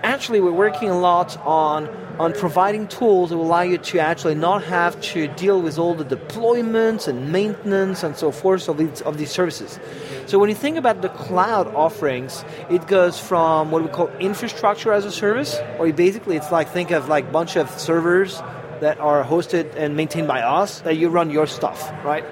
actually, 0.02 0.40
we're 0.40 0.52
working 0.52 0.90
a 0.90 0.98
lot 0.98 1.36
on 1.44 1.88
on 2.20 2.34
providing 2.34 2.86
tools 2.86 3.30
that 3.30 3.38
will 3.38 3.46
allow 3.46 3.62
you 3.62 3.78
to 3.78 3.98
actually 3.98 4.34
not 4.34 4.62
have 4.62 5.00
to 5.00 5.26
deal 5.36 5.62
with 5.62 5.78
all 5.78 5.94
the 5.94 6.04
deployments 6.04 7.08
and 7.08 7.32
maintenance 7.32 8.02
and 8.02 8.14
so 8.14 8.30
forth 8.30 8.68
of 8.68 8.76
these, 8.76 9.00
of 9.02 9.16
these 9.16 9.30
services. 9.30 9.80
So 10.26 10.38
when 10.38 10.50
you 10.50 10.54
think 10.54 10.76
about 10.76 11.00
the 11.00 11.08
cloud 11.08 11.66
offerings, 11.68 12.44
it 12.68 12.86
goes 12.86 13.18
from 13.18 13.70
what 13.70 13.82
we 13.82 13.88
call 13.88 14.08
infrastructure 14.18 14.92
as 14.92 15.06
a 15.06 15.10
service, 15.10 15.56
or 15.78 15.90
basically 15.94 16.36
it's 16.36 16.52
like 16.52 16.68
think 16.68 16.90
of 16.90 17.08
like 17.08 17.32
bunch 17.32 17.56
of 17.56 17.70
servers 17.80 18.36
that 18.80 19.00
are 19.00 19.24
hosted 19.24 19.74
and 19.76 19.96
maintained 19.96 20.28
by 20.28 20.42
us 20.42 20.82
that 20.82 20.98
you 20.98 21.08
run 21.08 21.30
your 21.30 21.46
stuff, 21.46 21.90
right? 22.04 22.24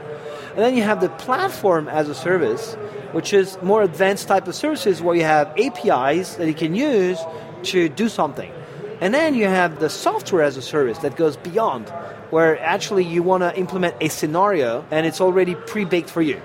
And 0.51 0.59
then 0.59 0.77
you 0.77 0.83
have 0.83 1.01
the 1.01 1.09
platform 1.09 1.89
as 1.89 2.11
a 2.11 2.15
service, 2.15 2.77
which 3.13 3.33
is 3.33 3.59
more 3.63 3.83
advanced 3.83 4.29
type 4.29 4.49
of 4.49 4.55
services 4.55 5.01
where 5.03 5.17
you 5.17 5.25
have 5.25 5.53
APIs 5.59 6.37
that 6.37 6.47
you 6.47 6.55
can 6.55 6.75
use 6.75 7.19
to 7.65 7.89
do 7.89 8.09
something. 8.09 8.53
And 9.01 9.15
then 9.15 9.35
you 9.35 9.47
have 9.47 9.79
the 9.79 9.89
software 9.89 10.43
as 10.43 10.57
a 10.57 10.63
service 10.63 10.99
that 10.99 11.17
goes 11.17 11.37
beyond, 11.37 11.89
where 12.31 12.59
actually 12.61 13.05
you 13.05 13.23
want 13.23 13.43
to 13.43 13.57
implement 13.57 13.95
a 14.01 14.09
scenario 14.09 14.85
and 14.91 15.07
it's 15.07 15.21
already 15.21 15.55
pre-baked 15.55 16.11
for 16.11 16.23
you. 16.23 16.41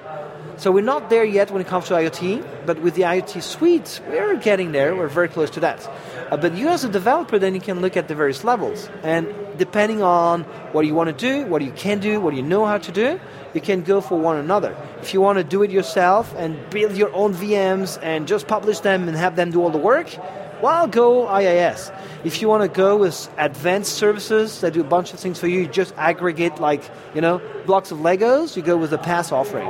So 0.58 0.71
we're 0.71 0.84
not 0.84 1.10
there 1.10 1.26
yet 1.26 1.49
when 1.49 1.62
it 1.62 1.67
comes 1.67 1.88
to 1.88 1.95
IoT, 1.95 2.65
but 2.65 2.80
with 2.80 2.93
the 2.93 3.02
IoT 3.02 3.41
suite, 3.41 3.99
we're 4.08 4.38
getting 4.38 4.71
there. 4.71 4.95
We're 4.95 5.08
very 5.08 5.28
close 5.28 5.49
to 5.52 5.60
that. 5.62 5.89
Uh, 6.32 6.38
but 6.38 6.56
you 6.56 6.69
as 6.69 6.83
a 6.83 6.90
developer, 6.90 7.40
then 7.40 7.56
you 7.56 7.62
can 7.62 7.81
look 7.81 7.98
at 7.98 8.08
the 8.08 8.15
various 8.15 8.44
levels. 8.44 8.87
And 9.02 9.33
depending 9.58 10.01
on 10.01 10.43
what 10.73 10.85
you 10.85 10.93
want 10.93 11.08
to 11.08 11.13
do, 11.13 11.45
what 11.47 11.62
you 11.62 11.71
can 11.71 11.99
do, 11.99 12.19
what 12.19 12.33
you 12.33 12.41
know 12.41 12.65
how 12.65 12.77
to 12.77 12.91
do, 12.91 13.19
you 13.54 13.62
can 13.62 13.83
go 13.83 14.01
for 14.01 14.17
one 14.17 14.37
another. 14.37 14.75
If 15.01 15.13
you 15.13 15.21
want 15.21 15.37
to 15.37 15.43
do 15.43 15.63
it 15.63 15.71
yourself 15.71 16.33
and 16.37 16.58
build 16.69 16.97
your 16.97 17.13
own 17.13 17.33
VMs 17.33 17.99
and 18.01 18.27
just 18.27 18.47
publish 18.47 18.79
them 18.79 19.08
and 19.08 19.15
have 19.17 19.35
them 19.35 19.51
do 19.51 19.62
all 19.62 19.69
the 19.69 19.77
work, 19.77 20.15
well, 20.62 20.87
go 20.87 21.25
IaaS. 21.25 21.93
If 22.23 22.41
you 22.41 22.47
want 22.47 22.63
to 22.63 22.69
go 22.69 22.95
with 22.95 23.29
advanced 23.37 23.95
services 23.95 24.62
that 24.62 24.73
do 24.73 24.81
a 24.81 24.85
bunch 24.85 25.13
of 25.13 25.19
things 25.19 25.37
for 25.37 25.47
you, 25.47 25.62
you 25.62 25.67
just 25.67 25.93
aggregate 25.97 26.60
like, 26.60 26.89
you 27.13 27.19
know, 27.19 27.41
blocks 27.65 27.91
of 27.91 27.97
Legos, 27.97 28.56
you 28.56 28.63
go 28.63 28.77
with 28.77 28.91
the 28.91 28.97
PaaS 28.97 29.31
offering. 29.31 29.69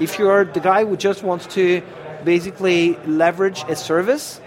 If 0.00 0.18
you're 0.18 0.44
the 0.44 0.58
guy 0.58 0.84
who 0.84 0.96
just 0.96 1.22
wants 1.22 1.46
to 1.54 1.80
basically 2.24 2.96
leverage 3.06 3.64
a 3.68 3.76
service, 3.76 4.40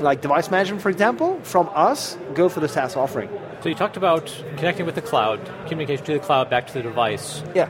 like 0.00 0.20
device 0.20 0.50
management, 0.50 0.82
for 0.82 0.90
example, 0.90 1.40
from 1.42 1.68
us, 1.74 2.16
go 2.34 2.48
for 2.48 2.60
the 2.60 2.68
SaaS 2.68 2.96
offering. 2.96 3.28
So 3.62 3.68
you 3.68 3.74
talked 3.74 3.96
about 3.96 4.26
connecting 4.56 4.86
with 4.86 4.94
the 4.94 5.02
cloud, 5.02 5.40
communication 5.66 6.04
to 6.06 6.12
the 6.14 6.18
cloud, 6.20 6.48
back 6.50 6.66
to 6.68 6.74
the 6.74 6.82
device. 6.82 7.42
Yeah. 7.54 7.68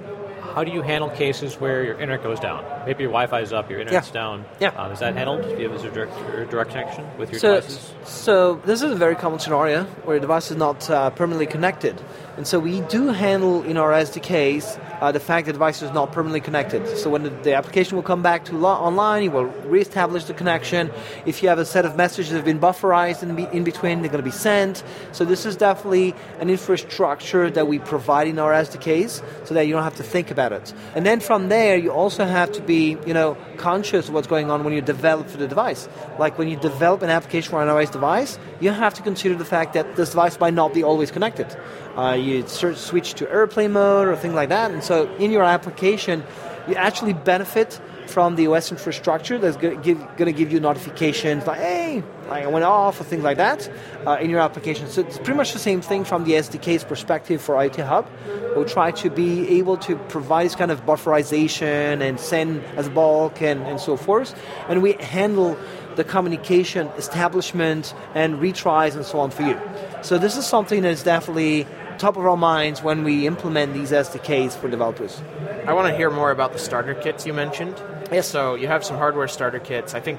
How 0.54 0.64
do 0.64 0.72
you 0.72 0.82
handle 0.82 1.08
cases 1.10 1.54
where 1.60 1.84
your 1.84 1.94
internet 1.94 2.22
goes 2.22 2.40
down? 2.40 2.64
Maybe 2.84 3.04
your 3.04 3.12
Wi-Fi 3.12 3.40
is 3.42 3.52
up, 3.52 3.70
your 3.70 3.80
internet's 3.80 4.08
Yeah. 4.08 4.12
down. 4.12 4.44
Yeah. 4.60 4.68
Um, 4.76 4.90
is 4.92 4.98
that 4.98 5.14
handled? 5.14 5.42
Do 5.42 5.50
you 5.62 5.70
have 5.70 5.84
a 5.84 5.90
direct, 5.90 6.50
direct 6.50 6.70
connection 6.70 7.04
with 7.16 7.30
your 7.30 7.38
So, 7.38 7.54
devices? 7.56 7.92
so 8.04 8.54
this 8.64 8.82
is 8.82 8.90
a 8.90 8.96
very 8.96 9.14
common 9.14 9.38
scenario 9.38 9.84
where 10.04 10.16
a 10.16 10.20
device 10.20 10.50
is 10.50 10.56
not 10.56 10.88
uh, 10.90 11.10
permanently 11.10 11.46
connected. 11.46 12.00
And 12.36 12.46
so 12.46 12.58
we 12.58 12.80
do 12.82 13.08
handle 13.08 13.62
in 13.62 13.76
our 13.76 13.92
SDKs 13.92 14.78
uh, 15.00 15.12
the 15.12 15.20
fact 15.20 15.46
that 15.46 15.52
the 15.52 15.56
device 15.58 15.82
is 15.82 15.92
not 15.92 16.12
permanently 16.12 16.40
connected. 16.40 16.86
So 16.96 17.10
when 17.10 17.22
the, 17.22 17.30
the 17.30 17.54
application 17.54 17.96
will 17.96 18.02
come 18.02 18.22
back 18.22 18.44
to 18.46 18.56
lo- 18.56 18.70
online, 18.70 19.24
it 19.24 19.32
will 19.32 19.44
reestablish 19.44 20.24
the 20.24 20.34
connection. 20.34 20.90
If 21.26 21.42
you 21.42 21.48
have 21.48 21.58
a 21.58 21.64
set 21.64 21.84
of 21.84 21.96
messages 21.96 22.30
that 22.30 22.36
have 22.36 22.44
been 22.44 22.60
bufferized 22.60 23.22
in, 23.22 23.34
be- 23.36 23.48
in 23.52 23.64
between, 23.64 24.00
they're 24.00 24.10
going 24.10 24.22
to 24.22 24.30
be 24.30 24.30
sent. 24.30 24.82
So 25.12 25.24
this 25.24 25.46
is 25.46 25.56
definitely 25.56 26.14
an 26.40 26.50
infrastructure 26.50 27.50
that 27.50 27.66
we 27.66 27.78
provide 27.78 28.28
in 28.28 28.38
our 28.38 28.52
SDKs 28.52 29.22
so 29.46 29.54
that 29.54 29.66
you 29.66 29.72
don't 29.74 29.84
have 29.84 29.96
to 29.96 30.02
think 30.02 30.30
about 30.30 30.52
it. 30.52 30.72
And 30.94 31.06
then 31.06 31.20
from 31.20 31.48
there, 31.48 31.76
you 31.76 31.90
also 31.90 32.24
have 32.24 32.52
to 32.52 32.62
be, 32.62 32.96
you 33.06 33.14
know, 33.14 33.36
conscious 33.56 34.08
of 34.08 34.14
what's 34.14 34.26
going 34.26 34.50
on 34.50 34.64
when 34.64 34.72
you 34.72 34.80
develop 34.80 35.28
for 35.28 35.38
the 35.38 35.48
device. 35.48 35.88
Like 36.18 36.38
when 36.38 36.48
you 36.48 36.56
develop 36.56 37.02
an 37.02 37.10
application 37.10 37.50
for 37.50 37.62
an 37.62 37.68
iOS 37.68 37.92
device, 37.92 38.38
you 38.60 38.70
have 38.70 38.94
to 38.94 39.02
consider 39.02 39.34
the 39.34 39.44
fact 39.44 39.74
that 39.74 39.96
this 39.96 40.10
device 40.10 40.38
might 40.40 40.54
not 40.54 40.74
be 40.74 40.82
always 40.82 41.10
connected. 41.10 41.56
Uh, 41.98 42.14
you 42.14 42.46
switch 42.46 43.14
to 43.14 43.28
airplane 43.28 43.72
mode 43.72 44.06
or 44.06 44.14
things 44.14 44.34
like 44.34 44.48
that, 44.50 44.70
and 44.70 44.84
so 44.84 45.12
in 45.16 45.32
your 45.32 45.42
application, 45.42 46.22
you 46.68 46.74
actually 46.76 47.12
benefit 47.12 47.80
from 48.08 48.36
the 48.36 48.46
OS 48.46 48.70
infrastructure 48.72 49.38
that's 49.38 49.56
going 49.56 49.82
to 49.82 50.32
give 50.32 50.52
you 50.52 50.60
notifications 50.60 51.46
like, 51.46 51.58
hey, 51.58 52.02
I 52.30 52.46
went 52.46 52.64
off, 52.64 53.00
or 53.00 53.04
things 53.04 53.22
like 53.22 53.36
that 53.36 53.70
uh, 54.06 54.18
in 54.20 54.30
your 54.30 54.40
application. 54.40 54.88
So 54.88 55.02
it's 55.02 55.18
pretty 55.18 55.34
much 55.34 55.52
the 55.52 55.58
same 55.58 55.80
thing 55.80 56.04
from 56.04 56.24
the 56.24 56.32
SDK's 56.32 56.84
perspective 56.84 57.40
for 57.42 57.54
IoT 57.54 57.84
Hub. 57.86 58.06
We'll 58.54 58.64
try 58.64 58.90
to 58.92 59.10
be 59.10 59.48
able 59.58 59.76
to 59.78 59.96
provide 60.08 60.46
this 60.46 60.54
kind 60.54 60.70
of 60.70 60.84
bufferization 60.86 62.00
and 62.00 62.18
send 62.18 62.64
as 62.76 62.88
bulk 62.88 63.42
and, 63.42 63.62
and 63.62 63.80
so 63.80 63.96
forth. 63.96 64.34
And 64.68 64.82
we 64.82 64.92
handle 64.94 65.58
the 65.96 66.04
communication 66.04 66.86
establishment 66.96 67.94
and 68.14 68.36
retries 68.36 68.94
and 68.94 69.04
so 69.04 69.20
on 69.20 69.30
for 69.30 69.42
you. 69.42 69.60
So 70.02 70.16
this 70.16 70.36
is 70.36 70.46
something 70.46 70.82
that 70.82 70.92
is 70.92 71.02
definitely 71.02 71.66
top 71.98 72.16
of 72.16 72.24
our 72.24 72.36
minds 72.36 72.82
when 72.82 73.04
we 73.04 73.26
implement 73.26 73.74
these 73.74 73.90
SDKs 73.90 74.52
for 74.52 74.68
developers. 74.68 75.20
I 75.66 75.72
want 75.72 75.88
to 75.88 75.96
hear 75.96 76.10
more 76.10 76.30
about 76.30 76.52
the 76.52 76.58
starter 76.58 76.94
kits 76.94 77.26
you 77.26 77.34
mentioned. 77.34 77.80
Yes. 78.10 78.28
So 78.28 78.54
you 78.54 78.68
have 78.68 78.84
some 78.84 78.96
hardware 78.96 79.28
starter 79.28 79.58
kits. 79.58 79.94
I 79.94 80.00
think 80.00 80.18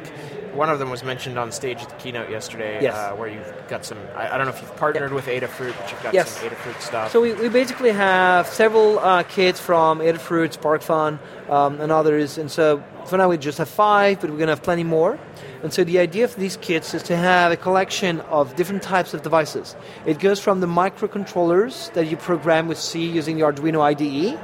one 0.59 0.69
of 0.69 0.77
them 0.77 0.89
was 0.89 1.05
mentioned 1.05 1.39
on 1.39 1.53
stage 1.53 1.81
at 1.81 1.87
the 1.87 1.95
keynote 1.95 2.29
yesterday, 2.29 2.79
Yes. 2.81 2.93
uh, 2.93 3.15
where 3.15 3.29
you've 3.29 3.53
got 3.69 3.85
some. 3.85 3.97
I, 4.13 4.27
I 4.27 4.37
don't 4.37 4.45
know 4.45 4.51
if 4.53 4.61
you've 4.61 4.75
partnered 4.75 5.13
with 5.13 5.27
Adafruit, 5.27 5.73
but 5.79 5.89
you've 5.89 6.03
got 6.03 6.13
Yes. 6.13 6.31
some 6.31 6.49
Adafruit 6.49 6.81
stuff. 6.81 7.11
So 7.13 7.21
we, 7.21 7.31
we 7.33 7.47
basically 7.47 7.91
have 7.91 8.45
several 8.45 8.99
uh, 8.99 9.23
kits 9.23 9.57
from 9.61 9.99
Adafruit, 9.99 10.51
SparkFun, 10.59 11.17
um, 11.49 11.79
and 11.79 11.93
others. 11.93 12.37
And 12.37 12.51
so 12.51 12.83
for 13.05 13.15
now 13.17 13.29
we 13.29 13.37
just 13.37 13.57
have 13.57 13.69
five, 13.69 14.19
but 14.19 14.29
we're 14.29 14.35
going 14.35 14.47
to 14.47 14.51
have 14.57 14.61
plenty 14.61 14.83
more. 14.83 15.17
And 15.63 15.71
so 15.73 15.85
the 15.85 15.97
idea 15.99 16.25
of 16.25 16.35
these 16.35 16.57
kits 16.57 16.93
is 16.93 17.03
to 17.03 17.15
have 17.15 17.53
a 17.53 17.57
collection 17.57 18.19
of 18.21 18.53
different 18.57 18.83
types 18.83 19.13
of 19.13 19.21
devices. 19.23 19.77
It 20.05 20.19
goes 20.19 20.41
from 20.41 20.59
the 20.59 20.67
microcontrollers 20.67 21.93
that 21.93 22.07
you 22.07 22.17
program 22.17 22.67
with 22.67 22.77
C 22.77 23.05
using 23.09 23.37
the 23.37 23.43
Arduino 23.43 23.79
IDE, 23.81 24.37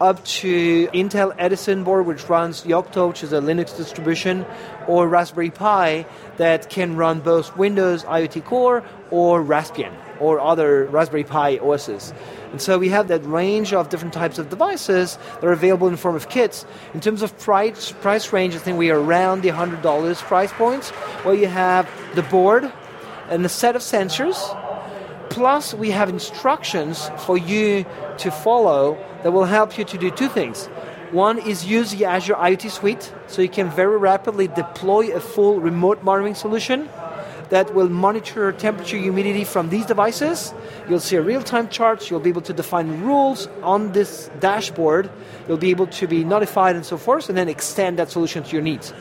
up 0.00 0.24
to 0.24 0.88
Intel 0.88 1.34
Edison 1.38 1.84
board, 1.84 2.06
which 2.06 2.28
runs 2.28 2.62
Yocto, 2.62 3.08
which 3.08 3.22
is 3.22 3.32
a 3.32 3.40
Linux 3.40 3.76
distribution, 3.76 4.46
or 4.86 5.06
Raspberry 5.06 5.50
Pi 5.50 6.06
that 6.38 6.70
can 6.70 6.96
run 6.96 7.20
both 7.20 7.56
Windows 7.56 8.04
IoT 8.04 8.44
Core 8.44 8.82
or 9.10 9.42
Raspbian 9.42 9.92
or 10.18 10.40
other 10.40 10.86
Raspberry 10.86 11.24
Pi 11.24 11.58
OSs. 11.58 12.14
And 12.52 12.60
so 12.60 12.78
we 12.78 12.88
have 12.88 13.08
that 13.08 13.24
range 13.24 13.72
of 13.72 13.88
different 13.90 14.14
types 14.14 14.38
of 14.38 14.50
devices 14.50 15.18
that 15.34 15.44
are 15.44 15.52
available 15.52 15.86
in 15.86 15.92
the 15.92 15.98
form 15.98 16.16
of 16.16 16.28
kits. 16.28 16.64
In 16.94 17.00
terms 17.00 17.22
of 17.22 17.38
price, 17.38 17.92
price 17.92 18.32
range, 18.32 18.54
I 18.54 18.58
think 18.58 18.78
we 18.78 18.90
are 18.90 18.98
around 18.98 19.42
the 19.42 19.50
$100 19.50 20.16
price 20.22 20.52
points, 20.52 20.90
where 21.24 21.34
you 21.34 21.46
have 21.46 21.88
the 22.14 22.22
board 22.22 22.72
and 23.28 23.44
a 23.44 23.48
set 23.48 23.76
of 23.76 23.82
sensors, 23.82 24.36
Plus, 25.30 25.72
we 25.74 25.90
have 25.90 26.08
instructions 26.08 27.10
for 27.18 27.38
you 27.38 27.86
to 28.18 28.30
follow 28.30 28.98
that 29.22 29.32
will 29.32 29.44
help 29.44 29.78
you 29.78 29.84
to 29.84 29.96
do 29.96 30.10
two 30.10 30.28
things. 30.28 30.66
One 31.12 31.38
is 31.38 31.64
use 31.64 31.92
the 31.92 32.04
Azure 32.04 32.34
IoT 32.34 32.70
Suite, 32.70 33.12
so 33.26 33.40
you 33.40 33.48
can 33.48 33.70
very 33.70 33.96
rapidly 33.96 34.48
deploy 34.48 35.12
a 35.12 35.20
full 35.20 35.60
remote 35.60 36.02
monitoring 36.02 36.34
solution 36.34 36.88
that 37.48 37.74
will 37.74 37.88
monitor 37.88 38.52
temperature, 38.52 38.96
humidity 38.96 39.42
from 39.42 39.70
these 39.70 39.84
devices. 39.84 40.54
You'll 40.88 41.00
see 41.00 41.16
a 41.16 41.22
real-time 41.22 41.68
chart. 41.68 42.08
You'll 42.08 42.20
be 42.20 42.30
able 42.30 42.42
to 42.42 42.52
define 42.52 43.02
rules 43.02 43.48
on 43.62 43.92
this 43.92 44.30
dashboard. 44.38 45.10
You'll 45.48 45.58
be 45.58 45.70
able 45.70 45.88
to 45.88 46.06
be 46.06 46.22
notified 46.22 46.76
and 46.76 46.86
so 46.86 46.96
forth, 46.96 47.28
and 47.28 47.36
then 47.36 47.48
extend 47.48 47.98
that 47.98 48.10
solution 48.10 48.44
to 48.44 48.52
your 48.52 48.62
needs. 48.62 48.92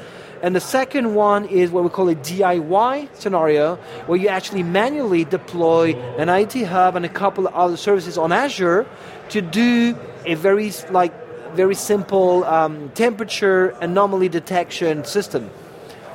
And 0.42 0.56
the 0.56 0.62
second 0.62 1.16
one 1.16 1.46
is 1.46 1.70
what 1.70 1.84
we 1.84 1.90
call 1.90 2.08
a 2.10 2.16
DIY 2.16 3.10
scenario, 3.16 3.76
where 4.06 4.18
you 4.18 4.30
actually 4.30 4.64
manually 4.64 5.26
deploy 5.26 5.96
an 6.18 6.28
IoT 6.28 6.66
hub 6.66 6.96
and 6.96 7.06
a 7.06 7.10
couple 7.10 7.48
of 7.48 7.54
other 7.54 7.78
services 7.78 8.18
on 8.18 8.32
Azure 8.32 8.88
to 9.30 9.42
do 9.42 9.98
a 10.26 10.36
very 10.36 10.72
like 10.92 11.14
very 11.56 11.76
simple 11.76 12.44
um, 12.44 12.90
temperature 12.92 13.70
anomaly 13.82 14.30
detection 14.30 15.04
system, 15.04 15.50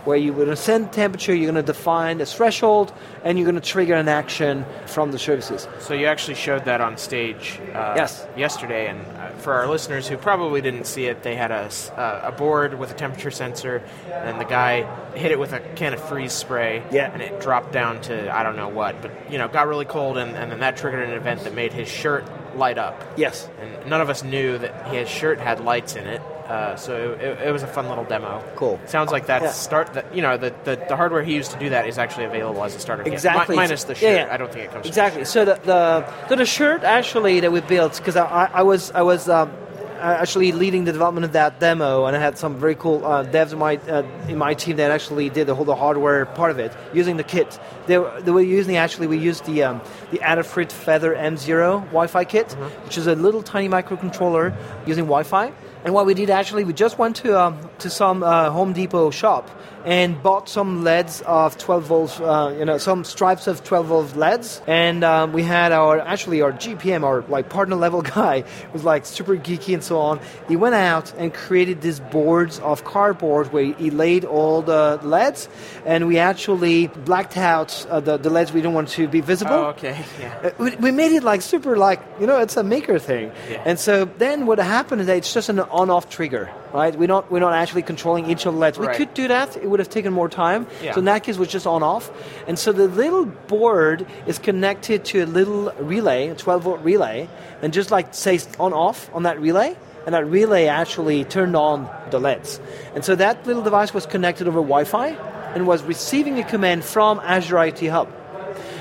where 0.05 0.17
you're 0.17 0.35
going 0.35 0.49
to 0.49 0.57
send 0.57 0.93
temperature, 0.93 1.35
you're 1.35 1.51
going 1.51 1.63
to 1.65 1.73
define 1.73 2.21
a 2.21 2.27
threshold, 2.27 2.93
and 3.25 3.39
you're 3.39 3.45
going 3.51 3.61
to 3.61 3.67
trigger 3.69 3.95
an 3.95 4.09
action 4.09 4.65
from 4.87 5.13
the 5.13 5.19
services. 5.19 5.67
So 5.81 5.95
you 5.95 6.07
actually 6.07 6.35
showed 6.35 6.67
that 6.67 6.81
on 6.81 6.97
stage 6.99 7.59
uh, 7.75 7.95
Yes. 7.97 8.27
yesterday, 8.37 8.89
and 8.89 9.01
uh, 9.17 9.31
for 9.39 9.55
our 9.55 9.67
listeners 9.67 10.07
who 10.07 10.17
probably 10.17 10.61
didn't 10.61 10.87
see 10.87 11.07
it, 11.07 11.23
they 11.23 11.35
had 11.35 11.51
a, 11.51 11.71
uh, 11.97 12.21
a 12.25 12.33
board 12.33 12.79
with 12.79 12.91
a 12.91 12.95
temperature 12.95 13.31
sensor, 13.31 13.83
and 14.13 14.41
the 14.41 14.45
guy 14.45 14.83
hit 15.15 15.33
it 15.33 15.39
with 15.39 15.53
a 15.53 15.61
can 15.75 15.95
of 15.95 16.01
freeze 16.09 16.33
spray, 16.33 16.83
Yeah. 16.93 17.11
and 17.13 17.23
it 17.23 17.41
dropped 17.41 17.73
down 17.73 18.01
to 18.03 18.35
I 18.35 18.43
don't 18.43 18.57
know 18.57 18.69
what, 18.69 19.01
but 19.01 19.11
you 19.33 19.39
know, 19.39 19.49
got 19.49 19.69
really 19.69 19.85
cold, 19.87 20.19
and, 20.19 20.37
and 20.37 20.53
then 20.53 20.61
that 20.61 20.77
triggered 20.77 21.09
an 21.09 21.15
event 21.15 21.45
that 21.45 21.55
made 21.55 21.73
his 21.73 21.89
shirt 21.89 22.25
light 22.57 22.79
up. 22.79 23.03
Yes. 23.17 23.49
And 23.61 23.89
none 23.91 24.01
of 24.01 24.11
us 24.11 24.23
knew 24.23 24.59
that 24.59 24.89
his 24.89 25.09
shirt 25.09 25.39
had 25.41 25.61
lights 25.61 25.97
in 25.97 26.07
it. 26.07 26.21
Uh, 26.47 26.76
so 26.76 27.12
it, 27.20 27.49
it 27.49 27.53
was 27.53 27.62
a 27.62 27.66
fun 27.66 27.88
little 27.88 28.05
demo. 28.05 28.42
Cool. 28.55 28.78
Sounds 28.86 29.11
like 29.11 29.26
that's 29.26 29.45
Yeah. 29.45 29.51
start. 29.53 29.95
The, 29.95 30.05
you 30.12 30.20
know, 30.22 30.36
the, 30.36 30.53
the 30.64 30.76
the 30.88 30.97
hardware 30.97 31.22
he 31.22 31.34
used 31.34 31.53
to 31.53 31.59
do 31.59 31.70
that 31.70 31.88
is 31.88 31.97
actually 31.99 32.26
available 32.26 32.62
as 32.62 32.74
a 32.74 32.78
starter 32.78 33.03
kit. 33.03 33.11
Mi- 33.12 33.14
Exactly. 33.14 33.57
minus 33.57 33.84
the 33.84 33.95
shirt. 33.95 34.26
yeah. 34.26 34.28
I 34.30 34.36
don't 34.36 34.53
think 34.53 34.66
it 34.66 34.70
comes. 34.72 34.84
with 34.84 34.95
the 34.95 35.01
Exactly. 35.01 35.24
So 35.24 35.45
the, 35.47 35.55
the 35.64 36.28
so 36.28 36.36
the 36.36 36.45
shirt 36.47 36.84
actually 36.84 37.40
that 37.40 37.51
we 37.51 37.61
built 37.62 37.97
because 37.97 38.16
I, 38.16 38.26
I, 38.26 38.45
I 38.61 38.62
was 38.62 38.90
I 38.90 39.01
was 39.03 39.26
um, 39.28 39.51
uh, 39.97 40.18
actually 40.20 40.53
leading 40.53 40.84
the 40.84 40.92
development 40.92 41.24
of 41.24 41.32
that 41.32 41.61
demo, 41.61 42.05
and 42.05 42.14
I 42.14 42.20
had 42.20 42.36
some 42.36 42.57
very 42.59 42.74
cool 42.74 43.07
uh, 43.07 43.24
devs 43.24 43.53
in 43.55 43.59
my 43.59 43.76
uh, 43.88 44.03
in 44.28 44.36
my 44.36 44.53
team 44.53 44.76
that 44.76 44.90
actually 44.90 45.30
did 45.30 45.47
the 45.47 45.55
whole 45.55 45.64
the 45.64 45.74
hardware 45.76 46.26
part 46.26 46.51
of 46.51 46.59
it 46.59 46.72
using 46.92 47.16
the 47.16 47.24
kit. 47.24 47.59
They 47.86 47.97
were, 47.97 48.20
they 48.20 48.32
were 48.32 48.42
using 48.42 48.76
actually 48.76 49.07
we 49.07 49.16
used 49.16 49.47
the 49.47 49.62
um, 49.62 49.80
the 50.11 50.18
Adafruit 50.18 50.70
Feather 50.72 51.14
M0 51.14 51.80
Wi-Fi 51.86 52.24
kit, 52.26 52.53
which 52.84 52.99
is 52.99 53.07
a 53.07 53.14
little 53.14 53.42
tiny 53.42 53.68
microcontroller 53.70 54.55
using 54.86 55.05
Wi-Fi. 55.07 55.53
And 55.85 55.93
what 55.93 56.07
we 56.07 56.14
did 56.14 56.30
actually, 56.30 56.64
we 56.64 56.72
just 56.72 56.99
went 56.99 57.16
to 57.16 57.39
um, 57.39 57.70
to 57.80 57.91
some 57.91 58.22
uh, 58.22 58.51
Home 58.51 58.72
Depot 58.72 59.11
shop 59.11 59.51
and 59.85 60.22
bought 60.22 60.49
some 60.49 60.82
LEDs 60.82 61.20
of 61.22 61.59
12 61.59 61.85
volts, 61.85 62.20
uh, 62.20 62.55
you 62.59 62.64
know, 62.64 62.78
some 62.78 63.05
stripes 63.05 63.47
of 63.47 63.62
12 63.64 63.87
volt 63.87 64.16
LEDs. 64.16 64.62
And 64.66 65.05
um, 65.05 65.32
we 65.32 65.43
had 65.43 65.72
our 65.72 65.99
actually 66.01 66.41
our 66.43 66.53
GPM, 66.53 67.05
our 67.05 67.22
like 67.28 67.49
partner 67.49 67.76
level 67.76 68.03
guy, 68.16 68.45
was 68.72 68.85
like 68.85 69.05
super 69.07 69.37
geeky 69.37 69.74
and 69.74 69.82
so 69.85 69.99
on. 69.99 70.20
He 70.49 70.57
went 70.57 70.74
out 70.74 71.12
and 71.18 71.32
created 71.35 71.80
these 71.82 72.01
boards 72.01 72.59
of 72.61 72.85
cardboard 72.85 73.53
where 73.53 73.64
he 73.74 73.91
laid 73.91 74.24
all 74.24 74.62
the 74.62 74.99
LEDs, 75.03 75.49
and 75.85 76.07
we 76.07 76.18
actually 76.18 76.87
blacked 76.89 77.37
out 77.37 77.87
uh, 77.91 78.01
the, 78.01 78.16
the 78.16 78.30
LEDs 78.30 78.53
we 78.53 78.62
don't 78.62 78.74
want 78.74 78.89
to 78.91 79.07
be 79.09 79.20
visible. 79.20 79.53
Oh, 79.55 79.64
okay. 79.76 80.05
Yeah. 80.20 80.39
Uh, 80.45 80.51
we, 80.59 80.76
we 80.76 80.91
made 80.91 81.12
it 81.12 81.22
like 81.24 81.43
super 81.43 81.76
like 81.76 82.01
you 82.20 82.26
know 82.26 82.39
it's 82.41 82.57
a 82.57 82.62
maker 82.62 82.99
thing 82.99 83.32
Yeah. 83.51 83.62
and 83.66 83.78
so 83.78 84.05
then 84.18 84.47
what 84.47 84.59
happened 84.59 85.01
is 85.01 85.07
that 85.09 85.16
it's 85.16 85.35
just 85.35 85.49
an 85.49 85.59
on-off 85.61 86.09
trigger 86.09 86.51
right? 86.75 86.99
We're 86.99 87.07
not, 87.07 87.31
we're 87.31 87.41
not 87.41 87.55
actually 87.55 87.83
controlling 87.83 88.29
each 88.29 88.47
of 88.47 88.55
the 88.55 88.59
LEDs. 88.61 88.79
We 88.79 88.87
Right. 88.89 88.97
could 88.97 89.14
do 89.14 89.29
that. 89.29 89.57
It 89.57 89.70
would 89.70 89.79
have 89.79 89.89
taken 89.89 90.12
more 90.12 90.29
time. 90.29 90.66
Yeah. 90.83 90.93
So 90.93 90.99
in 90.99 91.05
that 91.05 91.22
case, 91.22 91.37
it 91.37 91.39
was 91.39 91.49
just 91.49 91.66
on 91.66 91.83
off. 91.83 92.11
And 92.49 92.59
so 92.59 92.72
the 92.72 92.89
little 92.89 93.27
board 93.27 94.05
is 94.27 94.39
connected 94.39 95.05
to 95.07 95.22
a 95.22 95.27
little 95.27 95.72
relay, 95.79 96.29
a 96.29 96.35
12 96.35 96.62
volt 96.62 96.81
relay, 96.83 97.29
and 97.62 97.72
just 97.72 97.91
like 97.93 98.12
says 98.12 98.49
on 98.59 98.72
off 98.72 99.09
on 99.14 99.22
that 99.22 99.41
relay. 99.41 99.77
And 100.05 100.14
that 100.14 100.27
relay 100.27 100.66
actually 100.66 101.25
turned 101.25 101.57
on 101.57 101.89
the 102.11 102.18
LEDs. 102.18 102.61
And 102.95 103.05
so 103.05 103.14
that 103.14 103.47
little 103.47 103.62
device 103.62 103.95
was 103.95 104.05
connected 104.05 104.47
over 104.49 104.59
Wi 104.61 104.85
Fi 104.85 105.16
and 105.55 105.66
was 105.66 105.83
receiving 105.85 106.39
a 106.39 106.45
command 106.45 106.85
from 106.85 107.20
Azure 107.20 107.57
IoT 107.57 107.91
Hub. 107.91 108.09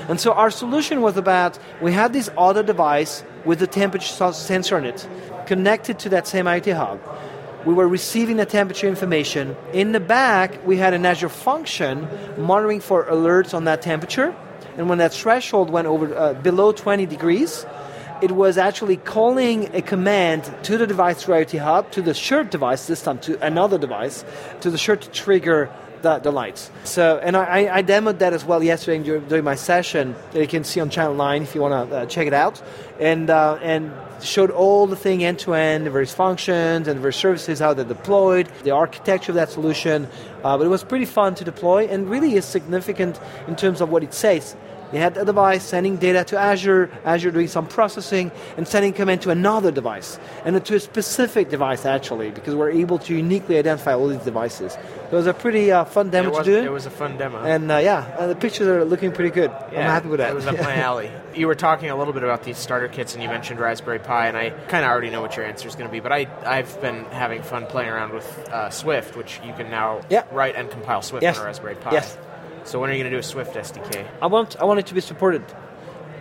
And 0.08 0.20
so 0.20 0.32
our 0.32 0.50
solution 0.50 1.00
was 1.00 1.16
about 1.16 1.58
we 1.80 1.92
had 1.92 2.12
this 2.12 2.28
other 2.36 2.62
device 2.62 3.24
with 3.46 3.58
the 3.60 3.66
temperature 3.66 4.32
sensor 4.32 4.76
on 4.76 4.84
it 4.84 5.08
connected 5.46 5.98
to 6.00 6.08
that 6.10 6.26
same 6.26 6.46
IoT 6.46 6.76
hub. 6.76 7.00
We 7.66 7.72
were 7.74 7.88
receiving 7.88 8.36
the 8.36 8.46
temperature 8.46 8.86
information. 8.88 9.56
In 9.72 9.92
the 9.92 10.00
back, 10.00 10.66
we 10.66 10.76
had 10.76 10.92
an 10.94 11.06
Azure 11.06 11.28
function 11.30 12.06
monitoring 12.36 12.80
for 12.80 13.04
alerts 13.06 13.54
on 13.54 13.64
that 13.64 13.80
temperature. 13.82 14.34
And 14.76 14.88
when 14.88 14.98
that 14.98 15.12
threshold 15.14 15.70
went 15.70 15.86
over 15.86 16.14
uh, 16.16 16.34
below 16.34 16.72
20 16.72 17.06
degrees, 17.06 17.64
it 18.20 18.32
was 18.32 18.58
actually 18.58 18.96
calling 18.98 19.74
a 19.74 19.80
command 19.82 20.52
to 20.64 20.76
the 20.76 20.86
device 20.86 21.24
IoT 21.24 21.58
Hub, 21.60 21.90
to 21.92 22.02
the 22.02 22.12
shirt 22.14 22.50
device, 22.50 22.86
this 22.86 23.02
time 23.02 23.18
to 23.20 23.40
another 23.44 23.78
device, 23.78 24.24
to 24.60 24.70
the 24.70 24.78
shirt 24.78 25.02
to 25.02 25.10
trigger 25.10 25.70
the, 26.02 26.18
the 26.18 26.30
lights. 26.30 26.70
So, 26.84 27.18
and 27.22 27.34
I, 27.36 27.44
I- 27.64 27.76
I 27.78 27.82
demoed 27.82 28.18
that 28.18 28.34
as 28.34 28.44
well 28.44 28.62
yesterday 28.62 29.02
during, 29.02 29.26
during 29.26 29.44
my 29.44 29.54
session 29.54 30.14
that 30.32 30.40
you 30.40 30.46
can 30.46 30.62
see 30.64 30.80
on 30.80 30.90
Channel 30.90 31.14
9 31.14 31.42
if 31.42 31.54
you 31.54 31.62
want 31.62 31.90
to 31.90 31.96
uh, 31.96 32.06
check 32.06 32.26
it 32.26 32.34
out. 32.34 32.60
And, 33.00 33.28
uh, 33.28 33.58
and 33.60 33.92
showed 34.22 34.50
all 34.50 34.86
the 34.86 34.96
thing 34.96 35.24
end 35.24 35.40
to 35.40 35.54
end, 35.54 35.86
the 35.86 35.90
various 35.90 36.14
functions 36.14 36.88
and 36.88 37.00
various 37.00 37.16
services, 37.16 37.58
how 37.58 37.74
they're 37.74 37.84
deployed, 37.84 38.48
the 38.62 38.70
architecture 38.70 39.32
of 39.32 39.36
that 39.36 39.50
solution. 39.50 40.08
Uh, 40.42 40.56
but 40.56 40.64
it 40.64 40.70
was 40.70 40.84
pretty 40.84 41.04
fun 41.04 41.34
to 41.36 41.44
deploy 41.44 41.86
and 41.86 42.08
really 42.08 42.34
is 42.34 42.44
significant 42.44 43.18
in 43.48 43.56
terms 43.56 43.80
of 43.80 43.90
what 43.90 44.02
it 44.02 44.14
says. 44.14 44.56
You 44.92 45.00
had 45.00 45.16
a 45.16 45.24
device 45.24 45.64
sending 45.64 45.96
data 45.96 46.22
to 46.24 46.38
Azure, 46.38 46.90
Azure 47.04 47.30
doing 47.32 47.48
some 47.48 47.66
processing, 47.66 48.30
and 48.56 48.66
sending 48.68 48.92
command 48.92 49.22
to 49.22 49.30
another 49.30 49.70
device, 49.72 50.18
and 50.44 50.64
to 50.64 50.74
a 50.76 50.80
specific 50.80 51.48
device 51.48 51.84
actually, 51.84 52.30
because 52.30 52.54
we're 52.54 52.70
able 52.70 52.98
to 53.00 53.14
uniquely 53.14 53.58
identify 53.58 53.94
all 53.94 54.06
these 54.08 54.20
devices. 54.22 54.72
So 54.74 54.78
it 55.10 55.12
was 55.12 55.26
a 55.26 55.34
pretty 55.34 55.72
uh, 55.72 55.84
fun 55.84 56.10
demo 56.10 56.30
was, 56.30 56.38
to 56.38 56.44
do. 56.44 56.58
it 56.64 56.70
was 56.72 56.86
a 56.86 56.90
fun 56.90 57.16
demo. 57.18 57.42
and 57.42 57.70
uh, 57.72 57.78
yeah, 57.78 58.14
uh, 58.18 58.26
the 58.28 58.36
pictures 58.36 58.68
are 58.68 58.84
looking 58.84 59.10
pretty 59.12 59.30
good. 59.30 59.50
I'm 59.50 59.72
happy 59.74 60.08
with 60.08 60.18
that. 60.18 60.30
It 60.30 60.34
was 60.34 60.46
up 60.46 60.58
my 60.60 60.76
alley. 60.88 61.10
You 61.34 61.48
were 61.48 61.54
talking 61.56 61.90
a 61.90 61.96
little 61.96 62.12
bit 62.12 62.22
about 62.22 62.44
these 62.44 62.58
starter 62.58 62.86
kits, 62.88 63.14
and 63.14 63.22
you 63.22 63.28
mentioned 63.28 63.58
Raspberry 63.58 63.98
Pi, 63.98 64.28
and 64.28 64.36
I 64.36 64.50
kind 64.68 64.84
of 64.84 64.90
already 64.90 65.10
know 65.10 65.20
what 65.20 65.36
your 65.36 65.44
answer 65.44 65.66
is 65.66 65.74
going 65.74 65.88
to 65.88 65.92
be. 65.92 65.98
But 66.00 66.12
I, 66.12 66.26
I've 66.46 66.80
been 66.80 67.04
having 67.06 67.42
fun 67.42 67.66
playing 67.66 67.90
around 67.90 68.12
with 68.12 68.48
uh, 68.50 68.70
Swift, 68.70 69.16
which 69.16 69.40
you 69.44 69.52
can 69.54 69.70
now 69.70 70.02
Yeah. 70.08 70.22
write 70.30 70.54
and 70.54 70.70
compile 70.70 71.02
Swift 71.02 71.22
Yes. 71.24 71.36
on 71.38 71.42
a 71.44 71.46
Raspberry 71.46 71.74
Pi. 71.74 71.92
Yes. 71.92 72.16
So 72.64 72.80
when 72.80 72.90
are 72.90 72.94
you 72.94 73.00
going 73.02 73.10
to 73.10 73.16
do 73.16 73.20
a 73.20 73.22
Swift 73.22 73.54
SDK? 73.54 74.06
I 74.22 74.26
want 74.26 74.56
I 74.60 74.64
want 74.64 74.80
it 74.80 74.86
to 74.86 74.94
be 74.94 75.00
supported, 75.00 75.42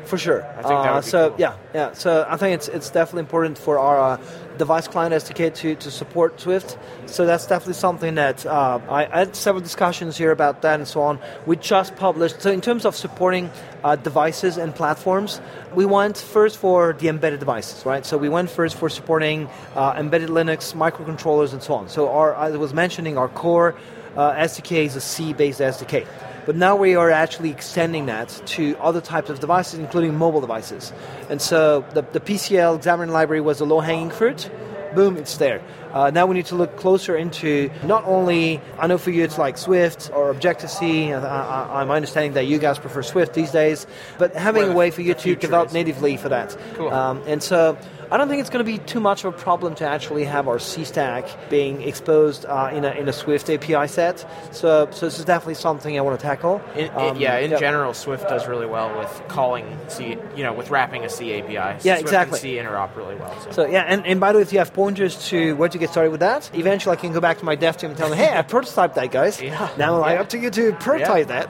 for 0.06 0.18
sure. 0.18 0.44
I 0.44 0.62
think 0.62 0.66
that 0.84 0.90
Uh, 0.92 0.94
would 0.96 1.04
be 1.06 1.10
so 1.10 1.30
cool. 1.30 1.40
yeah, 1.40 1.54
yeah. 1.74 1.94
So 1.94 2.26
I 2.28 2.36
think 2.38 2.56
it's 2.56 2.68
it's 2.68 2.90
definitely 2.90 3.22
important 3.22 3.58
for 3.58 3.80
our 3.80 3.98
uh, 4.00 4.18
device 4.58 4.88
client 4.90 5.14
SDK 5.16 5.54
to, 5.56 5.76
to 5.76 5.90
support 5.90 6.40
Swift. 6.42 6.78
So 7.06 7.26
that's 7.26 7.48
definitely 7.48 7.74
something 7.76 8.16
that 8.16 8.46
uh, 8.46 8.80
I, 8.90 9.06
I 9.06 9.20
had 9.20 9.36
several 9.36 9.62
discussions 9.64 10.18
here 10.18 10.32
about 10.32 10.62
that 10.64 10.76
and 10.80 10.88
so 10.88 11.02
on. 11.02 11.18
We 11.46 11.56
just 11.56 11.96
published. 11.96 12.42
So 12.42 12.52
in 12.52 12.60
terms 12.62 12.86
of 12.86 12.94
supporting 12.96 13.50
uh, 13.84 13.96
devices 13.96 14.58
and 14.58 14.76
platforms, 14.76 15.40
we 15.74 15.86
went 15.86 16.18
first 16.18 16.58
for 16.58 16.94
the 17.00 17.08
embedded 17.08 17.40
devices, 17.40 17.86
right? 17.86 18.06
So 18.06 18.18
we 18.18 18.28
went 18.30 18.50
first 18.50 18.76
for 18.76 18.90
supporting 18.90 19.48
uh, 19.76 19.96
embedded 19.98 20.30
Linux 20.30 20.76
microcontrollers 20.76 21.54
and 21.54 21.64
so 21.64 21.74
on. 21.76 21.88
So 21.88 22.10
our 22.10 22.36
as 22.36 22.54
I 22.54 22.58
was 22.58 22.74
mentioning, 22.74 23.18
our 23.18 23.30
core 23.30 23.74
uh, 24.18 24.34
SDK 24.34 24.86
is 24.86 24.96
a 24.96 25.02
C-based 25.02 25.62
SDK. 25.62 26.06
But 26.46 26.56
now 26.56 26.76
we 26.76 26.96
are 26.96 27.10
actually 27.10 27.52
extending 27.52 28.08
that 28.08 28.30
to 28.48 28.78
other 28.78 29.02
types 29.02 29.30
of 29.30 29.40
devices, 29.40 29.80
including 29.80 30.16
mobile 30.16 30.42
devices. 30.42 30.92
And 31.30 31.42
so 31.42 31.86
the, 31.94 32.02
the 32.02 32.20
PCL 32.20 32.82
Xamarin 32.82 33.10
Library 33.10 33.42
was 33.42 33.62
a 33.62 33.66
low-hanging 33.66 34.12
fruit. 34.12 34.50
Boom, 34.94 35.18
it's 35.18 35.38
there. 35.38 35.62
Uh, 35.92 36.12
now 36.12 36.26
we 36.26 36.36
need 36.36 36.46
to 36.48 36.56
look 36.56 36.76
closer 36.78 37.16
into 37.16 37.70
not 37.84 38.04
only, 38.06 38.62
I 38.80 38.88
know 38.88 38.98
for 38.98 39.12
you 39.12 39.24
it's 39.24 39.38
like 39.38 39.58
Swift 39.58 40.12
or 40.14 40.30
Objective-C, 40.30 41.14
I, 41.14 41.20
I, 41.20 41.82
I'm 41.82 41.90
understanding 41.90 42.34
that 42.34 42.46
you 42.46 42.60
guys 42.60 42.78
prefer 42.78 43.02
Swift 43.02 43.34
these 43.34 43.52
days, 43.52 43.88
but 44.18 44.36
having 44.36 44.64
Where 44.64 44.72
a 44.72 44.76
way 44.76 44.92
for 44.92 45.02
you 45.02 45.14
to 45.14 45.36
develop 45.36 45.68
is. 45.70 45.74
natively 45.74 46.18
for 46.18 46.30
that. 46.30 46.56
Cool. 46.76 46.90
Um, 46.92 47.24
and 47.26 47.42
so 47.42 47.78
I 48.14 48.18
don't 48.18 48.28
think 48.30 48.42
it's 48.42 48.52
going 48.52 48.64
to 48.64 48.72
be 48.72 48.78
too 48.78 49.00
much 49.00 49.26
of 49.26 49.34
a 49.34 49.36
problem 49.38 49.74
to 49.76 49.88
actually 49.88 50.24
have 50.26 50.48
our 50.48 50.60
C 50.60 50.84
stack 50.84 51.26
being 51.50 51.82
exposed 51.82 52.46
uh, 52.46 52.70
in, 52.72 52.86
a, 52.86 52.92
in 52.92 53.10
a 53.10 53.14
Swift 53.14 53.50
API 53.50 53.88
set. 53.88 54.20
So, 54.52 54.88
so 54.92 55.08
this 55.08 55.18
is 55.18 55.26
definitely 55.26 55.56
something 55.56 55.98
I 55.98 56.02
want 56.02 56.20
to 56.20 56.24
tackle. 56.24 56.62
In, 56.76 56.92
Um, 56.92 57.18
yeah, 57.18 57.40
in 57.40 57.50
yeah. 57.50 57.58
general, 57.58 57.92
Swift 57.96 58.30
does 58.30 58.46
really 58.48 58.68
well 58.68 58.96
with 59.00 59.24
calling 59.30 59.66
C, 59.88 60.16
you 60.36 60.44
know, 60.44 60.54
with 60.54 60.70
wrapping 60.70 61.04
a 61.04 61.10
C 61.10 61.34
API. 61.40 61.54
Yeah, 61.56 61.78
Swift 61.96 62.02
exactly. 62.02 62.38
C 62.40 62.54
interop 62.58 62.96
really 62.96 63.16
well. 63.16 63.36
So. 63.42 63.52
So 63.52 63.66
yeah, 63.66 63.82
and, 63.82 64.06
and 64.06 64.20
by 64.20 64.32
the 64.32 64.38
way, 64.38 64.44
if 64.44 64.54
you 64.54 64.60
have 64.60 64.74
pointers 64.76 65.28
to 65.30 65.56
where 65.56 65.70
to 65.70 65.78
get 65.80 65.90
started 65.90 66.12
with 66.12 66.20
that, 66.20 66.52
eventually 66.54 66.96
I 66.96 67.00
can 67.00 67.14
go 67.14 67.20
back 67.20 67.40
to 67.40 67.46
my 67.46 67.56
dev 67.56 67.78
team 67.78 67.90
and 67.90 67.98
tell 67.98 68.10
them, 68.10 68.18
hey, 68.20 68.32
I 68.38 68.44
prototyped 68.44 68.94
that, 68.94 69.10
guys. 69.10 69.42
Yeah. 69.42 69.70
Now 69.76 69.98
like, 69.98 70.14
Yeah. 70.18 70.22
up 70.22 70.30
to 70.30 70.38
you 70.38 70.52
to 70.52 70.74
prototype 70.74 71.30
that. 71.30 71.50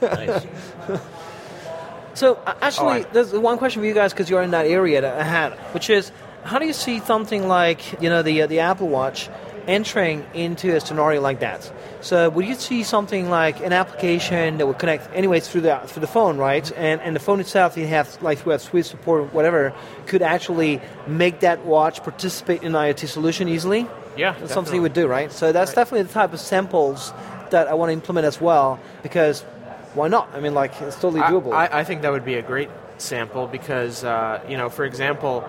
Nice. 0.00 0.46
So 2.18 2.38
actually, 2.68 2.98
I- 3.04 3.06
there's 3.12 3.32
one 3.32 3.58
question 3.58 3.80
for 3.82 3.86
you 3.86 3.94
guys 3.94 4.12
because 4.12 4.28
you're 4.30 4.42
in 4.42 4.50
that 4.50 4.66
area 4.66 5.00
that 5.00 5.20
I 5.20 5.22
had, 5.22 5.52
which 5.74 5.88
is, 5.88 6.10
how 6.42 6.58
do 6.58 6.66
you 6.66 6.72
see 6.72 6.98
something 7.00 7.46
like 7.48 7.80
you 8.02 8.08
know 8.12 8.22
the 8.22 8.42
uh, 8.42 8.46
the 8.46 8.60
Apple 8.60 8.88
Watch 8.88 9.28
entering 9.68 10.24
into 10.34 10.74
a 10.74 10.80
scenario 10.80 11.20
like 11.20 11.40
that? 11.40 11.70
So 12.00 12.28
would 12.30 12.46
you 12.46 12.54
see 12.54 12.82
something 12.82 13.28
like 13.30 13.60
an 13.68 13.72
application 13.72 14.58
that 14.58 14.66
would 14.66 14.78
connect 14.78 15.02
anyways 15.14 15.46
through 15.48 15.60
the 15.68 15.78
through 15.86 16.00
the 16.00 16.12
phone, 16.18 16.38
right? 16.38 16.66
And 16.76 17.00
and 17.02 17.14
the 17.14 17.20
phone 17.20 17.38
itself, 17.40 17.76
you 17.76 17.86
have 17.86 18.06
like 18.22 18.44
we 18.46 18.50
have 18.52 18.62
Swift 18.62 18.88
support, 18.88 19.20
or 19.22 19.26
whatever, 19.26 19.72
could 20.06 20.22
actually 20.22 20.80
make 21.06 21.40
that 21.40 21.64
watch 21.66 22.02
participate 22.02 22.62
in 22.64 22.74
an 22.74 22.80
IoT 22.82 23.06
solution 23.08 23.48
easily. 23.48 23.86
Yeah, 24.16 24.34
that's 24.40 24.52
something 24.52 24.74
you 24.74 24.82
would 24.82 24.94
do, 25.02 25.06
right? 25.06 25.30
So 25.30 25.52
that's 25.52 25.70
Right. 25.70 25.76
definitely 25.82 26.02
the 26.08 26.14
type 26.14 26.32
of 26.32 26.40
samples 26.40 27.12
that 27.50 27.68
I 27.68 27.74
want 27.74 27.90
to 27.90 27.94
implement 28.00 28.26
as 28.26 28.40
well 28.40 28.80
because. 29.02 29.44
Why 29.98 30.08
not? 30.08 30.30
I 30.32 30.40
mean, 30.40 30.54
like 30.54 30.80
it's 30.80 30.94
totally 30.96 31.20
doable. 31.22 31.52
I, 31.52 31.80
I 31.80 31.84
think 31.84 32.02
that 32.02 32.12
would 32.12 32.24
be 32.24 32.34
a 32.34 32.42
great 32.42 32.70
sample 32.98 33.46
because, 33.48 34.04
uh, 34.04 34.40
you 34.48 34.56
know, 34.56 34.68
for 34.68 34.84
example, 34.84 35.40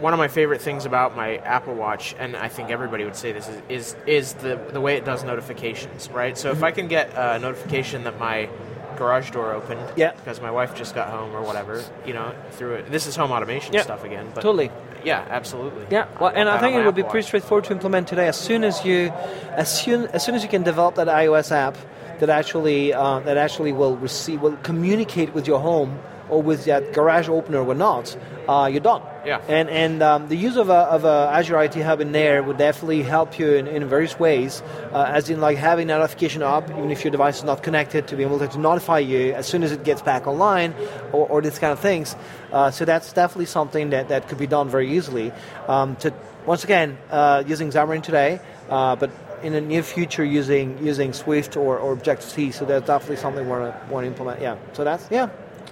one 0.00 0.12
of 0.12 0.18
my 0.18 0.26
favorite 0.28 0.60
things 0.60 0.84
about 0.84 1.14
my 1.14 1.36
Apple 1.38 1.74
Watch, 1.74 2.14
and 2.18 2.36
I 2.36 2.48
think 2.48 2.70
everybody 2.70 3.04
would 3.04 3.14
say 3.16 3.30
this, 3.32 3.48
is 3.48 3.62
is, 3.68 3.96
is 4.06 4.34
the, 4.34 4.56
the 4.72 4.80
way 4.80 4.96
it 4.96 5.04
does 5.04 5.22
notifications, 5.22 6.10
right? 6.10 6.36
So 6.36 6.50
if 6.50 6.56
Mm-hmm. 6.56 6.64
I 6.64 6.70
can 6.72 6.88
get 6.88 7.10
a 7.14 7.38
notification 7.38 8.02
that 8.04 8.18
my 8.18 8.48
garage 8.96 9.30
door 9.30 9.52
opened 9.52 9.80
Yeah. 9.96 10.12
because 10.12 10.40
my 10.40 10.50
wife 10.50 10.74
just 10.74 10.94
got 10.94 11.08
home 11.08 11.34
or 11.34 11.42
whatever, 11.42 11.82
you 12.06 12.14
know, 12.14 12.32
through 12.52 12.74
it. 12.74 12.90
This 12.90 13.06
is 13.06 13.14
home 13.16 13.30
automation 13.32 13.74
Yeah, 13.74 13.82
stuff 13.82 14.04
again. 14.04 14.26
But 14.34 14.40
totally. 14.42 14.70
Yeah, 15.04 15.24
absolutely. 15.30 15.86
Yeah, 15.90 16.06
well, 16.20 16.32
and 16.34 16.48
I 16.48 16.58
think 16.58 16.74
it 16.76 16.84
would 16.84 16.94
be 16.94 17.02
pretty 17.02 17.26
straightforward 17.26 17.64
to 17.64 17.72
implement 17.72 18.08
today. 18.08 18.26
As 18.28 18.38
soon 18.38 18.64
as 18.64 18.84
you, 18.84 19.10
as 19.56 19.68
soon 19.82 20.06
as 20.08 20.24
soon 20.24 20.34
as 20.34 20.42
you 20.42 20.48
can 20.48 20.62
develop 20.64 20.94
that 20.96 21.08
iOS 21.08 21.52
app 21.52 21.76
that 22.24 22.38
actually 22.38 22.92
uh, 22.92 23.20
that 23.20 23.36
actually 23.36 23.72
will 23.72 23.96
receive 23.96 24.40
will 24.40 24.56
communicate 24.58 25.34
with 25.34 25.46
your 25.46 25.60
home 25.60 25.98
or 26.28 26.42
with 26.42 26.64
that 26.64 26.92
garage 26.92 27.28
opener 27.28 27.62
or 27.62 27.74
not, 27.74 28.16
uh, 28.48 28.68
you're 28.70 28.80
done. 28.80 29.02
Yeah. 29.24 29.40
And 29.48 29.68
and 29.68 30.02
um, 30.02 30.28
the 30.28 30.36
use 30.36 30.56
of 30.56 30.68
a, 30.68 30.84
of 30.96 31.04
a 31.04 31.30
Azure 31.32 31.54
IoT 31.54 31.82
Hub 31.84 32.00
in 32.00 32.12
there 32.12 32.42
would 32.42 32.58
definitely 32.58 33.02
help 33.02 33.38
you 33.38 33.52
in, 33.52 33.66
in 33.66 33.88
various 33.88 34.18
ways, 34.18 34.62
uh, 34.92 35.04
as 35.08 35.30
in 35.30 35.40
like 35.40 35.56
having 35.56 35.86
that 35.88 35.98
notification 35.98 36.42
up, 36.42 36.68
even 36.70 36.90
if 36.90 37.04
your 37.04 37.10
device 37.10 37.38
is 37.38 37.44
not 37.44 37.62
connected, 37.62 38.08
to 38.08 38.16
be 38.16 38.22
able 38.22 38.38
to, 38.38 38.48
to 38.48 38.58
notify 38.58 38.98
you 38.98 39.32
as 39.32 39.46
soon 39.46 39.62
as 39.62 39.72
it 39.72 39.84
gets 39.84 40.02
back 40.02 40.26
online, 40.26 40.74
or, 41.12 41.28
or 41.28 41.42
these 41.42 41.58
kind 41.58 41.72
of 41.72 41.80
things. 41.80 42.16
Uh, 42.52 42.70
so 42.70 42.84
that's 42.84 43.12
definitely 43.12 43.46
something 43.46 43.90
that, 43.90 44.08
that 44.08 44.28
could 44.28 44.38
be 44.38 44.46
done 44.46 44.68
very 44.68 44.96
easily. 44.96 45.32
Um, 45.68 45.96
to 45.96 46.12
once 46.46 46.64
again 46.64 46.98
uh, 47.10 47.42
using 47.46 47.70
Xamarin 47.70 48.02
today, 48.02 48.40
uh, 48.68 48.96
but 48.96 49.10
in 49.42 49.52
the 49.52 49.60
near 49.60 49.82
future 49.82 50.24
using 50.24 50.78
using 50.84 51.12
Swift 51.12 51.56
or, 51.56 51.78
or 51.78 51.92
Objective 51.92 52.28
C. 52.28 52.50
So 52.50 52.64
that's 52.64 52.86
definitely 52.86 53.16
something 53.16 53.44
we 53.44 53.50
want 53.50 53.88
to 53.90 54.02
implement. 54.04 54.40
Yeah. 54.40 54.56
So 54.72 54.84
that's 54.84 55.08
yeah, 55.10 55.28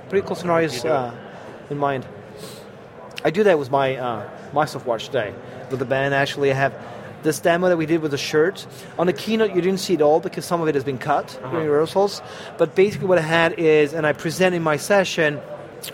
pretty 0.09 0.27
cool 0.27 0.37
scenarios 0.37 0.85
uh, 0.85 1.15
in 1.71 1.79
mind. 1.79 2.07
I 3.25 3.31
do 3.31 3.45
that 3.45 3.59
with 3.59 3.71
my 3.71 3.97
uh, 3.97 4.29
Microsoft 4.53 4.85
Watch 4.85 5.07
today. 5.07 5.35
With 5.71 5.79
the 5.79 5.85
band, 5.85 6.13
actually, 6.13 6.51
I 6.51 6.55
have 6.55 6.75
this 7.23 7.39
demo 7.39 7.69
that 7.69 7.77
we 7.77 7.87
did 7.87 8.03
with 8.03 8.11
the 8.11 8.19
shirt. 8.19 8.67
On 8.99 9.07
the 9.07 9.13
keynote, 9.13 9.55
you 9.55 9.61
didn't 9.63 9.79
see 9.79 9.95
it 9.95 10.03
all 10.03 10.21
because 10.21 10.45
some 10.45 10.61
of 10.61 10.69
it 10.69 10.75
has 10.75 10.85
been 10.85 10.99
cut 10.99 11.39
during 11.51 11.69
rehearsals. 11.69 12.21
But 12.59 12.75
basically, 12.75 13.07
what 13.07 13.19
I 13.19 13.23
had 13.23 13.59
is, 13.59 13.95
and 13.95 14.07
I 14.07 14.13
presented 14.13 14.57
in 14.57 14.63
my 14.63 14.77
session, 14.77 15.41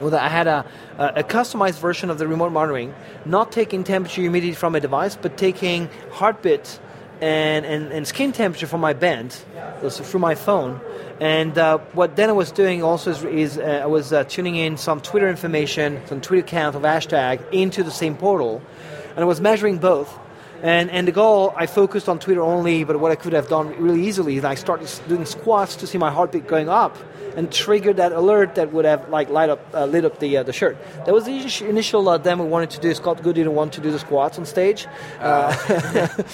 well, 0.01 0.15
I 0.15 0.29
had 0.29 0.47
a, 0.47 0.65
a, 0.99 1.07
a 1.17 1.23
customized 1.23 1.79
version 1.81 2.11
of 2.11 2.19
the 2.19 2.27
remote 2.27 2.53
monitoring, 2.53 2.95
not 3.25 3.53
taking 3.53 3.85
temperature 3.85 4.21
humidity 4.21 4.53
from 4.53 4.75
a 4.75 4.81
device, 4.81 5.17
but 5.17 5.37
taking 5.37 5.89
heartbeat 6.13 6.79
and, 7.21 7.67
and, 7.67 7.93
and 7.93 8.07
skin 8.07 8.33
temperature 8.33 8.67
from 8.67 8.81
my 8.81 8.93
band, 8.93 9.33
through 9.81 10.21
my 10.21 10.35
phone. 10.35 10.81
And 11.21 11.59
uh, 11.59 11.79
what 11.95 12.15
then 12.15 12.29
I 12.31 12.33
was 12.33 12.53
doing 12.53 12.83
also 12.83 13.11
is, 13.11 13.25
is 13.25 13.59
uh, 13.59 13.81
I 13.83 13.87
was 13.87 14.13
uh, 14.13 14.25
tuning 14.25 14.55
in 14.55 14.77
some 14.77 15.01
Twitter 15.01 15.29
information, 15.29 16.01
some 16.07 16.21
Twitter 16.21 16.45
account 16.45 16.77
of 16.77 16.83
hashtag 16.83 17.43
into 17.53 17.83
the 17.83 17.91
same 17.91 18.17
portal, 18.17 18.63
and 19.11 19.19
I 19.19 19.25
was 19.25 19.41
measuring 19.41 19.79
both. 19.79 20.17
And, 20.63 20.91
and 20.91 21.07
the 21.07 21.13
goal, 21.13 21.55
I 21.57 21.67
focused 21.67 22.09
on 22.09 22.19
Twitter 22.19 22.43
only, 22.43 22.85
but 22.85 22.99
what 22.99 23.13
I 23.13 23.17
could 23.17 23.33
have 23.33 23.49
done 23.49 23.69
really 23.81 24.07
easily 24.07 24.37
is 24.37 24.45
I 24.45 24.57
started 24.57 24.91
doing 25.09 25.25
squats 25.25 25.77
to 25.77 25.87
see 25.87 25.99
my 25.99 26.11
heartbeat 26.11 26.47
going 26.47 26.69
up 26.69 26.97
and 27.37 27.53
trigger 27.53 27.93
that 27.93 28.11
alert 28.11 28.57
that 28.57 28.73
would 28.73 28.85
have 28.85 29.09
like 29.11 29.29
light 29.29 29.49
up, 29.49 29.61
uh, 29.73 29.85
lit 29.85 30.05
up 30.05 30.19
the 30.19 30.39
uh, 30.39 30.43
the 30.43 30.53
shirt. 30.53 30.77
That 31.07 31.15
was 31.15 31.25
the 31.25 31.69
initial 31.69 32.09
uh, 32.09 32.19
demo 32.19 32.43
we 32.43 32.51
wanted 32.51 32.71
to 32.71 32.81
do. 32.81 32.93
Scott 32.95 33.23
Gu 33.23 33.33
didn't 33.33 33.55
want 33.55 33.75
to 33.75 33.81
do 33.81 33.93
the 33.93 33.99
squats 34.01 34.39
on 34.39 34.45
stage, 34.45 34.89
uh, 35.21 35.55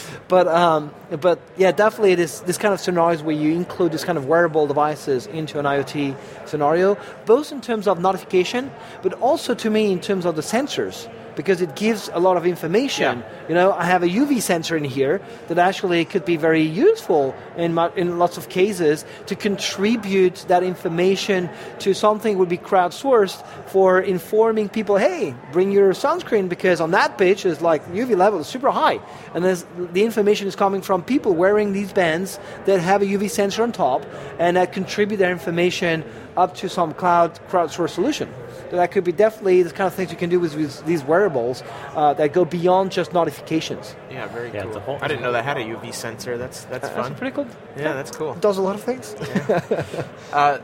but 0.29 0.49
um, 0.49 0.95
but 1.20 1.39
yeah, 1.59 1.72
definitely 1.72 2.14
this 2.14 2.41
this 2.41 2.57
kind 2.57 2.72
of 2.72 2.81
scenarios 2.81 3.22
where 3.22 3.37
you 3.37 3.53
include 3.53 3.93
this 3.93 4.05
kind 4.05 4.16
of 4.16 4.25
wearable 4.25 4.66
devices 4.66 5.27
into 5.27 5.59
an 5.59 5.66
IoT 5.66 6.16
scenario, 6.47 6.97
both 7.27 7.53
in 7.53 7.61
terms 7.61 7.87
of 7.87 8.01
notification, 8.01 8.72
but 9.03 9.12
also 9.14 9.55
to 9.55 9.68
me 9.68 9.93
in 9.93 10.01
terms 10.01 10.25
of 10.25 10.37
the 10.37 10.43
sensors 10.43 11.07
because 11.37 11.61
it 11.61 11.74
gives 11.76 12.11
a 12.12 12.20
lot 12.20 12.37
of 12.37 12.47
information. 12.47 13.18
Yeah. 13.18 13.49
You 13.49 13.55
know, 13.55 13.72
I 13.72 13.85
have 13.85 14.03
a 14.03 14.09
UV 14.09 14.41
sensor 14.41 14.76
in 14.76 14.85
here 14.85 15.20
that 15.49 15.59
actually 15.59 16.05
could 16.05 16.24
be 16.24 16.37
very 16.37 16.62
useful 16.62 17.35
in, 17.57 17.74
my, 17.74 17.91
in 17.95 18.18
lots 18.18 18.37
of 18.37 18.49
cases 18.49 19.05
to 19.26 19.35
contribute 19.37 20.45
that 20.49 20.62
information 20.62 21.51
to 21.80 21.95
something 21.95 22.39
would 22.39 22.49
be 22.49 22.59
crowdsourced 22.59 23.45
for 23.68 24.01
informing 24.01 24.68
people, 24.68 24.97
hey, 24.97 25.35
bring 25.53 25.72
your 25.72 25.93
sunscreen 25.93 26.49
because 26.49 26.80
on 26.80 26.93
that 26.93 27.18
page 27.18 27.45
is 27.45 27.61
like 27.61 27.85
UV 27.87 28.16
level 28.16 28.41
is 28.41 28.47
super 28.47 28.70
high. 28.70 29.01
And 29.35 29.45
the 29.45 30.05
information 30.05 30.49
is 30.49 30.57
coming 30.57 30.82
from 30.82 31.03
people 31.03 31.35
wearing 31.35 31.72
these 31.72 31.93
bands 31.93 32.39
that 32.66 32.80
have 32.80 33.03
a 33.03 33.07
UV 33.07 33.30
sensor 33.30 33.62
on 33.62 33.72
top 33.72 34.05
and 34.39 34.57
that 34.57 34.72
contribute 34.72 35.18
their 35.18 35.32
information 35.32 36.05
up 36.37 36.55
to 36.57 36.68
some 36.68 36.93
cloud 36.95 37.39
crowdsourced 37.49 37.91
solution 37.91 38.28
that 38.77 38.93
could 38.93 39.05
be 39.05 39.12
definitely 39.12 39.62
the 39.62 39.70
kind 39.70 39.87
of 39.87 39.95
things 39.95 40.11
you 40.11 40.16
can 40.16 40.31
do 40.31 40.41
with, 40.41 40.55
with 40.55 40.85
these 40.87 41.03
wearables 41.05 41.62
uh, 41.95 42.14
that 42.14 42.33
go 42.33 42.45
beyond 42.45 42.93
just 42.93 43.12
notifications. 43.12 43.95
Yeah, 44.11 44.27
very 44.29 44.51
yeah, 44.53 44.64
cool. 44.64 44.81
Whole, 44.81 44.99
I 45.01 45.09
didn't 45.09 45.22
know 45.22 45.33
that 45.33 45.45
had 45.45 45.57
a 45.57 45.64
UV 45.64 45.95
sensor. 45.95 46.39
That's 46.39 46.64
that's 46.64 46.87
uh, 46.87 46.91
fun. 46.91 47.03
That's 47.11 47.18
pretty 47.18 47.35
cool. 47.35 47.47
Yeah, 47.77 47.95
that's 47.95 48.11
cool. 48.11 48.33
It 48.33 48.41
does 48.41 48.59
a 48.59 48.62
lot 48.62 48.75
of 48.75 48.83
things. 48.83 49.14
Yeah. 49.20 50.05
uh, 50.33 50.59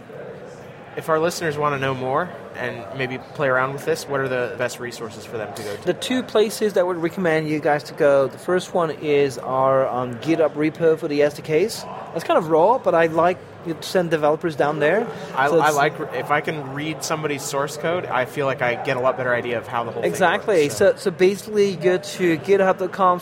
if 0.97 1.09
our 1.09 1.19
listeners 1.19 1.57
want 1.57 1.75
to 1.75 1.79
know 1.79 1.95
more 1.95 2.29
and 2.61 2.99
maybe 2.99 3.19
play 3.35 3.49
around 3.49 3.73
with 3.73 3.85
this, 3.85 4.07
what 4.07 4.21
are 4.21 4.29
the 4.29 4.55
best 4.59 4.79
resources 4.79 5.25
for 5.25 5.39
them 5.39 5.53
to 5.55 5.63
go 5.63 5.77
to? 5.77 5.85
The 5.85 5.95
two 5.95 6.23
places 6.23 6.75
that 6.75 6.81
I 6.81 6.83
would 6.83 6.99
recommend 6.99 7.49
you 7.49 7.59
guys 7.61 7.83
to 7.85 7.95
go. 7.95 8.29
The 8.29 8.39
first 8.39 8.75
one 8.75 8.91
is 8.91 9.39
our 9.39 9.89
um, 9.89 10.15
GitHub 10.17 10.53
repo 10.53 10.99
for 10.99 11.09
the 11.09 11.21
SDKs. 11.21 11.85
That's 12.13 12.25
kind 12.25 12.39
of 12.39 12.49
raw, 12.49 12.79
but 12.79 12.95
I 12.95 13.07
like 13.07 13.39
you 13.67 13.77
send 13.81 14.11
developers 14.11 14.57
down 14.57 14.79
there. 14.79 15.07
I, 15.35 15.49
so 15.49 15.61
I, 15.61 15.71
like 15.71 15.95
if 16.15 16.31
I 16.31 16.41
can 16.41 16.73
read 16.73 17.05
somebody's 17.05 17.43
source 17.43 17.77
code, 17.77 18.07
I 18.07 18.25
feel 18.25 18.47
like 18.47 18.63
I 18.63 18.83
get 18.83 18.97
a 18.97 19.01
lot 19.01 19.17
better 19.17 19.35
idea 19.35 19.59
of 19.59 19.67
how 19.67 19.85
the 19.85 19.91
whole 19.91 20.03
exactly. 20.03 20.63
Works, 20.65 20.77
so. 20.77 20.93
so. 20.93 20.99
so 20.99 21.11
basically, 21.11 21.71
you 21.71 21.77
go 21.77 21.99
to 21.99 22.39
github.com 22.39 23.21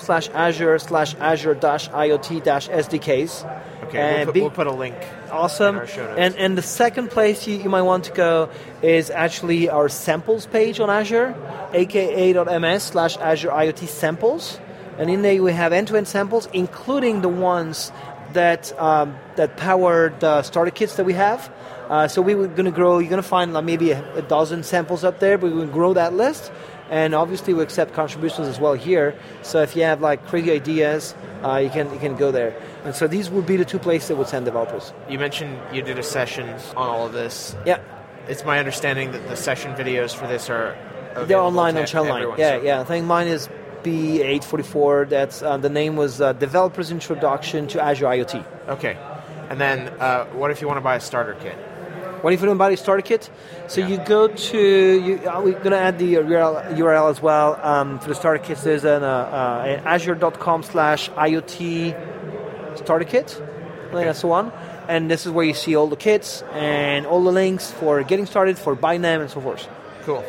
slash 3.90 3.96
Azure 3.96 3.96
slash 3.96 3.96
Azure 3.96 3.96
dash 3.96 3.96
IoT 3.96 3.96
dash 3.96 3.96
SDKs. 3.96 3.96
Okay, 3.96 3.98
and 3.98 4.16
we'll 4.16 4.26
put, 4.26 4.34
be, 4.34 4.40
we'll 4.40 4.50
put 4.50 4.66
a 4.66 4.72
link. 4.72 4.96
Awesome. 5.30 5.76
And 6.16 6.36
and 6.36 6.58
the 6.58 6.62
second 6.62 7.10
place 7.10 7.46
you, 7.46 7.56
you 7.56 7.68
might 7.68 7.82
want 7.82 8.04
to 8.04 8.12
go 8.12 8.50
is 8.82 9.10
actually 9.10 9.68
our 9.68 9.88
samples 9.88 10.46
page 10.46 10.80
on 10.80 10.90
Azure, 10.90 11.34
aka.ms 11.72 12.82
slash 12.82 13.16
Azure 13.16 13.50
IoT 13.50 13.88
samples. 13.88 14.58
And 14.98 15.10
in 15.10 15.22
there 15.22 15.40
we 15.40 15.52
have 15.52 15.72
end-to-end 15.72 16.08
samples, 16.08 16.48
including 16.52 17.22
the 17.22 17.28
ones 17.28 17.92
that 18.32 18.78
um, 18.80 19.16
that 19.36 19.56
power 19.56 20.12
the 20.18 20.42
starter 20.42 20.70
kits 20.70 20.96
that 20.96 21.04
we 21.04 21.14
have. 21.14 21.52
Uh, 21.88 22.06
so 22.06 22.20
we 22.20 22.34
are 22.34 22.46
going 22.48 22.66
to 22.66 22.70
grow. 22.70 22.98
You're 22.98 23.08
going 23.08 23.22
to 23.22 23.28
find 23.28 23.54
like 23.54 23.64
maybe 23.64 23.92
a, 23.92 24.14
a, 24.16 24.22
dozen 24.22 24.62
samples 24.62 25.04
up 25.04 25.20
there, 25.20 25.38
but 25.38 25.50
we're 25.50 25.56
going 25.56 25.68
to 25.68 25.72
grow 25.72 25.94
that 25.94 26.12
list. 26.12 26.52
And 26.90 27.14
obviously, 27.14 27.54
we 27.54 27.62
accept 27.62 27.92
contributions 27.92 28.48
as 28.48 28.58
well 28.58 28.74
here. 28.74 29.14
So 29.42 29.60
if 29.62 29.76
you 29.76 29.82
have 29.82 30.00
like 30.00 30.26
crazy 30.26 30.52
ideas, 30.52 31.14
uh, 31.44 31.56
you 31.56 31.70
can 31.70 31.92
you 31.92 31.98
can 31.98 32.16
go 32.16 32.30
there. 32.32 32.58
And 32.84 32.94
so 32.94 33.06
these 33.06 33.30
would 33.30 33.46
be 33.46 33.56
the 33.56 33.64
two 33.64 33.78
places 33.78 34.08
that 34.08 34.16
would 34.16 34.28
send 34.28 34.44
developers. 34.44 34.92
You 35.08 35.18
mentioned 35.18 35.58
you 35.72 35.82
did 35.82 35.98
a 35.98 36.02
session 36.02 36.48
on 36.76 36.88
all 36.88 37.06
of 37.06 37.12
this. 37.12 37.54
Yeah. 37.66 37.80
It's 38.26 38.44
my 38.44 38.58
understanding 38.58 39.12
that 39.12 39.26
the 39.28 39.36
session 39.36 39.74
videos 39.74 40.14
for 40.14 40.26
this 40.26 40.50
are 40.50 40.76
they're 41.26 41.38
online 41.38 41.76
on 41.76 41.86
Channel 41.86 42.38
Yeah, 42.38 42.58
so. 42.58 42.62
yeah. 42.62 42.80
I 42.80 42.84
think 42.84 43.06
mine 43.06 43.26
is 43.26 43.48
B844. 43.82 45.08
That's 45.08 45.42
uh, 45.42 45.56
the 45.56 45.70
name 45.70 45.96
was 45.96 46.20
uh, 46.20 46.32
Developers 46.34 46.90
Introduction 46.90 47.66
to 47.68 47.82
Azure 47.82 48.06
IoT. 48.06 48.44
Okay, 48.68 48.96
and 49.48 49.60
then 49.60 49.88
uh, 50.00 50.26
what 50.26 50.50
if 50.50 50.60
you 50.60 50.66
want 50.66 50.78
to 50.78 50.82
buy 50.82 50.96
a 50.96 51.00
starter 51.00 51.34
kit? 51.34 51.56
What 52.20 52.32
if 52.32 52.40
you 52.40 52.46
don't 52.46 52.58
buy 52.58 52.70
a 52.70 52.76
starter 52.76 53.02
kit? 53.02 53.30
So 53.68 53.80
yeah. 53.80 53.88
you 53.88 53.98
go 53.98 54.28
to 54.28 54.58
you, 54.58 55.28
uh, 55.28 55.40
we're 55.40 55.52
going 55.52 55.70
to 55.70 55.78
add 55.78 55.98
the 55.98 56.14
URL, 56.14 56.76
URL 56.76 57.10
as 57.10 57.22
well 57.22 57.58
um, 57.62 57.98
for 58.00 58.08
the 58.08 58.14
starter 58.14 58.42
kits. 58.42 58.62
There's 58.64 58.84
an, 58.84 59.04
uh, 59.04 59.06
uh, 59.06 59.82
Azure.com/slash 59.84 61.10
IoT 61.10 62.78
starter 62.78 63.04
kit. 63.04 63.30
Think 63.30 64.04
that's 64.04 64.20
the 64.20 64.26
one. 64.26 64.52
And 64.88 65.10
this 65.10 65.26
is 65.26 65.32
where 65.32 65.44
you 65.44 65.54
see 65.54 65.76
all 65.76 65.86
the 65.86 65.96
kits 65.96 66.42
and 66.52 67.06
all 67.06 67.22
the 67.22 67.32
links 67.32 67.70
for 67.70 68.02
getting 68.02 68.26
started, 68.26 68.58
for 68.58 68.74
buying 68.74 69.02
them, 69.02 69.20
and 69.20 69.30
so 69.30 69.40
forth. 69.40 69.68
Cool. 70.02 70.24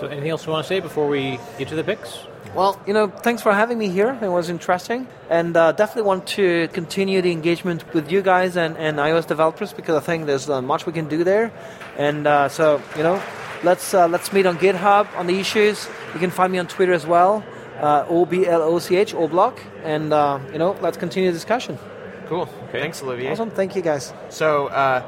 So 0.00 0.08
anything 0.08 0.30
else 0.30 0.44
you 0.44 0.52
want 0.52 0.64
to 0.64 0.68
say 0.68 0.80
before 0.80 1.08
we 1.08 1.38
get 1.58 1.68
to 1.68 1.76
the 1.76 1.84
picks? 1.84 2.26
Well, 2.54 2.78
you 2.86 2.92
know, 2.92 3.08
thanks 3.08 3.40
for 3.40 3.50
having 3.54 3.78
me 3.78 3.88
here. 3.88 4.18
It 4.20 4.28
was 4.28 4.50
interesting. 4.50 5.08
And 5.30 5.56
uh, 5.56 5.72
definitely 5.72 6.02
want 6.02 6.26
to 6.36 6.68
continue 6.68 7.22
the 7.22 7.32
engagement 7.32 7.94
with 7.94 8.12
you 8.12 8.20
guys 8.20 8.58
and, 8.58 8.76
and 8.76 8.98
iOS 8.98 9.26
developers 9.26 9.72
because 9.72 9.96
I 9.96 10.04
think 10.04 10.26
there's 10.26 10.50
uh, 10.50 10.60
much 10.60 10.84
we 10.84 10.92
can 10.92 11.08
do 11.08 11.24
there. 11.24 11.50
And 11.96 12.26
uh, 12.26 12.50
so, 12.50 12.82
you 12.94 13.04
know, 13.04 13.22
let's, 13.62 13.94
uh, 13.94 14.06
let's 14.06 14.34
meet 14.34 14.44
on 14.44 14.58
GitHub 14.58 15.08
on 15.16 15.28
the 15.28 15.40
issues. 15.40 15.88
You 16.12 16.20
can 16.20 16.30
find 16.30 16.52
me 16.52 16.58
on 16.58 16.66
Twitter 16.66 16.92
as 16.92 17.06
well, 17.06 17.42
uh, 17.80 18.04
O-B-L-O-C-H, 18.06 19.14
O-Bloch. 19.14 19.58
And, 19.82 20.12
uh, 20.12 20.38
you 20.52 20.58
know, 20.58 20.76
let's 20.82 20.98
continue 20.98 21.30
the 21.30 21.34
discussion. 21.34 21.78
Cool. 22.26 22.50
Okay. 22.68 22.80
Thanks, 22.80 23.02
Olivier. 23.02 23.30
Awesome. 23.30 23.50
Thank 23.50 23.76
you, 23.76 23.80
guys. 23.80 24.12
So, 24.28 24.66
uh, 24.66 25.02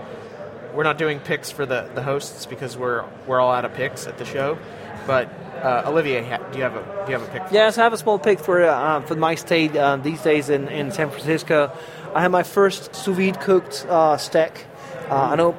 we're 0.75 0.83
not 0.83 0.97
doing 0.97 1.21
picks 1.21 1.51
for 1.51 1.67
the, 1.67 1.91
the 1.95 2.03
hosts 2.03 2.47
because 2.47 2.75
we're, 2.79 3.05
we're 3.27 3.39
all 3.39 3.53
out 3.53 3.67
of 3.67 3.75
picks 3.75 4.07
at 4.07 4.17
the 4.17 4.25
show. 4.25 4.59
But 5.07 5.29
uh, 5.65 6.03
do 6.03 6.09
you 6.09 6.23
have 6.23 6.77
a 6.77 7.05
do 7.07 7.13
you 7.13 7.19
have 7.19 7.23
a 7.23 7.33
pick? 7.33 7.43
yes, 7.51 7.79
I 7.79 7.85
have 7.85 7.93
a 7.93 7.99
small 7.99 8.19
pick 8.19 8.39
for 8.39 8.63
uh, 8.63 9.01
for 9.01 9.15
my 9.15 9.35
stay 9.35 9.69
uh, 9.71 9.97
these 9.97 10.21
days 10.23 10.51
in, 10.51 10.69
in 10.69 10.93
San 10.93 11.09
Francisco. 11.11 11.73
I 12.15 12.21
have 12.23 12.31
my 12.31 12.43
first 12.43 12.95
sous 12.95 13.17
vide 13.17 13.41
cooked 13.41 13.87
uh, 13.89 14.17
steak. 14.19 14.67
Uh, 15.11 15.33
I 15.33 15.37
know 15.37 15.55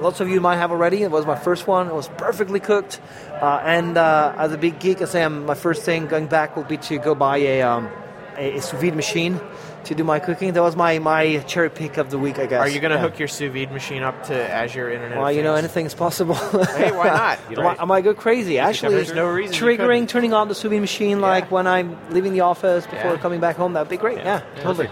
lots 0.00 0.20
of 0.20 0.28
you 0.28 0.40
might 0.40 0.56
have 0.56 0.70
already. 0.70 1.02
It 1.02 1.10
was 1.10 1.24
my 1.24 1.36
first 1.36 1.66
one. 1.66 1.88
It 1.88 1.94
was 1.94 2.08
perfectly 2.16 2.60
cooked. 2.60 3.00
Uh, 3.30 3.60
and 3.64 3.96
as 3.96 4.52
a 4.52 4.58
big 4.58 4.78
geek, 4.80 5.00
I 5.02 5.06
say 5.06 5.26
my 5.28 5.54
first 5.54 5.82
thing 5.82 6.06
going 6.06 6.26
back 6.26 6.56
will 6.56 6.64
be 6.64 6.76
to 6.76 6.98
go 6.98 7.14
buy 7.14 7.38
a, 7.38 7.62
um, 7.62 7.88
a, 8.36 8.58
a 8.58 8.60
sous 8.60 8.80
vide 8.80 8.94
machine 8.94 9.40
to 9.84 9.94
do 9.94 10.04
my 10.04 10.18
cooking. 10.18 10.52
That 10.52 10.62
was 10.62 10.76
my, 10.76 10.98
my 10.98 11.38
cherry 11.46 11.70
pick 11.70 11.96
of 11.96 12.10
the 12.10 12.18
week, 12.18 12.38
I 12.38 12.46
guess. 12.46 12.60
Are 12.60 12.68
you 12.68 12.80
going 12.80 12.90
to 12.90 12.96
yeah. 12.96 13.02
hook 13.02 13.18
your 13.18 13.28
sous 13.28 13.52
vide 13.52 13.72
machine 13.72 14.02
up 14.02 14.24
to 14.24 14.34
Azure 14.34 14.90
Internet? 14.90 15.18
Well, 15.18 15.32
you 15.32 15.42
know, 15.42 15.54
anything 15.54 15.86
is 15.86 15.94
possible. 15.94 16.34
hey, 16.76 16.92
why 16.92 17.08
not? 17.08 17.38
You 17.50 17.56
know, 17.56 17.68
I, 17.78 17.84
might 17.84 18.02
go 18.02 18.14
crazy. 18.14 18.58
Actually, 18.58 18.96
there's 18.96 19.12
no 19.12 19.28
reason 19.28 19.54
triggering 19.54 20.08
turning 20.08 20.32
on 20.32 20.48
the 20.48 20.54
sous 20.54 20.70
vide 20.70 20.80
machine, 20.80 21.18
yeah. 21.18 21.26
like 21.26 21.50
when 21.50 21.66
I'm 21.66 21.96
leaving 22.10 22.32
the 22.32 22.40
office 22.40 22.86
before 22.86 23.12
yeah. 23.12 23.18
coming 23.18 23.38
back 23.38 23.56
home, 23.56 23.74
that'd 23.74 23.88
be 23.88 23.96
great. 23.96 24.18
Yeah, 24.18 24.42
totally. 24.60 24.88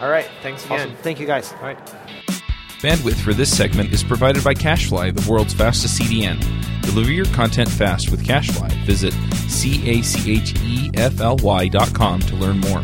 All 0.00 0.08
right, 0.08 0.28
thanks 0.42 0.64
again. 0.64 0.80
Awesome. 0.80 0.96
Thank 0.96 1.20
you, 1.20 1.26
guys. 1.26 1.52
All 1.54 1.62
right. 1.62 1.78
Bandwidth 2.80 3.16
for 3.16 3.34
this 3.34 3.54
segment 3.54 3.92
is 3.92 4.04
provided 4.04 4.44
by 4.44 4.54
CacheFly, 4.54 5.18
the 5.18 5.30
world's 5.30 5.54
fastest 5.54 6.00
CDN. 6.00 6.40
Deliver 6.82 7.10
your 7.10 7.26
content 7.26 7.68
fast 7.68 8.10
with 8.10 8.24
CacheFly. 8.24 8.70
Visit 8.84 9.12
C 9.48 9.88
A 9.90 10.02
C 10.02 10.36
H 10.36 10.54
E 10.62 10.90
F 10.94 11.20
L 11.20 11.36
Y 11.38 11.68
dot 11.68 11.92
com 11.94 12.20
to 12.20 12.36
learn 12.36 12.60
more. 12.60 12.80